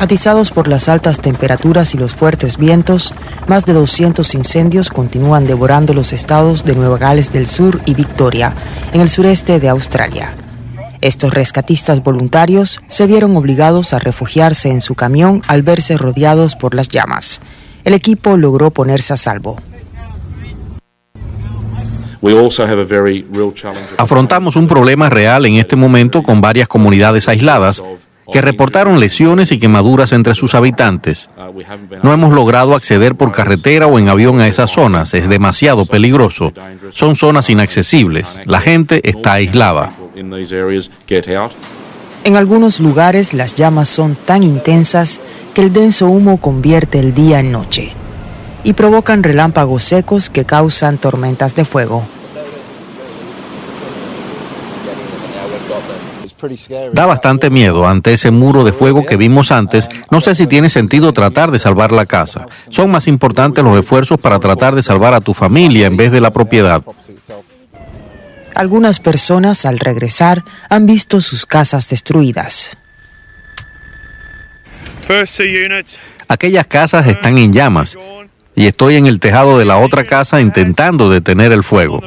[0.01, 3.15] Atizados por las altas temperaturas y los fuertes vientos,
[3.49, 8.55] más de 200 incendios continúan devorando los estados de Nueva Gales del Sur y Victoria,
[8.93, 10.35] en el sureste de Australia.
[11.01, 16.75] Estos rescatistas voluntarios se vieron obligados a refugiarse en su camión al verse rodeados por
[16.75, 17.41] las llamas.
[17.85, 19.57] El equipo logró ponerse a salvo.
[23.97, 27.81] Afrontamos un problema real en este momento con varias comunidades aisladas
[28.31, 31.31] que reportaron lesiones y quemaduras entre sus habitantes.
[32.03, 36.53] No hemos logrado acceder por carretera o en avión a esas zonas, es demasiado peligroso.
[36.91, 39.93] Son zonas inaccesibles, la gente está aislada.
[42.25, 45.21] En algunos lugares las llamas son tan intensas
[45.55, 47.93] que el denso humo convierte el día en noche
[48.65, 52.05] y provocan relámpagos secos que causan tormentas de fuego.
[56.93, 59.89] Da bastante miedo ante ese muro de fuego que vimos antes.
[60.11, 62.47] No sé si tiene sentido tratar de salvar la casa.
[62.69, 66.21] Son más importantes los esfuerzos para tratar de salvar a tu familia en vez de
[66.21, 66.83] la propiedad.
[68.59, 72.77] Algunas personas al regresar han visto sus casas destruidas.
[76.27, 77.97] Aquellas casas están en llamas
[78.57, 82.03] y estoy en el tejado de la otra casa intentando detener el fuego.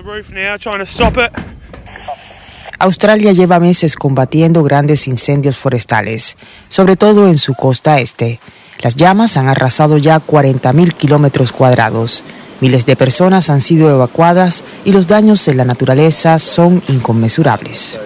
[2.80, 6.36] Australia lleva meses combatiendo grandes incendios forestales,
[6.68, 8.42] sobre todo en su costa este.
[8.82, 12.26] Las llamas han arrasado ya 40.000 kilómetros cuadrados.
[12.62, 18.00] Miles de personas han sido evacuadas y los daños en la naturaleza son inconmensurables.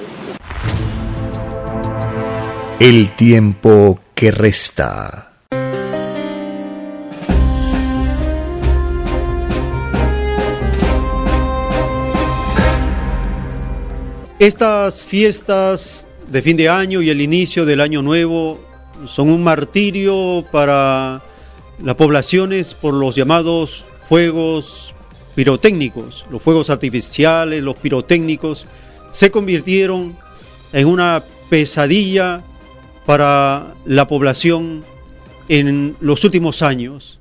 [2.79, 5.33] El tiempo que resta.
[14.39, 18.61] Estas fiestas de fin de año y el inicio del año nuevo
[19.03, 21.21] son un martirio para
[21.83, 24.95] las poblaciones por los llamados fuegos
[25.35, 26.25] pirotécnicos.
[26.29, 28.65] Los fuegos artificiales, los pirotécnicos,
[29.11, 30.17] se convirtieron
[30.73, 32.43] en una pesadilla
[33.05, 34.83] para la población
[35.47, 37.19] en los últimos años.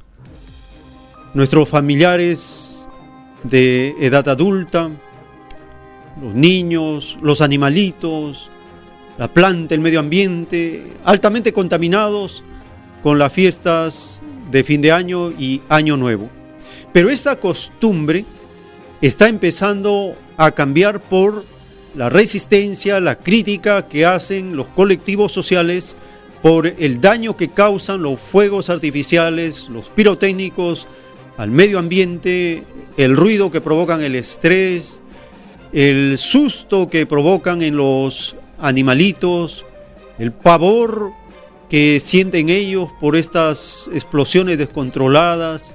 [1.35, 2.87] nuestros familiares
[3.43, 4.89] de edad adulta,
[6.23, 8.51] los niños, los animalitos,
[9.19, 12.45] la planta, el medio ambiente, altamente contaminados
[13.03, 16.31] con las fiestas de fin de año y año nuevo.
[16.95, 18.25] Pero esta costumbre
[19.01, 21.45] está empezando a cambiar por
[21.97, 25.97] la resistencia, la crítica que hacen los colectivos sociales
[26.41, 30.87] por el daño que causan los fuegos artificiales, los pirotécnicos
[31.37, 32.63] al medio ambiente,
[32.97, 35.03] el ruido que provocan el estrés,
[35.73, 39.67] el susto que provocan en los animalitos,
[40.21, 41.11] el pavor
[41.69, 45.75] que sienten ellos por estas explosiones descontroladas,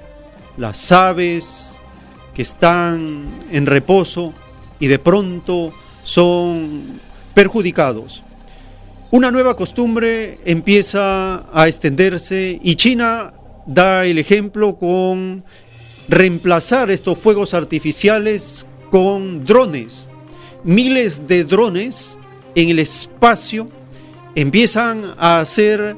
[0.60, 1.77] las aves
[2.34, 4.34] que están en reposo
[4.80, 5.73] y de pronto
[6.03, 6.99] son
[7.34, 8.23] perjudicados.
[9.11, 13.34] Una nueva costumbre empieza a extenderse y China
[13.65, 15.44] da el ejemplo con
[16.07, 20.10] reemplazar estos fuegos artificiales con drones.
[20.64, 22.19] Miles de drones
[22.56, 23.69] en el espacio
[24.36, 25.95] empiezan a hacer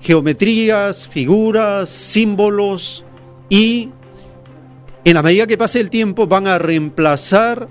[0.00, 3.04] geometrías, figuras, símbolos
[3.48, 3.90] y
[5.06, 7.68] en la medida que pase el tiempo van a reemplazar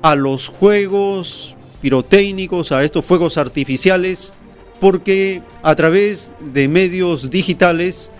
[0.00, 4.32] a los juegos pirotécnicos, a estos fuegos artificiales,
[4.78, 8.12] porque a través de medios digitales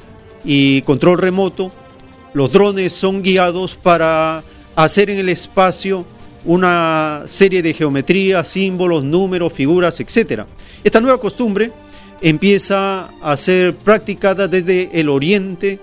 [0.44, 1.70] y control remoto,
[2.34, 4.42] los drones son guiados para
[4.74, 6.04] hacer en el espacio
[6.44, 10.46] una serie de geometrías, símbolos, números, figuras, etc.
[10.82, 11.70] Esta nueva costumbre
[12.20, 15.78] empieza a ser practicada desde el oriente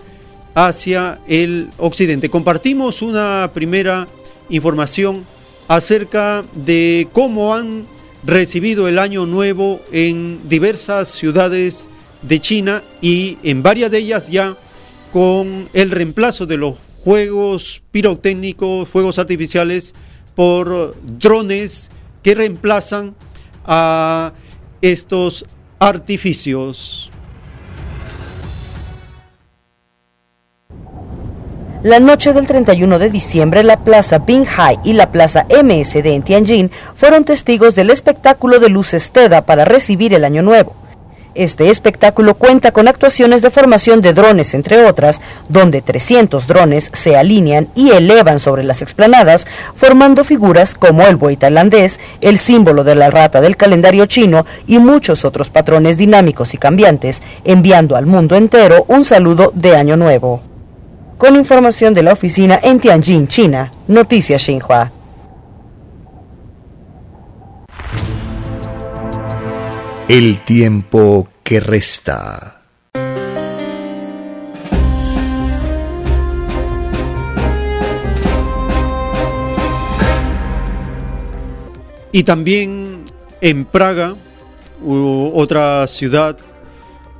[0.55, 2.29] hacia el occidente.
[2.29, 4.07] Compartimos una primera
[4.49, 5.25] información
[5.67, 7.85] acerca de cómo han
[8.23, 11.87] recibido el año nuevo en diversas ciudades
[12.21, 14.57] de China y en varias de ellas ya
[15.13, 19.93] con el reemplazo de los juegos pirotécnicos, fuegos artificiales
[20.35, 21.91] por drones
[22.23, 23.15] que reemplazan
[23.65, 24.33] a
[24.81, 25.45] estos
[25.79, 27.11] artificios.
[31.85, 36.71] La noche del 31 de diciembre, la Plaza Binghai y la Plaza MSD en Tianjin
[36.95, 40.75] fueron testigos del espectáculo de luces TEDA para recibir el Año Nuevo.
[41.35, 47.17] Este espectáculo cuenta con actuaciones de formación de drones, entre otras, donde 300 drones se
[47.17, 49.45] alinean y elevan sobre las explanadas,
[49.75, 54.79] formando figuras como el buey tailandés, el símbolo de la rata del calendario chino y
[54.79, 60.54] muchos otros patrones dinámicos y cambiantes, enviando al mundo entero un saludo de Año Nuevo.
[61.17, 64.91] Con información de la oficina en Tianjin, China, Noticias Xinhua.
[70.09, 72.61] El tiempo que resta.
[82.11, 83.05] Y también
[83.41, 84.15] en Praga,
[84.83, 86.37] otra ciudad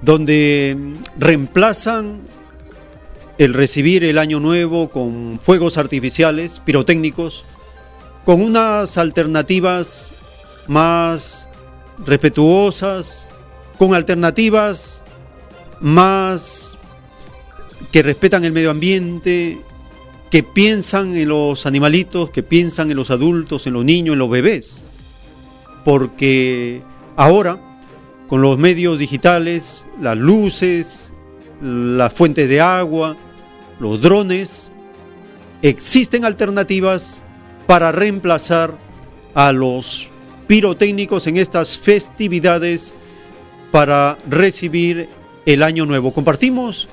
[0.01, 0.77] donde
[1.17, 2.34] reemplazan
[3.37, 7.45] el recibir el año nuevo con fuegos artificiales, pirotécnicos,
[8.23, 10.13] con unas alternativas
[10.67, 11.49] más
[12.05, 13.29] respetuosas,
[13.77, 15.03] con alternativas
[15.81, 16.77] más
[17.91, 19.61] que respetan el medio ambiente,
[20.31, 24.29] que piensan en los animalitos, que piensan en los adultos, en los niños, en los
[24.29, 24.89] bebés.
[25.83, 26.81] Porque
[27.15, 27.59] ahora,
[28.27, 31.13] con los medios digitales, las luces,
[31.61, 33.15] las fuentes de agua,
[33.80, 34.72] los drones,
[35.61, 37.22] existen alternativas
[37.68, 38.73] para reemplazar
[39.34, 40.10] a los
[40.47, 42.93] pirotécnicos en estas festividades
[43.72, 45.10] para recibir
[45.45, 46.14] el año nuevo.
[46.14, 46.88] Compartimos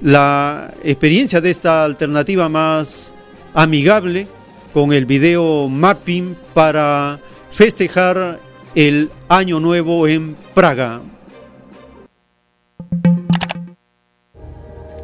[0.00, 3.14] la experiencia de esta alternativa más
[3.54, 4.28] amigable
[4.72, 8.40] con el video mapping para festejar
[8.74, 11.00] el año nuevo en Praga.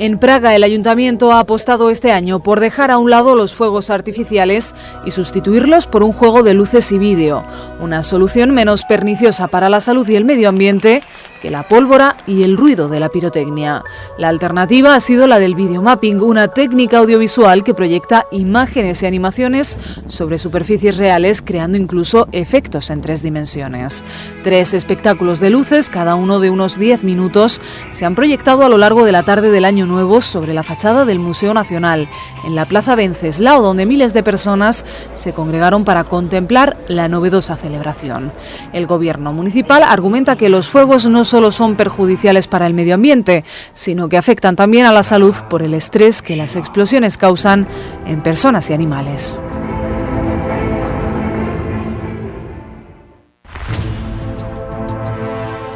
[0.05, 3.89] En Praga, el ayuntamiento ha apostado este año por dejar a un lado los fuegos
[3.89, 4.75] artificiales
[5.07, 7.43] y sustituirlos por un juego de luces y vídeo,
[7.81, 11.03] una solución menos perniciosa para la salud y el medio ambiente
[11.45, 13.85] que la pólvora y el ruido de la pirotecnia.
[14.17, 19.77] La alternativa ha sido la del videomapping, una técnica audiovisual que proyecta imágenes y animaciones
[20.07, 24.05] sobre superficies reales, creando incluso efectos en tres dimensiones.
[24.43, 27.61] Tres espectáculos de luces, cada uno de unos 10 minutos,
[27.93, 31.05] se han proyectado a lo largo de la tarde del año nuevo sobre la fachada
[31.05, 32.09] del Museo Nacional,
[32.47, 38.33] en la Plaza Venceslao, donde miles de personas se congregaron para contemplar la novedosa celebración.
[38.73, 42.95] El gobierno municipal argumenta que los fuegos no son solo son perjudiciales para el medio
[42.95, 43.43] ambiente,
[43.73, 47.67] sino que afectan también a la salud por el estrés que las explosiones causan
[48.07, 49.43] en personas y animales.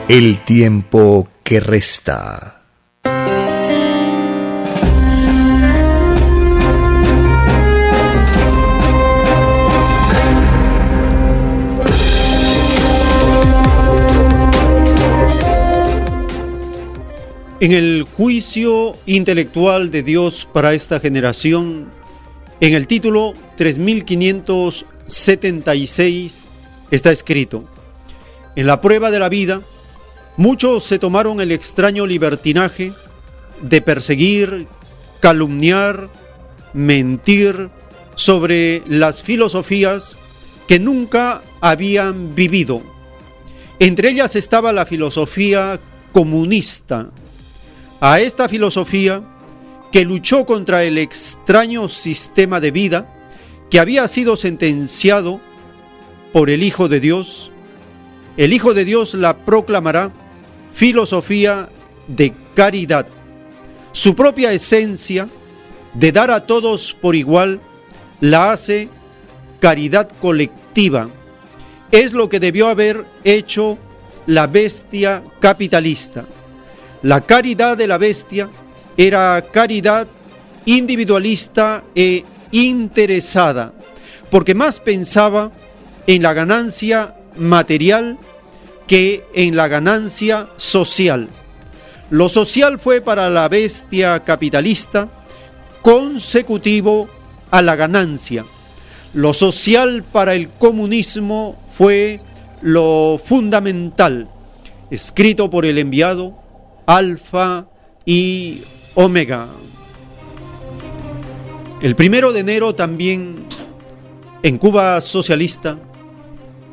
[0.08, 2.57] El tiempo que resta.
[17.60, 21.90] En el juicio intelectual de Dios para esta generación,
[22.60, 26.44] en el título 3576
[26.92, 27.68] está escrito,
[28.54, 29.60] en la prueba de la vida,
[30.36, 32.92] muchos se tomaron el extraño libertinaje
[33.60, 34.68] de perseguir,
[35.18, 36.10] calumniar,
[36.72, 37.70] mentir
[38.14, 40.16] sobre las filosofías
[40.68, 42.82] que nunca habían vivido.
[43.80, 45.80] Entre ellas estaba la filosofía
[46.12, 47.10] comunista,
[48.00, 49.22] a esta filosofía
[49.90, 53.14] que luchó contra el extraño sistema de vida
[53.70, 55.40] que había sido sentenciado
[56.32, 57.50] por el Hijo de Dios,
[58.36, 60.12] el Hijo de Dios la proclamará
[60.72, 61.70] filosofía
[62.06, 63.06] de caridad.
[63.92, 65.28] Su propia esencia
[65.94, 67.60] de dar a todos por igual
[68.20, 68.88] la hace
[69.60, 71.10] caridad colectiva.
[71.90, 73.78] Es lo que debió haber hecho
[74.26, 76.26] la bestia capitalista.
[77.02, 78.50] La caridad de la bestia
[78.96, 80.08] era caridad
[80.64, 83.72] individualista e interesada,
[84.30, 85.52] porque más pensaba
[86.08, 88.18] en la ganancia material
[88.88, 91.28] que en la ganancia social.
[92.10, 95.08] Lo social fue para la bestia capitalista
[95.82, 97.08] consecutivo
[97.52, 98.44] a la ganancia.
[99.14, 102.20] Lo social para el comunismo fue
[102.60, 104.28] lo fundamental,
[104.90, 106.47] escrito por el enviado
[106.88, 107.68] Alfa
[108.06, 108.62] y
[108.94, 109.46] Omega.
[111.82, 113.44] El primero de enero también
[114.42, 115.78] en Cuba socialista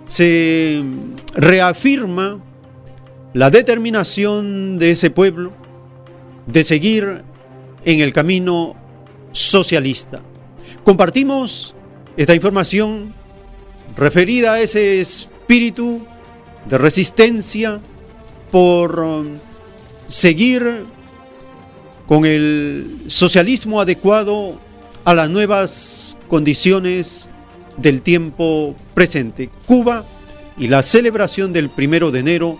[0.08, 0.86] se
[1.34, 2.42] reafirma
[3.34, 5.52] la determinación de ese pueblo
[6.48, 7.26] de seguir
[7.84, 8.74] en el camino
[9.34, 10.22] socialista.
[10.86, 11.76] Compartimos
[12.16, 13.14] esta información
[13.98, 16.08] referida a ese espíritu
[16.70, 17.82] de resistencia
[18.50, 19.04] por
[20.08, 20.86] seguir
[22.08, 24.60] con el socialismo adecuado
[25.04, 27.30] a las nuevas condiciones
[27.78, 29.50] del tiempo presente.
[29.66, 30.06] Cuba
[30.58, 32.58] y la celebración del primero de enero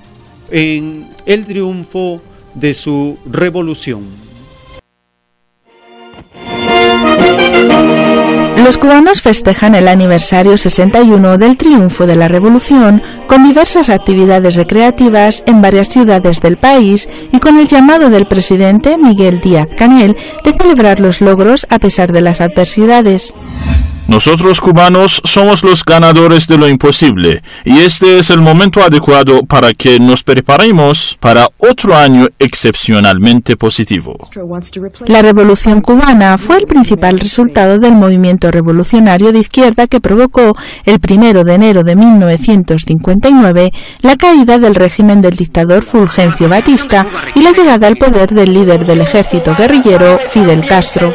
[0.52, 2.22] en el triunfo
[2.54, 4.25] de su revolución.
[8.66, 15.44] Los cubanos festejan el aniversario 61 del triunfo de la revolución con diversas actividades recreativas
[15.46, 20.54] en varias ciudades del país y con el llamado del presidente Miguel Díaz Canel de
[20.54, 23.36] celebrar los logros a pesar de las adversidades.
[24.08, 29.74] Nosotros cubanos somos los ganadores de lo imposible y este es el momento adecuado para
[29.74, 34.18] que nos preparemos para otro año excepcionalmente positivo.
[35.08, 40.56] La revolución cubana fue el principal resultado del movimiento revolucionario de izquierda que provocó
[40.86, 43.72] el primero de enero de 1959
[44.02, 48.86] la caída del régimen del dictador Fulgencio Batista y la llegada al poder del líder
[48.86, 51.12] del ejército guerrillero Fidel Castro.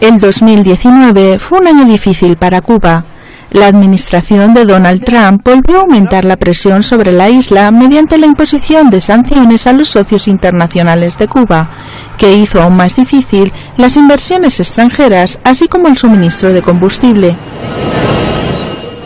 [0.00, 3.04] El 2019 fue un año difícil para Cuba.
[3.50, 8.26] La administración de Donald Trump volvió a aumentar la presión sobre la isla mediante la
[8.26, 11.70] imposición de sanciones a los socios internacionales de Cuba,
[12.16, 17.34] que hizo aún más difícil las inversiones extranjeras, así como el suministro de combustible.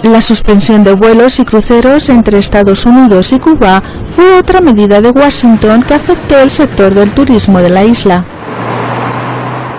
[0.02, 3.82] La suspensión de vuelos y cruceros entre Estados Unidos y Cuba
[4.14, 8.24] fue otra medida de Washington que afectó el sector del turismo de la isla.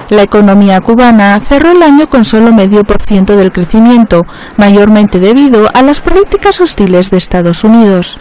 [0.09, 4.25] La economía cubana cerró el año con solo medio por ciento del crecimiento,
[4.57, 8.19] mayormente debido a las políticas hostiles de Estados Unidos.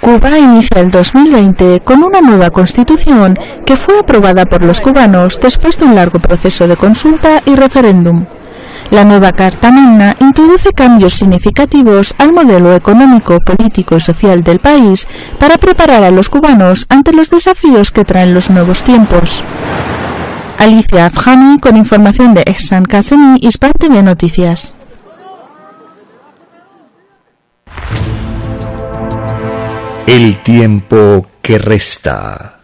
[0.00, 5.78] Cuba inicia el 2020 con una nueva constitución que fue aprobada por los cubanos después
[5.78, 8.24] de un largo proceso de consulta y referéndum.
[8.90, 15.08] La nueva Carta Magna introduce cambios significativos al modelo económico, político y social del país
[15.40, 19.42] para preparar a los cubanos ante los desafíos que traen los nuevos tiempos.
[20.58, 24.74] Alicia Afjani con información de Exxon Kasemi, Hispan TV Noticias.
[30.06, 32.55] El tiempo que resta.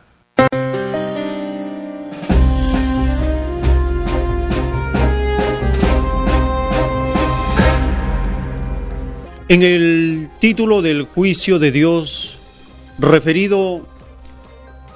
[9.52, 12.38] En el título del juicio de Dios
[12.98, 13.86] referido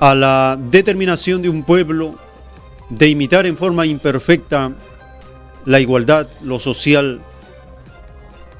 [0.00, 2.14] a la determinación de un pueblo
[2.88, 4.74] de imitar en forma imperfecta
[5.66, 7.20] la igualdad, lo social,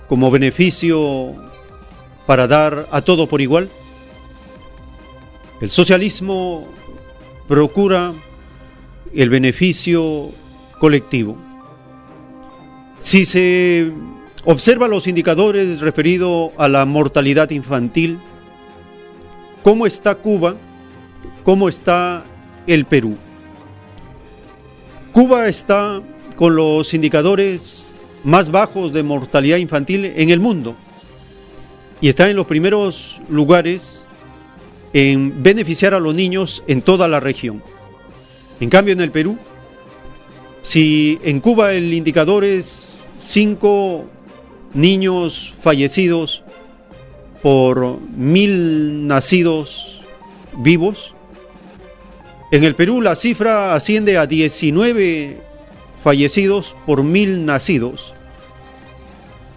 [0.06, 1.34] como beneficio
[2.26, 3.70] para dar a todo por igual?
[5.62, 6.68] El socialismo
[7.48, 8.12] procura
[9.14, 10.30] el beneficio
[10.78, 11.38] colectivo.
[12.98, 13.94] Si se
[14.46, 18.18] observa los indicadores referidos a la mortalidad infantil,
[19.62, 20.56] cómo está Cuba,
[21.44, 22.24] cómo está
[22.68, 23.16] el Perú.
[25.12, 26.00] Cuba está
[26.36, 30.76] con los indicadores más bajos de mortalidad infantil en el mundo
[32.00, 34.06] y está en los primeros lugares
[34.92, 37.62] en beneficiar a los niños en toda la región.
[38.60, 39.38] En cambio, en el Perú,
[40.62, 44.15] si en Cuba el indicador es 5
[44.76, 46.44] niños fallecidos
[47.42, 50.02] por mil nacidos
[50.58, 51.14] vivos,
[52.52, 55.40] en el Perú la cifra asciende a 19
[56.02, 58.14] fallecidos por mil nacidos.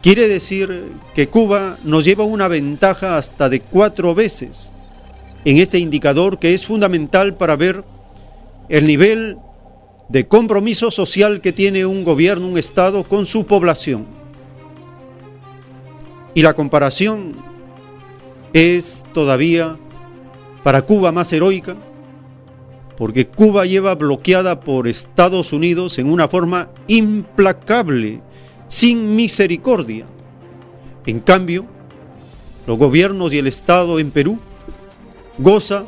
[0.02, 4.72] Quiere decir que Cuba nos lleva una ventaja hasta de cuatro veces
[5.46, 7.84] en este indicador que es fundamental para ver
[8.70, 9.38] el nivel
[10.08, 14.19] de compromiso social que tiene un gobierno, un Estado con su población.
[16.34, 17.36] Y la comparación
[18.54, 19.78] es todavía
[20.64, 21.76] para Cuba más heroica,
[22.98, 28.22] porque Cuba lleva bloqueada por Estados Unidos en una forma implacable,
[28.68, 30.06] sin misericordia.
[31.06, 31.66] En cambio,
[32.68, 34.40] los gobiernos y el Estado en Perú
[35.38, 35.86] goza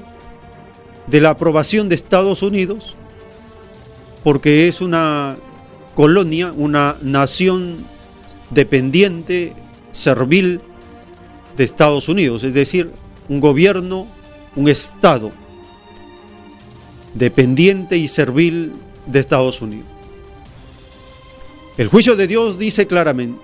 [1.08, 2.96] de la aprobación de Estados Unidos
[4.24, 5.38] porque es una
[5.96, 7.86] colonia, una nación
[8.50, 9.54] dependiente,
[9.92, 10.62] servil
[11.58, 12.92] de Estados Unidos, es decir,
[13.30, 14.08] un gobierno,
[14.56, 15.32] un Estado
[17.14, 18.74] dependiente y servil
[19.06, 19.88] de Estados Unidos.
[21.78, 23.42] El juicio de Dios dice claramente,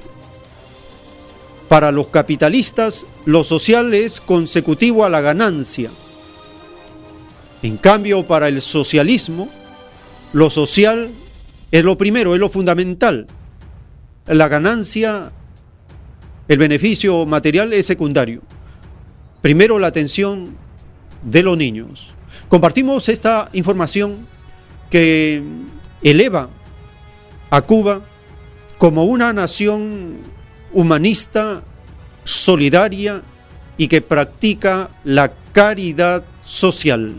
[1.68, 5.91] para los capitalistas lo social es consecutivo a la ganancia.
[7.61, 9.49] En cambio, para el socialismo,
[10.32, 11.10] lo social
[11.72, 13.28] es lo primero, es lo fundamental.
[14.28, 15.32] La ganancia,
[16.48, 18.41] el beneficio material es secundario.
[19.41, 20.56] Primero la atención
[21.24, 22.14] de los niños.
[22.49, 24.18] Compartimos esta información
[24.90, 25.44] que
[26.02, 26.49] eleva
[27.49, 28.02] a Cuba
[28.78, 30.18] como una nación
[30.72, 31.64] humanista,
[32.24, 33.22] solidaria
[33.78, 37.15] y que practica la caridad social.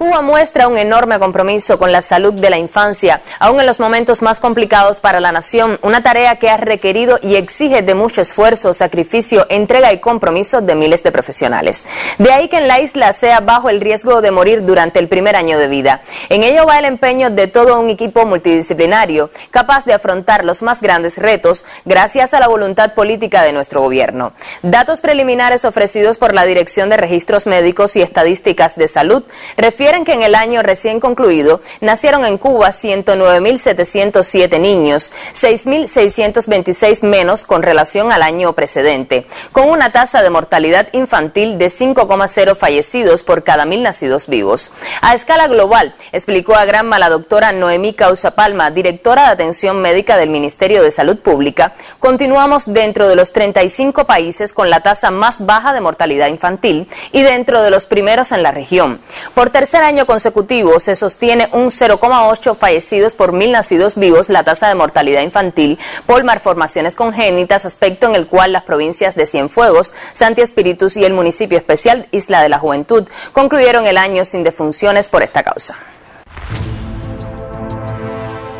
[0.00, 4.22] Cuba muestra un enorme compromiso con la salud de la infancia, aún en los momentos
[4.22, 8.72] más complicados para la nación, una tarea que ha requerido y exige de mucho esfuerzo,
[8.72, 11.86] sacrificio, entrega y compromiso de miles de profesionales.
[12.16, 15.36] De ahí que en la isla sea bajo el riesgo de morir durante el primer
[15.36, 16.00] año de vida.
[16.30, 20.80] En ello va el empeño de todo un equipo multidisciplinario, capaz de afrontar los más
[20.80, 24.32] grandes retos gracias a la voluntad política de nuestro gobierno.
[24.62, 29.24] Datos preliminares ofrecidos por la Dirección de Registros Médicos y Estadísticas de Salud
[29.58, 37.62] refieren que en el año recién concluido nacieron en Cuba 109.707 niños, 6.626 menos con
[37.62, 43.64] relación al año precedente, con una tasa de mortalidad infantil de 5,0 fallecidos por cada
[43.64, 44.70] mil nacidos vivos.
[45.02, 50.16] A escala global, explicó a Granma la doctora Noemí Causa Palma, directora de atención médica
[50.16, 55.44] del Ministerio de Salud Pública, continuamos dentro de los 35 países con la tasa más
[55.44, 59.00] baja de mortalidad infantil y dentro de los primeros en la región.
[59.34, 64.68] Por tercera año consecutivo se sostiene un 0,8 fallecidos por mil nacidos vivos la tasa
[64.68, 70.40] de mortalidad infantil por malformaciones congénitas, aspecto en el cual las provincias de Cienfuegos, Santi
[70.40, 75.22] Espíritus y el municipio especial Isla de la Juventud concluyeron el año sin defunciones por
[75.22, 75.76] esta causa.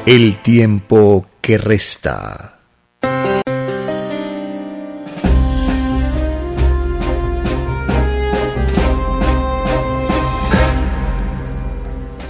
[0.07, 2.60] El tiempo que resta.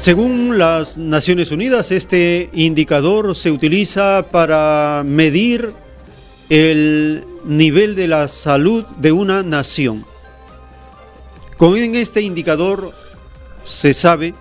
[0.00, 5.74] Según las Naciones Unidas, este indicador se utiliza para medir
[6.48, 10.06] el nivel de la salud de una nación.
[11.58, 12.94] Con este indicador
[13.62, 14.32] se sabe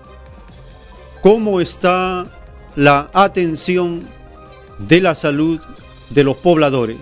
[1.22, 2.32] cómo está
[2.78, 4.08] la atención
[4.78, 5.60] de la salud
[6.10, 7.00] de los pobladores.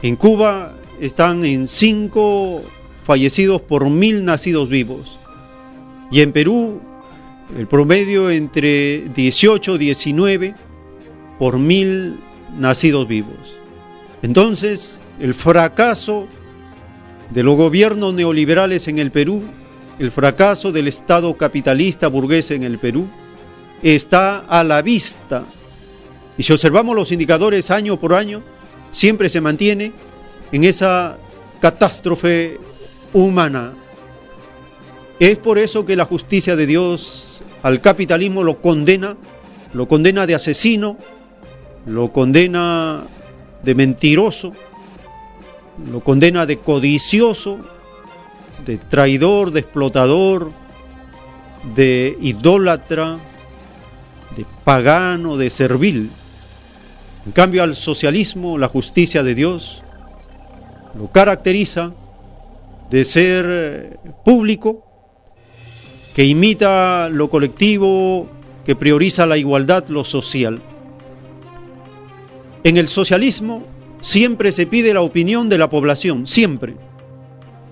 [0.00, 2.62] En Cuba están en 5
[3.04, 5.18] fallecidos por mil nacidos vivos.
[6.10, 6.80] Y en Perú
[7.56, 10.54] el promedio entre 18 y 19
[11.38, 12.16] por mil
[12.58, 13.56] nacidos vivos.
[14.22, 16.28] Entonces, el fracaso
[17.30, 19.44] de los gobiernos neoliberales en el Perú,
[19.98, 23.08] el fracaso del Estado capitalista burgués en el Perú,
[23.82, 25.44] está a la vista.
[26.38, 28.42] Y si observamos los indicadores año por año,
[28.90, 29.92] siempre se mantiene
[30.52, 31.18] en esa
[31.60, 32.58] catástrofe
[33.12, 33.72] humana.
[35.18, 37.31] Es por eso que la justicia de Dios
[37.62, 39.16] al capitalismo lo condena,
[39.72, 40.96] lo condena de asesino,
[41.86, 43.04] lo condena
[43.62, 44.52] de mentiroso,
[45.90, 47.58] lo condena de codicioso,
[48.64, 50.52] de traidor, de explotador,
[51.74, 53.18] de idólatra,
[54.36, 56.10] de pagano, de servil.
[57.26, 59.82] En cambio al socialismo, la justicia de Dios
[60.98, 61.92] lo caracteriza
[62.90, 64.91] de ser eh, público,
[66.14, 68.28] que imita lo colectivo,
[68.64, 70.60] que prioriza la igualdad, lo social.
[72.64, 73.64] En el socialismo
[74.00, 76.76] siempre se pide la opinión de la población, siempre.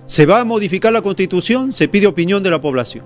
[0.07, 3.05] Se va a modificar la constitución, se pide opinión de la población.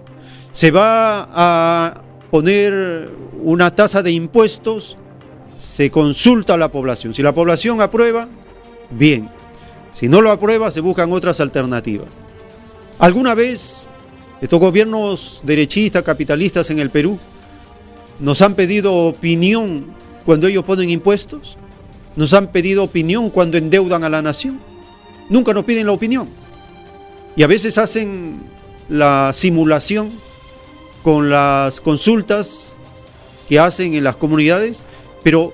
[0.53, 3.11] Se va a poner
[3.43, 4.97] una tasa de impuestos,
[5.57, 7.13] se consulta a la población.
[7.13, 8.29] Si la población aprueba,
[8.91, 9.29] bien.
[9.93, 12.09] Si no lo aprueba, se buscan otras alternativas.
[12.99, 13.89] ¿Alguna vez
[14.41, 17.19] estos gobiernos derechistas, capitalistas en el Perú,
[18.21, 19.87] nos han pedido opinión
[20.25, 21.57] cuando ellos ponen impuestos?
[22.17, 24.61] ¿Nos han pedido opinión cuando endeudan a la nación?
[25.29, 26.29] Nunca nos piden la opinión.
[27.37, 28.41] Y a veces hacen
[28.89, 30.13] la simulación
[31.03, 32.77] con las consultas
[33.49, 34.85] que hacen en las comunidades,
[35.23, 35.53] pero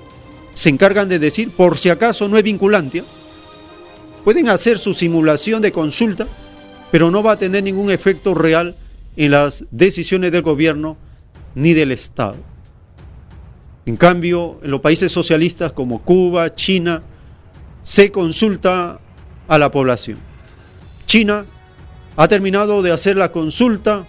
[0.55, 3.02] se encargan de decir, por si acaso no es vinculante.
[4.24, 6.27] Pueden hacer su simulación de consulta,
[6.91, 8.77] pero no va a tener ningún efecto real
[9.17, 10.97] en las decisiones del gobierno
[11.55, 12.37] ni del Estado.
[13.87, 17.03] En cambio, en los países socialistas como Cuba, China,
[17.83, 19.01] se consulta
[19.49, 20.19] a la población.
[21.07, 21.45] China
[22.17, 24.07] ha terminado de hacer la consulta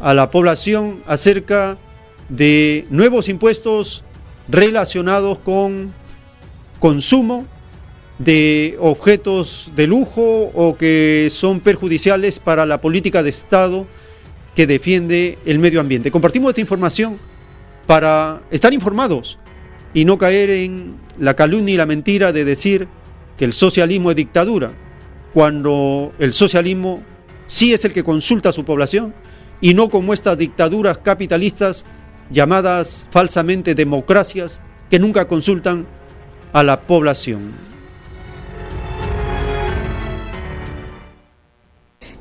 [0.00, 1.78] a la población acerca
[2.28, 4.04] de nuevos impuestos
[4.48, 5.92] relacionados con
[6.80, 7.46] consumo
[8.18, 13.86] de objetos de lujo o que son perjudiciales para la política de Estado
[14.54, 16.10] que defiende el medio ambiente.
[16.10, 17.16] Compartimos esta información
[17.86, 19.38] para estar informados
[19.94, 22.88] y no caer en la calumnia y la mentira de decir
[23.36, 24.72] que el socialismo es dictadura,
[25.32, 27.02] cuando el socialismo
[27.46, 29.14] sí es el que consulta a su población
[29.60, 31.86] y no como estas dictaduras capitalistas
[32.30, 35.86] llamadas falsamente democracias que nunca consultan
[36.52, 37.67] a la población.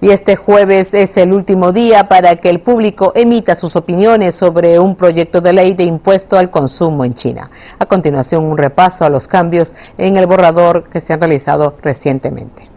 [0.01, 4.79] Y este jueves es el último día para que el público emita sus opiniones sobre
[4.79, 7.49] un proyecto de ley de impuesto al consumo en China.
[7.79, 12.69] A continuación, un repaso a los cambios en el borrador que se han realizado recientemente.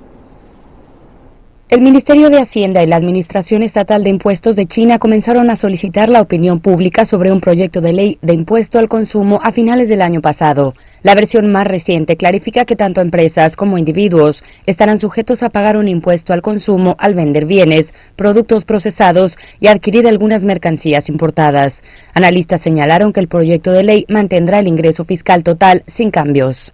[1.69, 6.09] El Ministerio de Hacienda y la Administración Estatal de Impuestos de China comenzaron a solicitar
[6.09, 10.03] la opinión pública sobre un proyecto de ley de impuesto al consumo a finales del
[10.03, 10.75] año pasado.
[11.03, 15.89] La versión más reciente clarifica que tanto empresas como individuos estarán sujetos a pagar un
[15.89, 17.87] impuesto al consumo al vender bienes,
[18.17, 21.73] productos procesados y adquirir algunas mercancías importadas.
[22.13, 26.73] Analistas señalaron que el proyecto de ley mantendrá el ingreso fiscal total sin cambios.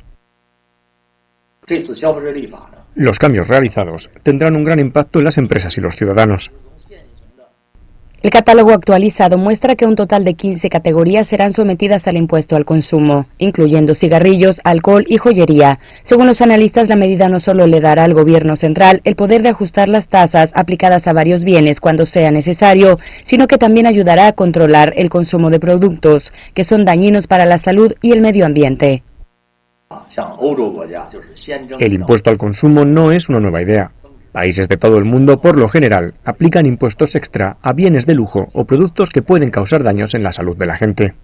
[2.94, 6.50] Los cambios realizados tendrán un gran impacto en las empresas y los ciudadanos.
[8.26, 12.64] El catálogo actualizado muestra que un total de 15 categorías serán sometidas al impuesto al
[12.64, 15.78] consumo, incluyendo cigarrillos, alcohol y joyería.
[16.02, 19.50] Según los analistas, la medida no solo le dará al gobierno central el poder de
[19.50, 24.32] ajustar las tasas aplicadas a varios bienes cuando sea necesario, sino que también ayudará a
[24.32, 29.04] controlar el consumo de productos que son dañinos para la salud y el medio ambiente.
[31.78, 33.92] El impuesto al consumo no es una nueva idea.
[34.36, 38.48] Países de todo el mundo, por lo general, aplican impuestos extra a bienes de lujo
[38.52, 41.14] o productos que pueden causar daños en la salud de la gente.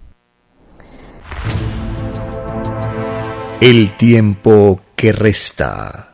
[3.61, 6.12] El tiempo que resta.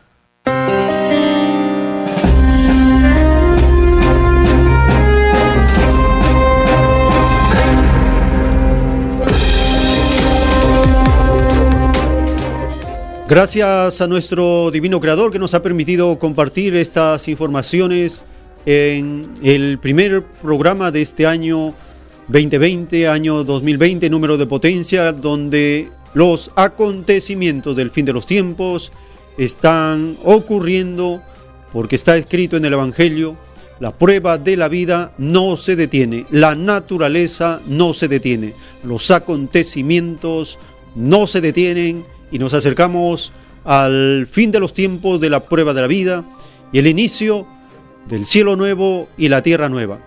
[13.30, 18.26] Gracias a nuestro divino creador que nos ha permitido compartir estas informaciones
[18.66, 21.76] en el primer programa de este año
[22.28, 28.92] 2020, año 2020, número de potencia, donde los acontecimientos del fin de los tiempos
[29.38, 31.22] están ocurriendo
[31.72, 33.38] porque está escrito en el Evangelio,
[33.80, 40.58] la prueba de la vida no se detiene, la naturaleza no se detiene, los acontecimientos
[40.96, 43.32] no se detienen y nos acercamos
[43.64, 46.26] al fin de los tiempos de la prueba de la vida
[46.72, 47.48] y el inicio
[48.08, 50.00] del cielo nuevo y la tierra nueva.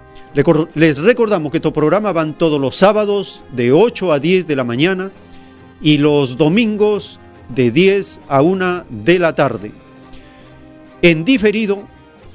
[0.74, 4.64] Les recordamos que estos programas van todos los sábados de 8 a 10 de la
[4.64, 5.10] mañana
[5.82, 7.20] y los domingos
[7.54, 9.72] de 10 a 1 de la tarde.
[11.02, 11.86] En diferido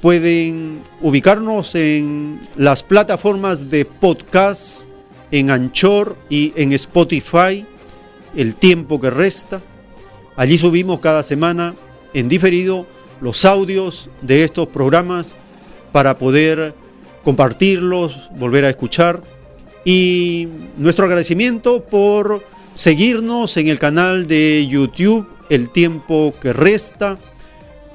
[0.01, 4.88] pueden ubicarnos en las plataformas de podcast,
[5.31, 7.65] en Anchor y en Spotify,
[8.35, 9.61] el tiempo que resta.
[10.38, 11.76] Allí subimos cada semana
[12.14, 12.85] en diferido
[13.22, 15.35] los audios de estos programas
[15.91, 16.76] para poder
[17.23, 19.23] compartirlos, volver a escuchar.
[19.84, 20.47] Y
[20.77, 22.45] nuestro agradecimiento por
[22.76, 27.18] seguirnos en el canal de YouTube El tiempo que resta.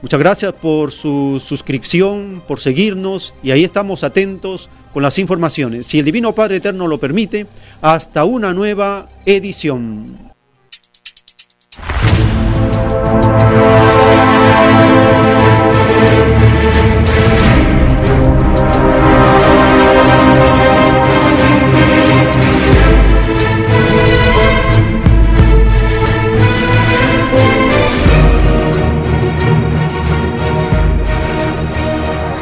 [0.00, 5.86] Muchas gracias por su suscripción, por seguirnos y ahí estamos atentos con las informaciones.
[5.86, 7.46] Si el Divino Padre Eterno lo permite,
[7.82, 10.31] hasta una nueva edición.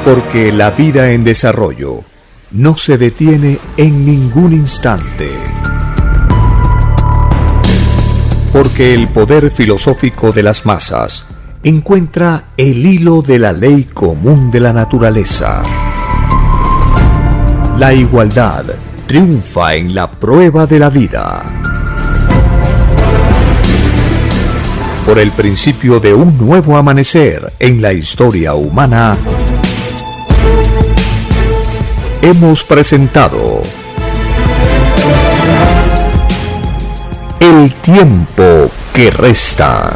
[0.04, 2.02] Porque la vida en desarrollo
[2.50, 5.28] no se detiene en ningún instante.
[8.52, 11.26] Porque el poder filosófico de las masas
[11.62, 15.62] encuentra el hilo de la ley común de la naturaleza.
[17.78, 18.64] La igualdad
[19.06, 21.42] triunfa en la prueba de la vida.
[25.06, 29.16] Por el principio de un nuevo amanecer en la historia humana,
[32.22, 33.62] hemos presentado
[37.50, 39.92] El tiempo que resta.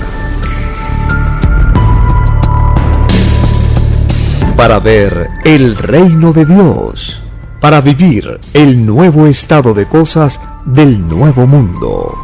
[4.57, 7.23] Para ver el reino de Dios,
[7.61, 12.19] para vivir el nuevo estado de cosas del nuevo mundo.